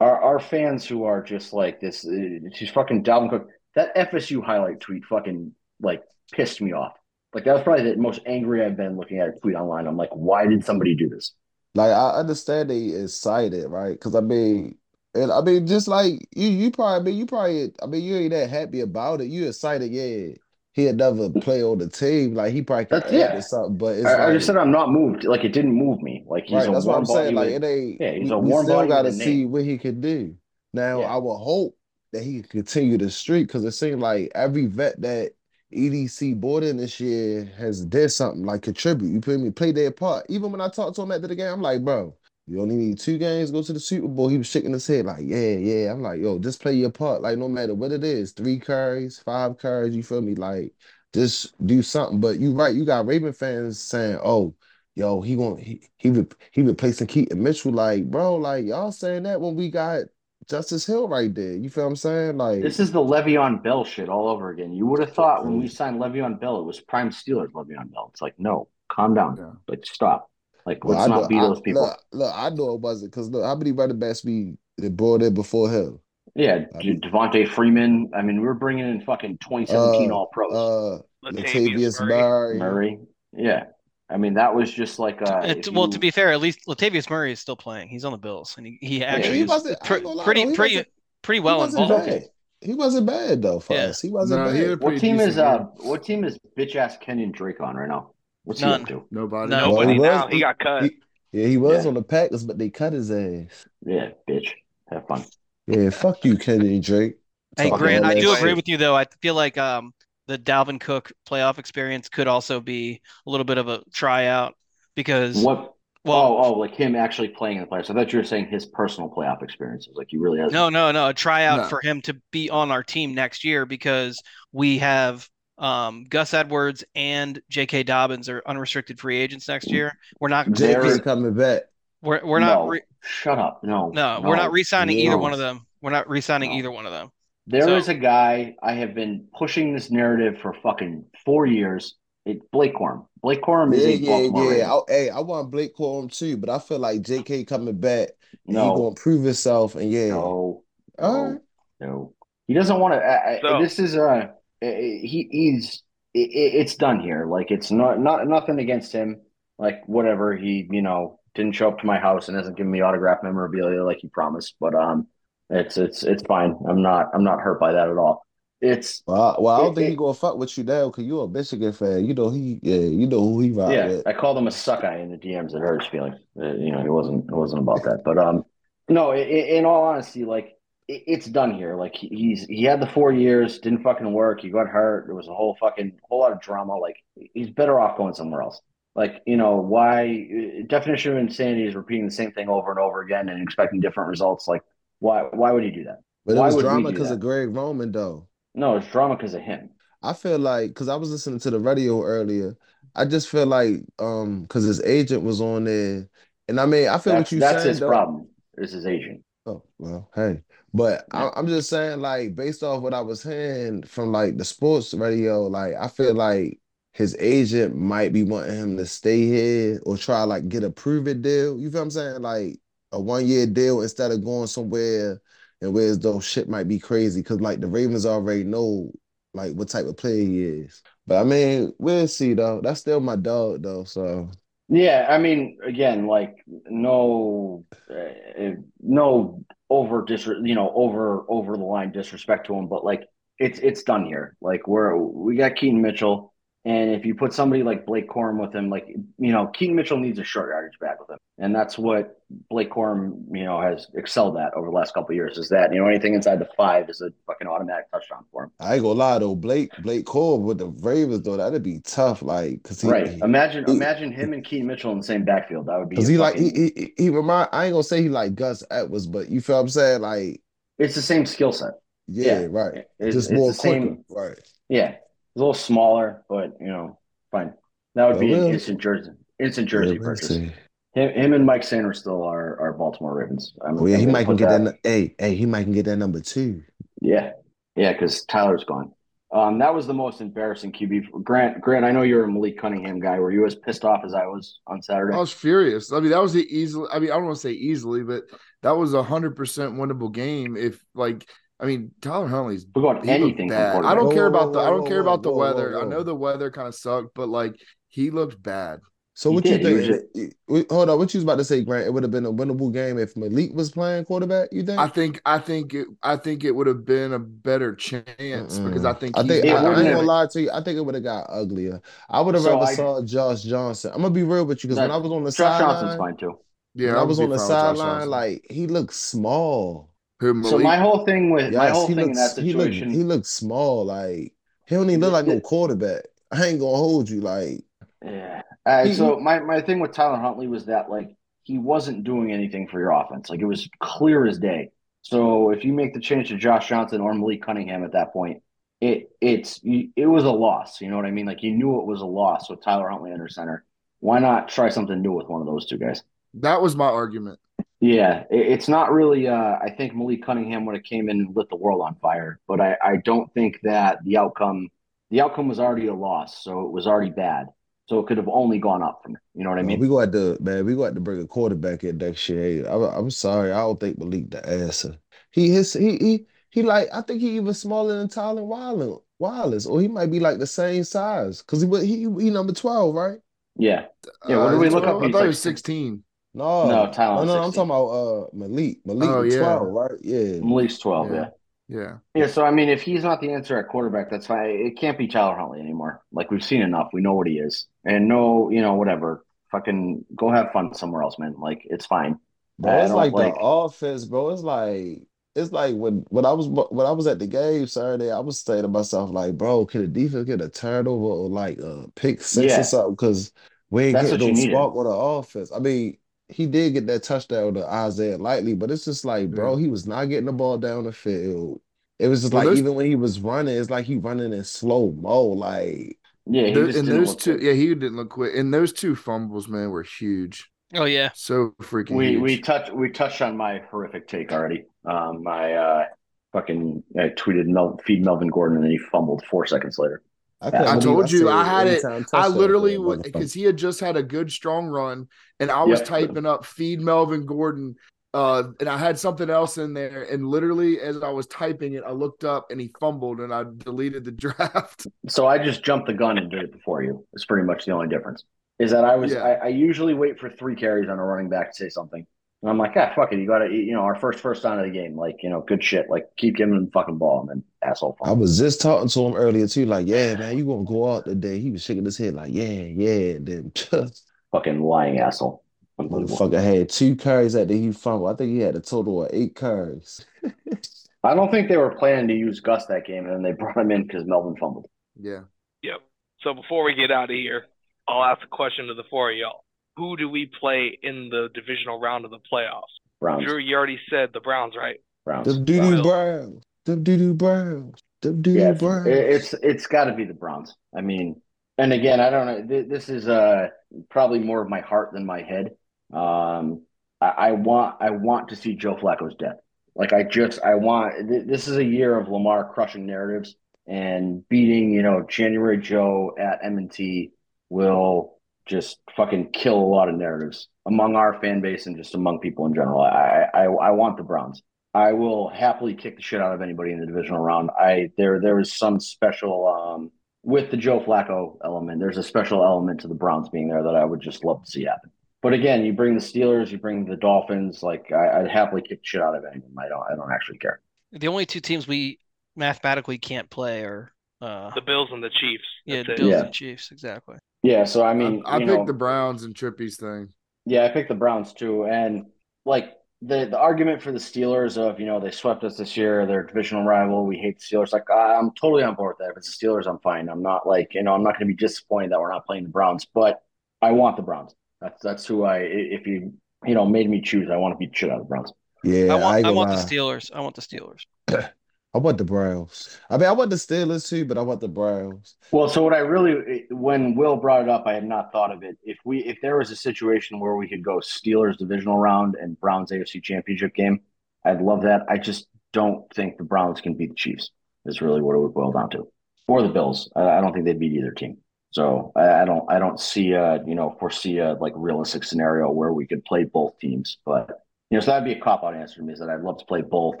[0.00, 3.48] our our fans who are just like this, uh, she's fucking Dalvin Cook.
[3.74, 6.02] That FSU highlight tweet fucking like
[6.32, 6.92] pissed me off.
[7.34, 9.86] Like that was probably the most angry I've been looking at a tweet online.
[9.86, 11.32] I'm like, why did somebody do this?
[11.74, 13.92] Like I understand they excited, right?
[13.92, 14.76] Because I mean,
[15.14, 18.16] and I mean, just like you, you probably, I mean, you probably, I mean, you
[18.16, 19.28] ain't that happy about it.
[19.28, 20.34] You excited, yeah.
[20.72, 22.34] He'd never play on the team.
[22.34, 23.32] Like he probably could add yeah.
[23.32, 25.24] to something, but it's I, I just said I'm not moved.
[25.24, 26.24] Like it didn't move me.
[26.26, 26.68] Like he's right.
[26.68, 27.34] a That's what I'm saying.
[27.34, 28.00] Like with- it ain't.
[28.00, 30.36] yeah, he's we, a we still got to see what he can do.
[30.72, 31.14] Now Yeah.
[31.14, 31.76] I will hope
[32.12, 35.32] that he can continue the streak because it seems like every vet that
[35.70, 39.10] EDC in this year has did something like contribute.
[39.10, 39.50] You feel me?
[39.50, 40.26] Play their part.
[40.28, 42.14] Even when I talked to him after the game, I'm like, bro,
[42.46, 44.28] you only need two games, go to the Super Bowl.
[44.28, 45.92] He was shaking his head like, yeah, yeah.
[45.92, 47.20] I'm like, yo, just play your part.
[47.22, 50.34] Like, no matter what it is, three carries, five carries, you feel me?
[50.34, 50.72] Like,
[51.12, 52.20] just do something.
[52.20, 54.54] But you right, you got Raven fans saying, oh,
[54.94, 57.72] yo, he won't he he re- he replacing Keaton Mitchell.
[57.72, 60.04] Like, bro, like y'all saying that when we got
[60.48, 61.52] Justice Hill right there.
[61.56, 62.36] You feel what I'm saying?
[62.38, 64.72] Like This is the Le'Veon Bell shit all over again.
[64.72, 68.08] You would have thought when we signed Le'Veon Bell, it was prime Steelers Le'Veon Bell.
[68.12, 69.36] It's like, no, calm down.
[69.38, 69.50] Yeah.
[69.68, 70.30] Like, stop.
[70.64, 71.82] Like, Well, let's I not know- be I- those people.
[71.82, 75.22] Look, look, I know it wasn't because look, how many running backs we they brought
[75.22, 76.00] in before him?
[76.34, 78.10] yeah, I mean- Devonta Freeman.
[78.14, 80.52] I mean, we were bringing in fucking 2017 Uh, All Pros.
[80.54, 82.08] Uh, Latavius Latavius Murray.
[82.18, 82.58] Murray.
[82.58, 82.98] Murray.
[83.32, 83.64] Yeah.
[84.10, 86.60] I mean, that was just like, uh, It- well, you- to be fair, at least
[86.66, 87.88] Latavius Murray is still playing.
[87.88, 90.50] He's on the Bills, and he, he actually he is wasn't- pre- lie, pretty though,
[90.50, 90.88] he pretty wasn't-
[91.22, 92.06] pretty He well wasn't involved.
[92.06, 92.22] bad.
[92.60, 93.84] He wasn't bad though for Yeah.
[93.86, 94.00] us.
[94.00, 94.56] He wasn't No, bad.
[94.70, 95.66] had- what team is decent uh, game.
[95.88, 98.10] what team is bitch ass Kenyan Drake on right now?
[98.44, 98.80] What's None.
[98.80, 99.04] he up to?
[99.10, 99.50] Nobody.
[99.50, 99.56] No.
[99.58, 100.26] Well, Nobody he was- now.
[100.28, 100.82] He got cut.
[100.84, 100.96] he-
[101.32, 101.88] yeah, he was Yeah.
[101.88, 103.66] on the Packers, but they cut his ass.
[103.84, 104.48] Yeah, bitch.
[104.90, 105.24] Have fun.
[105.66, 107.18] Yeah, fuck you, Kenny Drake.
[107.58, 108.96] Hey Grant, I do agree with you though.
[108.96, 109.92] I feel like um
[110.28, 114.54] the Dalvin Cook playoff experience could also be a little bit of a tryout
[114.94, 115.74] because What?
[116.04, 117.90] well oh, oh, like him actually playing in the playoffs.
[117.90, 119.94] I thought you were saying his personal playoff experiences.
[119.96, 120.52] Like he really has.
[120.52, 121.68] no no no a tryout No.
[121.68, 124.22] for him to be on our team next year because
[124.52, 127.82] we have um, Gus Edwards and J.K.
[127.82, 129.92] Dobbins are unrestricted free agents next year.
[130.20, 131.62] We're not There- JK coming back.
[132.00, 133.64] we're we're not No, re- shut up.
[133.64, 135.66] No, no, we're not re-signing either one of them.
[135.80, 136.56] We're not re-signing No.
[136.58, 137.10] either one of them.
[137.50, 141.96] There is So- a guy I have been pushing this narrative for fucking four years.
[142.26, 143.06] It Blake Corum.
[143.22, 144.74] Blake Corum is Yeah, a yeah, Baltimore yeah.
[144.74, 148.10] I, hey, I want Blake Corum too, but I feel like JK coming back
[148.46, 149.76] and he gonna prove himself.
[149.76, 150.64] And yeah, no, all
[151.00, 151.40] no, right.
[151.80, 152.14] no.
[152.46, 153.38] He doesn't want to.
[153.42, 154.34] So- this is a.
[154.60, 155.82] he he's.
[156.12, 157.24] It, it's done here.
[157.26, 159.22] Like it's not not nothing against him.
[159.58, 162.82] Like whatever he you know didn't show up to my house and hasn't given me
[162.82, 164.54] autograph memorabilia like he promised.
[164.60, 165.06] But um,
[165.50, 166.56] it's it's it's fine.
[166.68, 168.24] I'm not I'm not hurt by that at all.
[168.60, 170.86] It's Well, I, well, I don't It- think it- he gonna fuck with you now
[170.88, 172.04] because you're a Michigan fan.
[172.06, 174.06] You know he, yeah, you know who he ride Yeah, with.
[174.06, 175.54] I called him a suck eye in the DMs.
[175.54, 176.16] It hurts feelings.
[176.40, 178.02] Uh, you know, it wasn't it wasn't about that.
[178.04, 178.44] But um,
[178.88, 179.12] no.
[179.12, 179.20] i- i-
[179.58, 180.56] In all honesty, like
[180.88, 181.76] it, it's done here.
[181.76, 184.40] Like he- he's he had the four years, didn't fucking work.
[184.40, 185.06] He got hurt.
[185.06, 186.74] There was a whole fucking whole lot of drama.
[186.76, 186.96] Like
[187.34, 188.60] he's better off going somewhere else.
[188.96, 190.62] Like you know why?
[190.66, 194.10] Definition of insanity is repeating the same thing over and over again and expecting different
[194.10, 194.48] results.
[194.48, 194.62] Like
[195.00, 195.22] why?
[195.22, 196.00] Why would he do that?
[196.24, 198.28] But it was drama because of Greg Roman though.
[198.54, 199.70] No, it's drama because of him.
[200.02, 202.56] I feel like because I was listening to the radio earlier,
[202.94, 206.08] I just feel like um because his agent was on there,
[206.48, 207.94] and I mean I feel That's what you that's saying his though.
[207.96, 208.28] problem.
[208.56, 209.22] Is his agent.
[209.46, 210.42] Oh well, hey,
[210.74, 211.28] but Yeah.
[211.28, 214.92] I, I'm just saying like based off what I was hearing from like the sports
[214.94, 216.60] radio, like I feel like
[216.92, 221.08] his agent might be wanting him to stay here or try like get a prove
[221.08, 221.58] it deal.
[221.58, 222.22] You feel what I'm saying?
[222.22, 222.60] Like
[222.92, 225.20] a one year deal instead of going somewhere
[225.60, 228.90] and where as though shit might be crazy because like the Ravens already know
[229.34, 230.82] like what type of player he is.
[231.06, 232.60] But I mean, we'll see though.
[232.62, 233.84] That's still my dog though.
[233.84, 234.30] So
[234.68, 241.64] Yeah, I mean, again, like no, uh, no over dis, you know, over over the
[241.64, 243.04] line disrespect to him, but like
[243.38, 244.36] it's it's done here.
[244.40, 246.34] Like we're we got Keaton Mitchell,
[246.68, 249.96] and if you put somebody like Blake Corum with him, like you know, Keaton Mitchell
[249.96, 253.86] needs a short yardage back with him, and that's what Blake Corum, you know, has
[253.94, 255.38] excelled at over the last couple of years.
[255.38, 258.50] Is that you know anything inside the five is a fucking automatic touchdown for him.
[258.60, 262.20] I ain't gonna lie though, Blake Blake Cole with the Ravens though, that'd be tough.
[262.20, 263.08] Like, cause he, right?
[263.22, 265.66] Imagine he- imagine him and Keaton Mitchell in the same backfield.
[265.66, 268.02] That would be Cause a he like he, he he remind I ain't gonna say
[268.02, 270.02] he like Gus Edwards, but you feel what I'm saying?
[270.02, 270.42] Like,
[270.78, 271.72] it's the same skill set.
[272.08, 272.46] yeah, Yeah.
[272.50, 272.84] right.
[272.98, 273.54] It's, Just more quicker.
[273.86, 274.04] same.
[274.10, 274.38] Right.
[274.68, 274.96] Yeah,
[275.38, 276.98] a little smaller, but you know,
[277.30, 277.54] fine.
[277.94, 279.10] That would Well, be an we'll- instant jersey,
[279.40, 280.28] instant jersey Yeah, we'll purchase.
[280.28, 280.52] see.
[280.94, 283.54] Him, him and Mike Sainristil still are, are Baltimore Ravens.
[283.64, 284.60] I'm, Oh yeah, I'm he might can get that.
[284.60, 286.62] nu- Hey, hey, he might can get that number two.
[287.00, 287.32] Yeah,
[287.76, 288.92] yeah, because Tyler's gone.
[289.30, 291.22] Um, that was the most embarrassing QB.
[291.22, 293.18] Grant, Grant, I know you're a Malik Cunningham guy.
[293.20, 295.14] Were you as pissed off as I was on Saturday?
[295.14, 295.92] I was furious.
[295.92, 296.88] I mean, that was the easily.
[296.90, 298.22] I mean, I don't want to say easily, but
[298.62, 300.56] that was a hundred percent winnable game.
[300.56, 301.28] If like,
[301.60, 303.84] I mean, Tyler Huntley's We're going he looked anything from bad.
[303.84, 304.60] I don't Whoa, care whoa, about the.
[304.60, 305.80] I don't care whoa, about the whoa, whoa, weather.
[305.80, 307.54] I know the weather kind of sucked, but like
[307.88, 308.80] he looked bad.
[309.14, 309.66] So He what you did.
[309.66, 310.04] He think?
[310.14, 311.88] it- it- hold on, what you was about to say, Grant?
[311.88, 314.50] It would have been a winnable game if Malik was playing quarterback.
[314.52, 314.78] You think?
[314.78, 315.20] I think.
[315.26, 315.88] I think it.
[316.04, 319.18] I think it would have been a better chance because I think.
[319.18, 320.50] I think I, I ain't gonna lie to you.
[320.52, 321.80] I think it would have got uglier.
[322.08, 323.90] I would have So rather I- saw Josh Johnson.
[323.92, 325.98] I'm gonna be real with you because when I was on the Josh Johnson's sideline,
[325.98, 326.38] fine too.
[326.74, 329.90] Yeah, I was on the fine with sideline, like he looked small.
[330.20, 330.64] Who So Malik?
[330.64, 332.90] my whole thing with my whole he thing in that looks he looked situation.
[332.90, 333.84] he looked small.
[333.84, 334.34] Like
[334.66, 336.04] he don't even look like no quarterback.
[336.30, 337.20] I ain't gonna hold you.
[337.20, 337.60] Like
[338.04, 338.42] Yeah.
[338.66, 341.14] Uh, He- so my, my thing with Tyler Huntley was that like
[341.44, 343.30] he wasn't doing anything for your offense.
[343.30, 344.70] Like it was clear as day.
[345.02, 348.42] So if you make the change to Josh Johnson or Malik Cunningham at that point,
[348.80, 350.80] it it's it was a loss.
[350.80, 351.24] You know what I mean?
[351.26, 353.64] Like you knew it was a loss with Tyler Huntley under center.
[354.00, 356.02] Why not try something new with one of those two guys?
[356.34, 357.38] that was my argument.
[357.80, 359.28] Yeah, it's not really.
[359.28, 362.40] Uh, I think Malik Cunningham would have came in and lit the world on fire,
[362.48, 364.68] but I, I don't think that the outcome
[365.10, 367.46] the outcome was already a loss, so it was already bad.
[367.88, 369.16] So it could have only gone up from.
[369.34, 369.78] You know what I mean?
[369.80, 372.68] we got to man, we got to bring a quarterback in next year.
[372.68, 374.98] I, I'm sorry, I don't think Malik the answer.
[375.30, 379.66] He his he he he like I think he even smaller than Tyler Wallace, Wallace,
[379.66, 383.20] or he might be like the same size because he he he number twelve, right?
[383.56, 383.86] Yeah.
[384.28, 384.98] Yeah, what did we look up?
[384.98, 385.02] 12?
[385.02, 386.02] I He's thought he was sixteen.
[386.34, 388.78] No, No, Tyler no, no, I'm talking about uh Malik.
[388.84, 389.38] Malik Oh, yeah.
[389.38, 389.90] twelve, right?
[390.02, 390.40] Yeah.
[390.40, 391.10] Malik's twelve.
[391.10, 391.14] Yeah.
[391.14, 391.28] Yeah.
[391.70, 392.26] Yeah, yeah.
[392.28, 394.48] So I mean, if he's not the answer at quarterback, that's fine.
[394.48, 396.02] It can't be Tyler Huntley anymore.
[396.12, 396.88] Like we've seen enough.
[396.94, 399.22] We know what he is, and no, you know, whatever.
[399.52, 401.34] Fucking go have fun somewhere else, man.
[401.38, 402.18] Like it's fine.
[402.58, 404.30] Bro, it's like, like- the offense, bro.
[404.30, 405.02] It's like
[405.34, 408.40] it's like when when I was when I was at the game Saturday, I was
[408.40, 412.22] saying to myself like, bro, can the defense get a turnover or like a pick
[412.22, 412.60] six Yeah.
[412.60, 412.92] or something?
[412.94, 413.32] Because
[413.70, 415.52] we ain't That's getting what you no spark on the offense.
[415.54, 415.98] I mean,
[416.28, 419.86] he did get that touchdown to Isaiah Likely, but it's just like, bro, he was
[419.86, 421.60] not getting the ball down the field.
[421.98, 424.44] It was just Well, like even when he was running, it's like he running in
[424.44, 425.22] slow mo.
[425.24, 427.42] Like Yeah, he Tho- and those two, good.
[427.42, 428.34] yeah, he didn't look quick.
[428.36, 430.50] And those two fumbles, man, were huge.
[430.74, 431.10] Oh yeah.
[431.12, 432.20] So freaking We huge.
[432.20, 434.64] we touched we touched on my horrific take already.
[434.84, 435.84] Um, my uh,
[436.32, 440.02] fucking I tweeted Mel, feed Melvin Gordon and then he fumbled four seconds later.
[440.40, 441.84] I, I told you I had it.
[442.12, 443.02] I literally that would motherfucker.
[443.04, 445.08] because he had just had a good strong run,
[445.40, 445.88] and I was Yep.
[445.88, 447.74] typing up feed Melvin Gordon,
[448.14, 451.82] uh, and I had something else in there, and literally as I was typing it,
[451.84, 454.86] I looked up and he fumbled, and I deleted the draft.
[455.08, 457.04] So I just jumped the gun and did it before you.
[457.14, 458.24] It's pretty much the only difference.
[458.60, 459.22] Is that I was Yeah.
[459.22, 462.06] I, I usually wait for three carries on a running back to say something.
[462.42, 463.18] And I'm like, ah, fuck it.
[463.18, 464.96] You got to, you know, our first first down of the game.
[464.96, 465.90] Like, you know, good shit.
[465.90, 467.96] Like, keep giving him the fucking ball, and then asshole.
[468.04, 471.04] I was just talking to him earlier too, like, yeah, man, you gonna go out
[471.04, 471.40] today.
[471.40, 473.16] He was shaking his head like, yeah, yeah.
[473.16, 473.52] And then
[474.32, 475.42] fucking lying asshole.
[475.80, 476.16] Unbelievable.
[476.16, 478.10] motherfucker had two carries after he fumbled.
[478.10, 480.04] I think he had a total of eight carries.
[481.04, 483.56] I don't think they were planning to use Gus that game, and then they brought
[483.56, 484.68] him in because Melvin fumbled.
[485.00, 485.22] Yeah,
[485.62, 485.80] Yep.
[486.22, 487.46] So before we get out of here,
[487.86, 489.44] I'll ask a question to the four of y'all.
[489.78, 492.62] Who do we play in the divisional round of the playoffs?
[493.00, 493.24] Browns.
[493.24, 494.80] Drew, you already said the Browns, right?
[495.04, 495.26] Browns.
[495.28, 496.42] Them doo doo Browns.
[496.64, 497.82] The Them doo doo Browns.
[498.02, 498.86] Them doo Yeah, doo Browns.
[498.88, 500.54] it- it's it's got to be the Browns.
[500.76, 501.22] I mean,
[501.56, 502.46] and again, I don't know.
[502.46, 503.48] Th- This is uh
[503.88, 505.52] probably more of my heart than my head.
[505.92, 506.62] Um,
[507.00, 509.36] I, I want I want to see Joe Flacco's death.
[509.76, 513.36] Like I just I want th- this is a year of Lamar crushing narratives
[513.68, 517.12] and beating you know January Joe at M&T
[517.48, 518.17] will
[518.48, 522.46] just fucking kill a lot of narratives among our fan base and just among people
[522.46, 522.80] in general.
[522.80, 524.42] I I I want the Browns.
[524.74, 527.50] I will happily kick the shit out of anybody in the divisional round.
[527.58, 529.90] I there there is some special um
[530.22, 531.80] with the Joe Flacco element.
[531.80, 534.50] There's a special element to the Browns being there that I would just love to
[534.50, 534.90] see happen.
[535.20, 537.62] But again, you bring the Steelers, you bring the Dolphins.
[537.62, 539.58] Like I, I'd happily kick shit out of any of them.
[539.58, 540.60] I don't I don't actually care.
[540.92, 541.98] The only two teams we
[542.36, 545.44] mathematically can't play are uh The Bills and the Chiefs.
[545.64, 545.96] yeah, That's it.
[545.98, 546.20] Bills Yeah.
[546.24, 547.16] and Chiefs, exactly.
[547.42, 550.12] Yeah, so I mean, I, I picked know, the Browns and Trippy's thing.
[550.44, 552.06] Yeah, I picked the Browns too, and
[552.44, 556.04] like the the argument for the Steelers of you know they swept us this year,
[556.06, 557.06] they're divisional rival.
[557.06, 557.72] We hate the Steelers.
[557.72, 559.12] Like I'm totally on board with that.
[559.12, 560.08] If it's the Steelers, I'm fine.
[560.08, 562.42] I'm not like you know I'm not going to be disappointed that we're not playing
[562.44, 563.22] the Browns, but
[563.62, 564.34] I want the Browns.
[564.60, 565.38] That's that's who I.
[565.38, 566.14] If you
[566.44, 568.32] you know made me choose, I want to beat the shit out of the Browns.
[568.64, 569.56] Yeah, I I, want ain't I gonna want the.
[569.56, 570.10] Steelers.
[570.12, 570.80] I want the Steelers.
[571.78, 572.76] I want the Browns.
[572.90, 575.14] I mean, I want the Steelers too, but I want the Browns.
[575.30, 578.42] Well, so what I really, when Will brought it up, I had not thought of
[578.42, 578.58] it.
[578.64, 582.38] If we, if there was a situation where we could go Steelers divisional round and
[582.40, 583.78] Browns AFC Championship game,
[584.24, 584.86] I'd love that.
[584.88, 587.30] I just don't think the Browns can beat the Chiefs.
[587.64, 588.88] Is really what it would boil down to,
[589.28, 589.88] or the Bills.
[589.94, 591.18] I, don't think they'd beat either team.
[591.52, 595.52] So I, I don't, I don't see a, you know, foresee a like realistic scenario
[595.52, 596.98] where we could play both teams.
[597.04, 597.38] But
[597.70, 599.38] you know, so that'd be a cop out answer to me is that I'd love
[599.38, 600.00] to play both,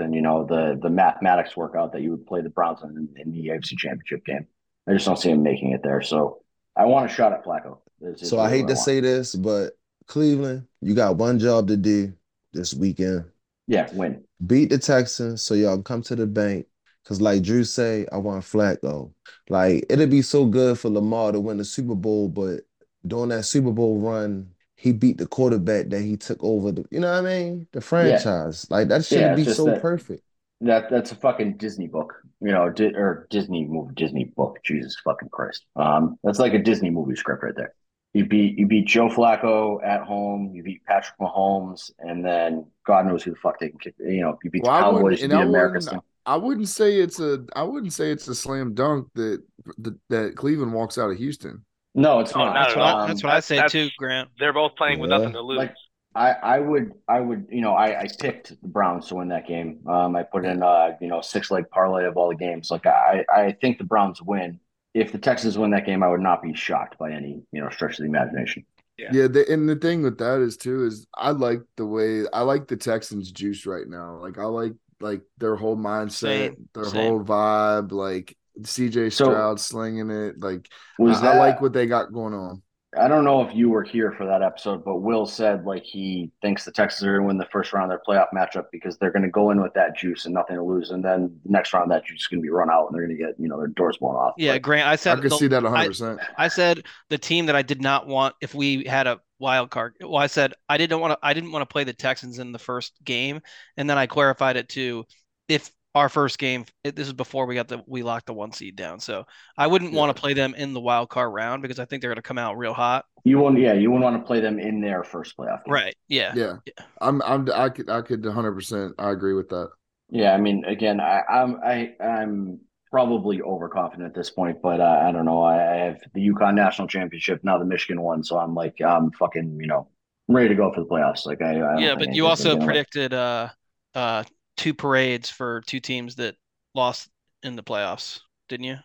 [0.00, 3.08] and you know, the the mathematics work out that you would play the Browns in,
[3.16, 4.46] in the AFC Championship game.
[4.88, 6.00] I just don't see him making it there.
[6.02, 6.42] So
[6.76, 7.78] I want a shot at Flacco.
[8.00, 8.84] Is So I hate what to want.
[8.84, 9.72] say this, but
[10.06, 12.12] Cleveland, you got one job to do
[12.52, 13.24] this weekend.
[13.66, 14.24] yeah, win.
[14.46, 16.66] Beat the Texans so y'all can come to the bank.
[17.04, 19.12] Cause like Drew say, I want Flacco.
[19.48, 22.62] Like it'd be so good for Lamar to win the Super Bowl, but
[23.06, 27.00] during that Super Bowl run, he beat the quarterback that he took over the, you
[27.00, 27.66] know what I mean?
[27.72, 28.66] The franchise.
[28.70, 30.22] Like that should Yeah, be so that- perfect.
[30.62, 34.58] That that's a fucking Disney book, you know, di- or Disney movie, Disney book.
[34.64, 35.66] Jesus fucking Christ.
[35.76, 37.74] Um, that's like a Disney movie script right there.
[38.14, 40.52] You beat you beat Joe Flacco at home.
[40.54, 43.96] You beat Patrick Mahomes, and then God knows who the fuck they can kick.
[43.98, 45.02] You know, you beat Well, I the Cowboys.
[45.02, 46.00] wouldn't, You beat America's team.
[46.24, 49.42] I wouldn't say it's a, I wouldn't say it's a slam dunk that
[49.76, 51.65] that, that Cleveland walks out of Houston.
[51.96, 52.54] No, it's Oh, not.
[52.54, 54.28] not That's what I, that's what I say too, Grant.
[54.38, 55.58] They're both playing with nothing to lose.
[55.58, 55.74] Like
[56.14, 59.46] I, I would, I would, you know, I, I picked the Browns to win that
[59.46, 59.80] game.
[59.86, 62.70] Um, I put in, uh, you know, six leg parlay of all the games.
[62.70, 64.60] Like I, I think the Browns win.
[64.94, 67.68] If the Texans win that game, I would not be shocked by any, you know,
[67.70, 68.64] stretch of the imagination.
[68.96, 69.12] Yeah.
[69.12, 72.40] Yeah, the, and the thing with that is too is I like the way I
[72.42, 74.16] like the Texans juice right now.
[74.16, 77.02] Like I like like their whole mindset, Same, their same.
[77.02, 77.92] whole vibe.
[77.92, 80.40] Like CJ So- Stroud slinging it.
[80.40, 80.68] Like
[80.98, 81.34] Was I, that?
[81.36, 82.62] I like what they got going on.
[82.98, 86.30] I don't know if you were here for that episode, but Will said like he
[86.40, 88.96] thinks the Texans are going to win the first round of their playoff matchup because
[88.96, 91.50] they're going to go in with that juice and nothing to lose, and then the
[91.52, 93.34] next round that juice is going to be run out and they're going to get
[93.38, 94.32] you know their doors blown off.
[94.38, 94.88] Yeah, Like, Grant.
[94.88, 96.20] I said I could the- see that hundred percent.
[96.38, 99.96] I said the team that I did not want if we had a wild card.
[100.00, 101.18] Well, I said I didn't want to.
[101.22, 103.40] I didn't want to play the Texans in the first game,
[103.76, 105.04] and then I clarified it to
[105.48, 106.66] if our first game.
[106.84, 109.24] It, this is before we got the we locked the one seed down, so
[109.56, 112.10] I wouldn't want to play them in the wild card round because I think they're
[112.10, 113.06] going to come out real hot.
[113.24, 115.64] You wouldn't, yeah, you wouldn't want to play them in their first playoff.
[115.64, 115.72] game.
[115.72, 115.96] Right?
[116.06, 116.34] Yeah.
[116.36, 116.56] Yeah.
[117.00, 119.70] I'm I'm I could I could 100 percent I agree with that.
[120.10, 122.60] Yeah, I mean, again, I, I'm I I'm
[122.90, 125.42] probably overconfident at this point, but uh, I don't know.
[125.42, 129.10] I, I have the UConn national championship now, the Michigan one, so I'm like, I'm
[129.12, 129.88] fucking, you know,
[130.28, 131.26] I'm ready to go for the playoffs.
[131.26, 132.66] Like, I, I Yeah, but you also gonna get in the way.
[132.66, 133.48] predicted uh
[133.94, 134.24] uh
[134.56, 136.34] two parades for two teams that
[136.74, 137.08] lost
[137.42, 138.76] in the playoffs, didn't you?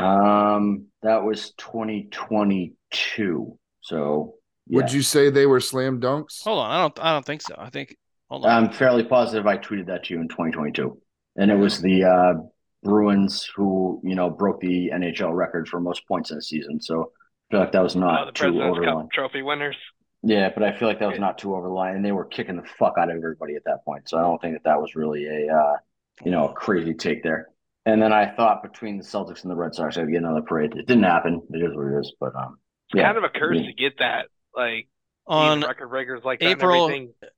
[0.00, 3.58] Um, that was 2022.
[3.80, 4.34] So
[4.68, 6.42] Would you say they were slam dunks?
[6.44, 7.54] Hold on, I don't I don't think so.
[7.58, 7.96] I think
[8.28, 8.50] hold on.
[8.50, 10.98] I'm fairly positive I tweeted that to you in 2022,
[11.36, 12.34] and it was the uh,
[12.82, 16.80] Bruins who you know broke the NHL record for most points in a season.
[16.80, 17.04] So I
[17.50, 19.02] feel like that was not the too President's overline.
[19.02, 19.76] Cup trophy winners.
[20.22, 22.68] Yeah, but I feel like that was not too overline, and they were kicking the
[22.78, 24.08] fuck out of everybody at that point.
[24.08, 25.76] So I don't think that that was really a uh,
[26.24, 27.48] you know a crazy take there.
[27.86, 30.74] And then I thought between the Celtics and the Red Sox, I'd get another parade.
[30.76, 31.40] It didn't happen.
[31.50, 32.12] It is what it is.
[32.20, 32.58] But um,
[32.92, 34.26] yeah, kind of a curse I mean, to get that.
[34.54, 34.88] Like
[35.26, 36.90] On record breakers like that April.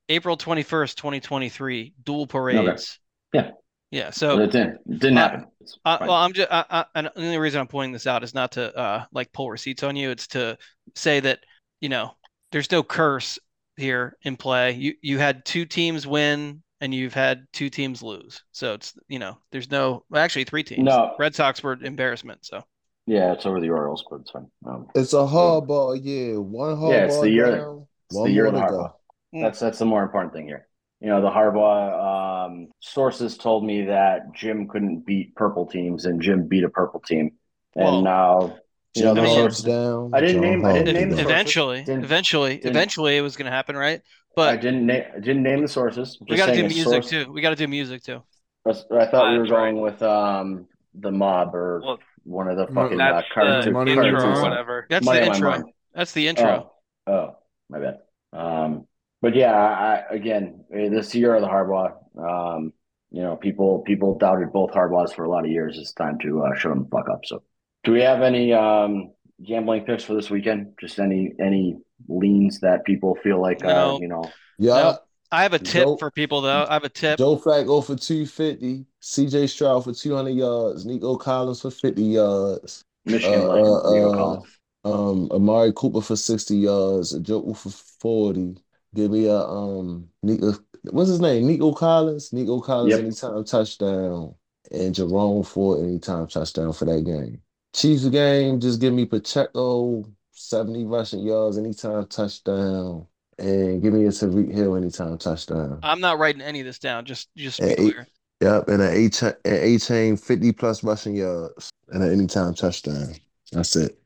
[0.08, 2.98] April twenty first, twenty twenty three, dual parades.
[3.32, 3.50] Yeah.
[3.90, 4.10] Yeah.
[4.10, 4.80] So it didn't.
[4.90, 5.46] It didn't Uh, happen.
[5.84, 6.50] Uh, well, I'm just.
[6.50, 9.32] I, I, and the only reason I'm pointing this out is not to uh like
[9.32, 10.10] pull receipts on you.
[10.10, 10.58] It's to
[10.96, 11.40] say that
[11.80, 12.12] you know
[12.52, 13.38] there's no curse
[13.76, 14.72] here in play.
[14.72, 18.42] You you had two teams win and you've had two teams lose.
[18.52, 20.84] So it's you know there's no well, actually three teams.
[20.84, 21.14] No.
[21.18, 22.44] Red Sox were embarrassment.
[22.44, 22.62] So
[23.06, 24.46] yeah, it's over the Orioles, but it's fine.
[24.64, 26.40] Um, It's a Harbaugh year.
[26.40, 27.86] One Harbaugh Yeah, it's the year- down.
[28.08, 28.66] it's one the year of the go.
[28.66, 28.92] Harbaugh.
[29.32, 30.68] That's that's the more important thing here.
[31.00, 36.22] You know, the Harbaugh um, sources told me that Jim couldn't beat purple teams, and
[36.22, 37.32] Jim beat a purple team,
[37.74, 38.56] and Well, now
[38.94, 40.10] you know the I mean, down.
[40.14, 43.36] I didn't John name- I didn't name the eventually, Didn't- eventually, didn't- eventually, it was
[43.36, 44.00] going to happen, right?
[44.00, 44.02] I
[44.36, 46.18] But didn't name I didn't name the sources.
[46.28, 47.32] we got to do music source- too.
[47.32, 48.22] We got to do music too.
[48.66, 48.72] I
[49.06, 52.82] thought we were That's going with um the mob or Well, one of the Mo-
[52.84, 54.86] fucking uh, That's cartoon, the Money intro on or whatever.
[54.88, 55.62] That's Money the intro.
[55.94, 56.70] That's the intro.
[57.06, 57.36] Oh, oh,
[57.68, 57.98] my bad.
[58.32, 58.86] Um,
[59.20, 62.72] but yeah, I, I- again, eh, this year of the Harbaugh, um,
[63.10, 65.76] you know, people people doubted both Harbaughs for a lot of years.
[65.78, 67.26] It's time to uh, show them the fuck up.
[67.26, 67.42] So,
[67.84, 69.12] do we have any um,
[69.44, 70.72] gambling picks for this weekend?
[70.80, 71.78] Just any any
[72.08, 74.24] leans that people feel like, uh, you know,
[74.58, 74.74] Yeah.
[74.82, 75.04] Nope.
[75.30, 76.66] I have a tip Joe- for people though.
[76.68, 77.18] I have a tip.
[77.18, 78.84] Joe Flacco for 250.
[79.00, 80.84] CJ Stroud for 200 yards.
[80.84, 82.84] Nico Collins for 50 yards.
[83.06, 84.58] Michigan Uh, legend, uh, Nico uh, Collins.
[84.84, 87.14] Um, Amari Cooper for 60 yards.
[87.14, 88.56] A Joker for 40.
[88.94, 90.52] Give me a um Nico
[90.90, 91.46] what's his name?
[91.46, 92.32] Nico Collins.
[92.32, 93.00] Nico Collins Yep.
[93.00, 94.34] anytime touchdown.
[94.70, 97.40] And Jerome Ford anytime touchdown for that game.
[97.74, 103.06] Chiefs game, just give me Pacheco, 70 rushing yards anytime touchdown.
[103.38, 105.80] And give me a Tyreek Hill anytime touchdown.
[105.82, 107.04] I'm not writing any of this down.
[107.06, 107.90] Just just to be Hey, hey.
[107.92, 108.06] clear.
[108.42, 113.14] Yep, and an Achane, an Achane, fifty plus rushing yards, and an anytime touchdown.
[113.52, 113.98] That's it.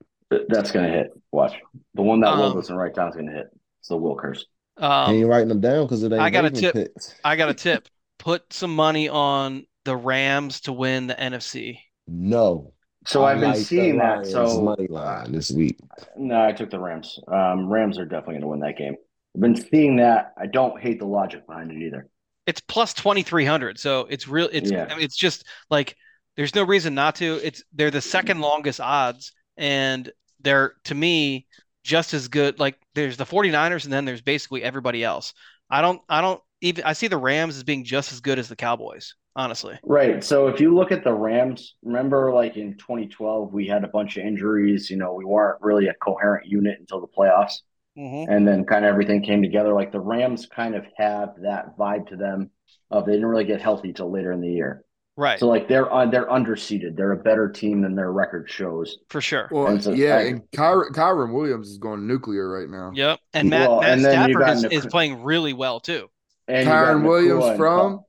[0.49, 1.11] That's gonna hit.
[1.33, 1.55] Watch
[1.95, 3.47] the one that Will Um, doesn't write down is gonna hit.
[3.81, 4.47] It's the Will curse.
[4.79, 6.23] he Um, ain't writing them down because it ain't.
[6.23, 6.75] I got a tip.
[6.75, 7.15] picks.
[7.25, 7.89] I got a tip.
[8.19, 11.81] Put some money on the Rams to win the NFC.
[12.07, 12.73] No.
[13.07, 14.27] So I I've been like the seeing that.
[14.27, 15.79] So money line this week.
[16.17, 17.19] No, I took the Rams.
[17.29, 18.97] Um, Rams are definitely going to win that game.
[19.35, 20.33] I've been seeing that.
[20.37, 22.09] I don't hate the logic behind it either.
[22.47, 23.79] It's plus 2300.
[23.79, 24.87] So it's real it's Yeah.
[24.91, 25.97] I mean, it's just like
[26.37, 27.41] there's no reason not to.
[27.43, 30.11] It's they're the second longest odds and
[30.41, 31.47] they're to me
[31.85, 32.59] just as good.
[32.59, 35.33] Like there's the 49ers and then there's basically everybody else.
[35.71, 38.49] I don't I don't even I see the Rams as being just as good as
[38.49, 39.79] the Cowboys, honestly.
[39.85, 40.25] Right.
[40.25, 44.17] So if you look at the Rams, remember like in 2012, we had a bunch
[44.17, 44.91] of injuries.
[44.91, 47.59] You know, we weren't really a coherent unit until the playoffs.
[47.97, 48.31] Mm-hmm.
[48.31, 49.73] And then kind of everything came together.
[49.73, 52.51] Like the Rams kind of have that vibe to them
[52.91, 54.83] of they didn't really get healthy till later in the year.
[55.19, 55.41] Right.
[55.41, 56.95] So like they're uh, they're underseeded.
[56.95, 58.99] They're a better team than their record shows.
[59.09, 59.49] for sure.
[59.51, 62.91] Well, And so- yeah, I- and Kyren, Kyren Williams is going nuclear right now.
[62.95, 63.21] Yep.
[63.33, 66.11] And Matt, Well, Matt and Stafford is, Nic- is playing really well too.
[66.49, 68.01] And Kyren Williams Nacua and from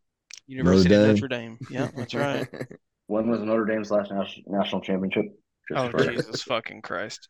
[0.48, 1.58] University Notre of Notre Dame.
[1.70, 2.48] Yeah, that's right.
[3.08, 4.12] when was Notre Dame's last
[4.48, 5.26] national championship?
[5.70, 7.28] Just Oh for, Jesus fucking Christ!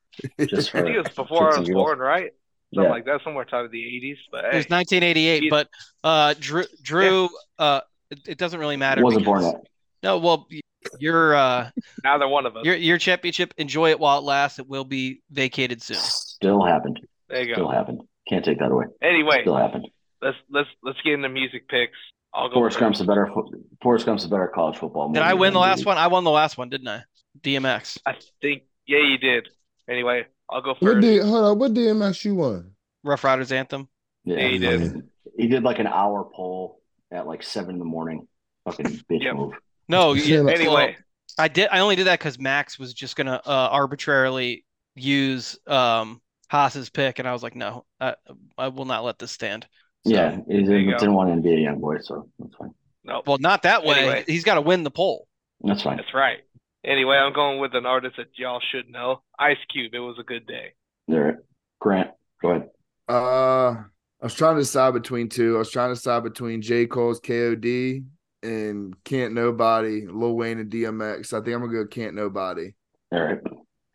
[0.47, 2.31] just I think it was before I was born, right?
[2.73, 2.95] Something Yeah.
[2.95, 4.17] like that, somewhere time of the 80s.
[4.31, 5.67] But It was 1988, He- but
[6.03, 7.81] uh, Drew, Drew, uh,
[8.11, 9.01] it, it doesn't really matter.
[9.03, 9.55] wasn't born yet.
[10.03, 10.59] No, well, y-
[10.99, 11.69] your uh,
[12.03, 12.63] neither one of us.
[12.63, 14.59] your your championship, enjoy it while it lasts.
[14.59, 15.97] It will be vacated soon.
[15.97, 16.99] Still happened.
[17.29, 17.53] There you go.
[17.53, 18.01] Still happened.
[18.29, 18.85] Can't take that away.
[19.01, 19.87] Anyway, Still happened.
[20.21, 21.97] let's let's let's get into music picks.
[22.37, 22.77] I'll go Forrest.
[22.77, 23.27] Gump's a better.
[23.33, 23.49] fo-
[23.81, 25.11] Forrest Gump's a better college football.
[25.11, 25.87] Did I win the last movie.
[25.87, 25.97] one?
[25.97, 27.03] I won the last one, didn't I?
[27.41, 27.97] DMX.
[28.05, 29.49] I think yeah, you did.
[29.89, 31.01] Anyway, I'll go What first.
[31.01, 31.59] did hold on?
[31.59, 32.71] What DMX you won?
[33.03, 33.87] Ruff Ryders anthem.
[34.25, 35.03] Yeah, Yeah, he did.
[35.37, 36.81] He did like an hour poll
[37.11, 38.27] at like seven in the morning.
[38.65, 39.35] Fucking bitch Yep.
[39.35, 39.53] move.
[39.87, 40.97] No, You you- feel like- Anyway,
[41.37, 41.69] I did.
[41.71, 44.65] I only did that because Max was just gonna uh, arbitrarily
[44.95, 48.15] use um Haas's pick, and I was like, no, I,
[48.57, 49.67] I will not let this stand.
[50.07, 50.97] So- Yeah, he There didn't, go.
[50.97, 52.73] didn't want to be a young boy, so that's fine.
[53.03, 53.95] no, Well, not that way.
[53.99, 54.23] Anyway.
[54.27, 55.27] He's got to win the poll.
[55.61, 55.97] That's fine.
[55.97, 56.39] that's right.
[56.85, 59.93] Anyway, I'm going with an artist that y'all should know, Ice Cube.
[59.93, 60.73] It was a good day.
[61.07, 61.41] There,
[61.79, 62.11] Grant,
[62.41, 62.69] go ahead.
[63.09, 63.85] Uh, I
[64.21, 65.55] was trying to decide between two.
[65.55, 66.85] I was trying to decide between J.
[66.85, 68.03] Cole's KOD
[68.43, 71.33] and Can't Nobody, Lil Wayne and DMX.
[71.33, 72.73] I think I'm gonna go Can't Nobody.
[73.11, 73.39] All right,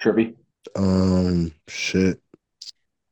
[0.03, 0.35] Trippy.
[0.77, 2.21] Um, shit.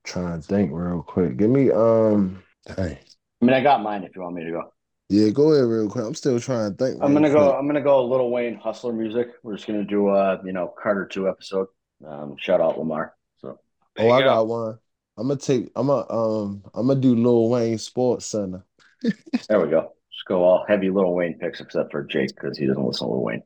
[0.04, 1.36] Trying to think real quick.
[1.36, 2.42] Give me um.
[2.76, 2.98] Hey,
[3.40, 4.72] I mean, I got mine if you want me to go.
[5.08, 6.04] yeah, go ahead real quick.
[6.04, 7.02] I'm still trying to think.
[7.02, 7.48] I'm gonna go.
[7.48, 7.58] quick.
[7.58, 8.00] I'm gonna go.
[8.00, 9.28] a Lil Wayne Hustler music.
[9.42, 11.68] We're just gonna do a you know Carter two episode.
[12.06, 13.14] Um, shout out Lamar.
[13.38, 13.58] So
[13.98, 14.26] Oh, I go.
[14.26, 14.78] got one.
[15.18, 15.70] I'm gonna take.
[15.76, 16.62] I'm gonna um.
[16.74, 18.64] I'm gonna do Lil Wayne Sports Center.
[19.48, 19.92] there we go.
[20.12, 23.12] Just go all heavy Lil Wayne picks except for Jake because he doesn't listen to
[23.12, 23.42] Lil Wayne.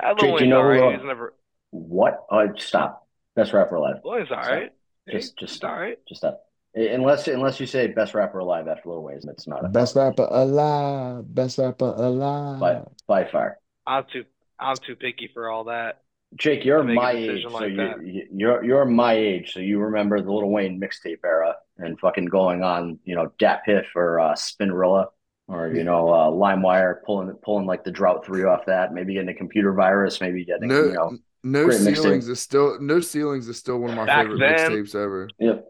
[0.00, 1.34] I Jake, Lil you know Wayne's who, uh, He's never.
[1.70, 2.24] What?
[2.30, 3.06] Oh, stop.
[3.34, 3.96] Best rapper alive.
[4.04, 4.70] Lil Wayne's alright.
[5.10, 5.98] Just, just all right.
[6.08, 6.40] Just stop.
[6.74, 10.28] Unless, unless you say best rapper alive after Lil Wayne, it's not a Best rapper
[10.30, 11.24] alive.
[11.34, 12.60] Best rapper alive.
[12.60, 13.58] by by far.
[13.86, 14.24] I'm too.
[14.60, 16.02] I'm too picky for all that.
[16.36, 18.06] Jake, you're To make a my decision age, so like you, that.
[18.06, 22.26] you you're you're my age, so you remember the Lil Wayne mixtape era and fucking
[22.26, 25.06] going on, you know, Dat Piff or uh, Spinrilla
[25.48, 29.30] or you know, uh, LimeWire, pulling pulling like the Drought Three off that, maybe getting
[29.30, 31.94] a computer virus, maybe getting No, you know, no great mixtape.
[31.96, 35.30] ceilings is still no ceilings is still one of my Back favorite then- mixtapes ever.
[35.38, 35.64] yep.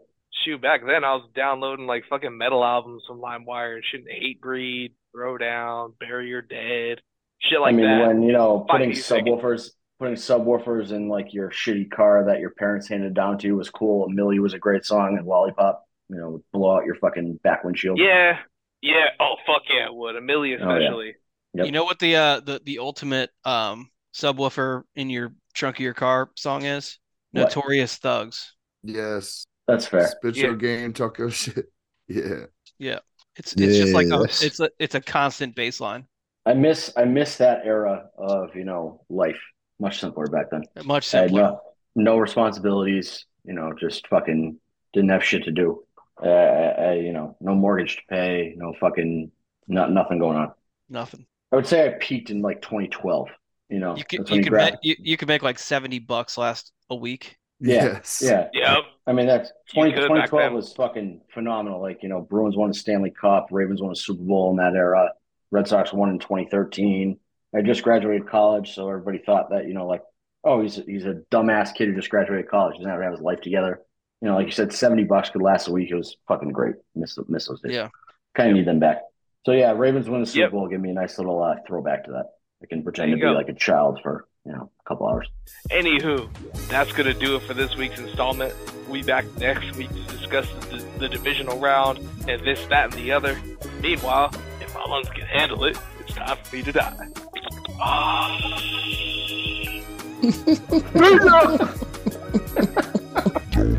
[0.49, 4.05] Shoot, back then I was downloading like fucking metal albums from LimeWire and shit.
[4.07, 7.01] Hatebreed, Throwdown, Bury Your Dead,
[7.39, 7.81] shit like that.
[7.81, 8.07] I mean, that.
[8.07, 9.25] when you know, putting music.
[9.25, 13.55] subwoofers, putting subwoofers in like your shitty car that your parents handed down to you
[13.55, 14.05] was cool.
[14.05, 17.39] A Milli was a great song, and Lollipop, you know, would blow out your fucking
[17.43, 17.99] back windshield.
[17.99, 18.37] Yeah,
[18.81, 19.09] yeah.
[19.19, 20.15] Oh fuck yeah, it would.
[20.15, 20.77] A Milli Oh, yeah.
[20.77, 21.15] especially.
[21.53, 21.65] Yep.
[21.65, 25.93] You know what the uh the the ultimate um subwoofer in your trunk of your
[25.93, 26.97] car song is?
[27.31, 27.43] What?
[27.43, 28.55] Notorious Thugs.
[28.83, 29.45] Yes.
[29.69, 30.07] That's fair.
[30.07, 30.43] Spit Yeah.
[30.45, 31.65] your game, talk your shit.
[32.07, 32.45] Yeah.
[32.79, 32.99] Yeah.
[33.35, 36.05] It's it's just like a, it's a it's a constant baseline.
[36.45, 39.39] I miss I miss that era of you know life.
[39.79, 40.63] Much simpler back then.
[40.85, 41.41] Much simpler.
[41.41, 41.61] no
[41.95, 43.25] no responsibilities.
[43.45, 44.57] You know, just fucking
[44.93, 45.83] didn't have shit to do.
[46.21, 48.53] Uh, I, you know, no mortgage to pay.
[48.57, 49.31] No fucking
[49.67, 50.51] not nothing going on.
[50.89, 51.25] Nothing.
[51.51, 53.29] I would say I peaked in like 2012.
[53.69, 55.99] You know, You could that's you could grab- make you, you could make like 70
[55.99, 57.37] bucks last a week.
[57.59, 58.21] Yeah, Yes.
[58.23, 58.47] Yeah.
[58.53, 58.83] Yep.
[59.07, 61.81] I mean, that's 20, 2012 was fucking phenomenal.
[61.81, 64.75] Like, you know, Bruins won a Stanley Cup, Ravens won a Super Bowl in that
[64.75, 65.11] era,
[65.51, 67.17] Red Sox won in 2013.
[67.55, 70.03] I just graduated college, so everybody thought that, you know, like,
[70.43, 73.21] oh, he's he's a dumbass kid who just graduated college, doesn't have to have his
[73.21, 73.81] life together.
[74.21, 75.89] You know, like you said, 70 bucks could last a week.
[75.89, 76.75] It was fucking great.
[76.93, 77.73] Miss, miss those days.
[77.73, 77.87] Yeah.
[78.35, 79.01] Kind of need them back.
[79.45, 80.51] So, yeah, Ravens win the Super Yep.
[80.51, 80.67] Bowl.
[80.67, 82.25] Give me a nice little uh, throwback to that.
[82.61, 83.31] I can pretend to you be go.
[83.31, 85.29] like a child for, you know, a couple hours.
[85.69, 86.27] Anywho,
[86.69, 88.51] that's gonna do it for this week's installment.
[88.89, 93.11] We back next week to discuss the, the divisional round and this, that, and the
[93.11, 93.39] other.
[93.79, 96.97] Meanwhile, if my lungs can handle it, it's time for me to die.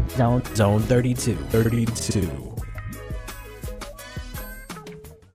[0.16, 1.34] Zone Zone 32.
[1.34, 2.49] 32.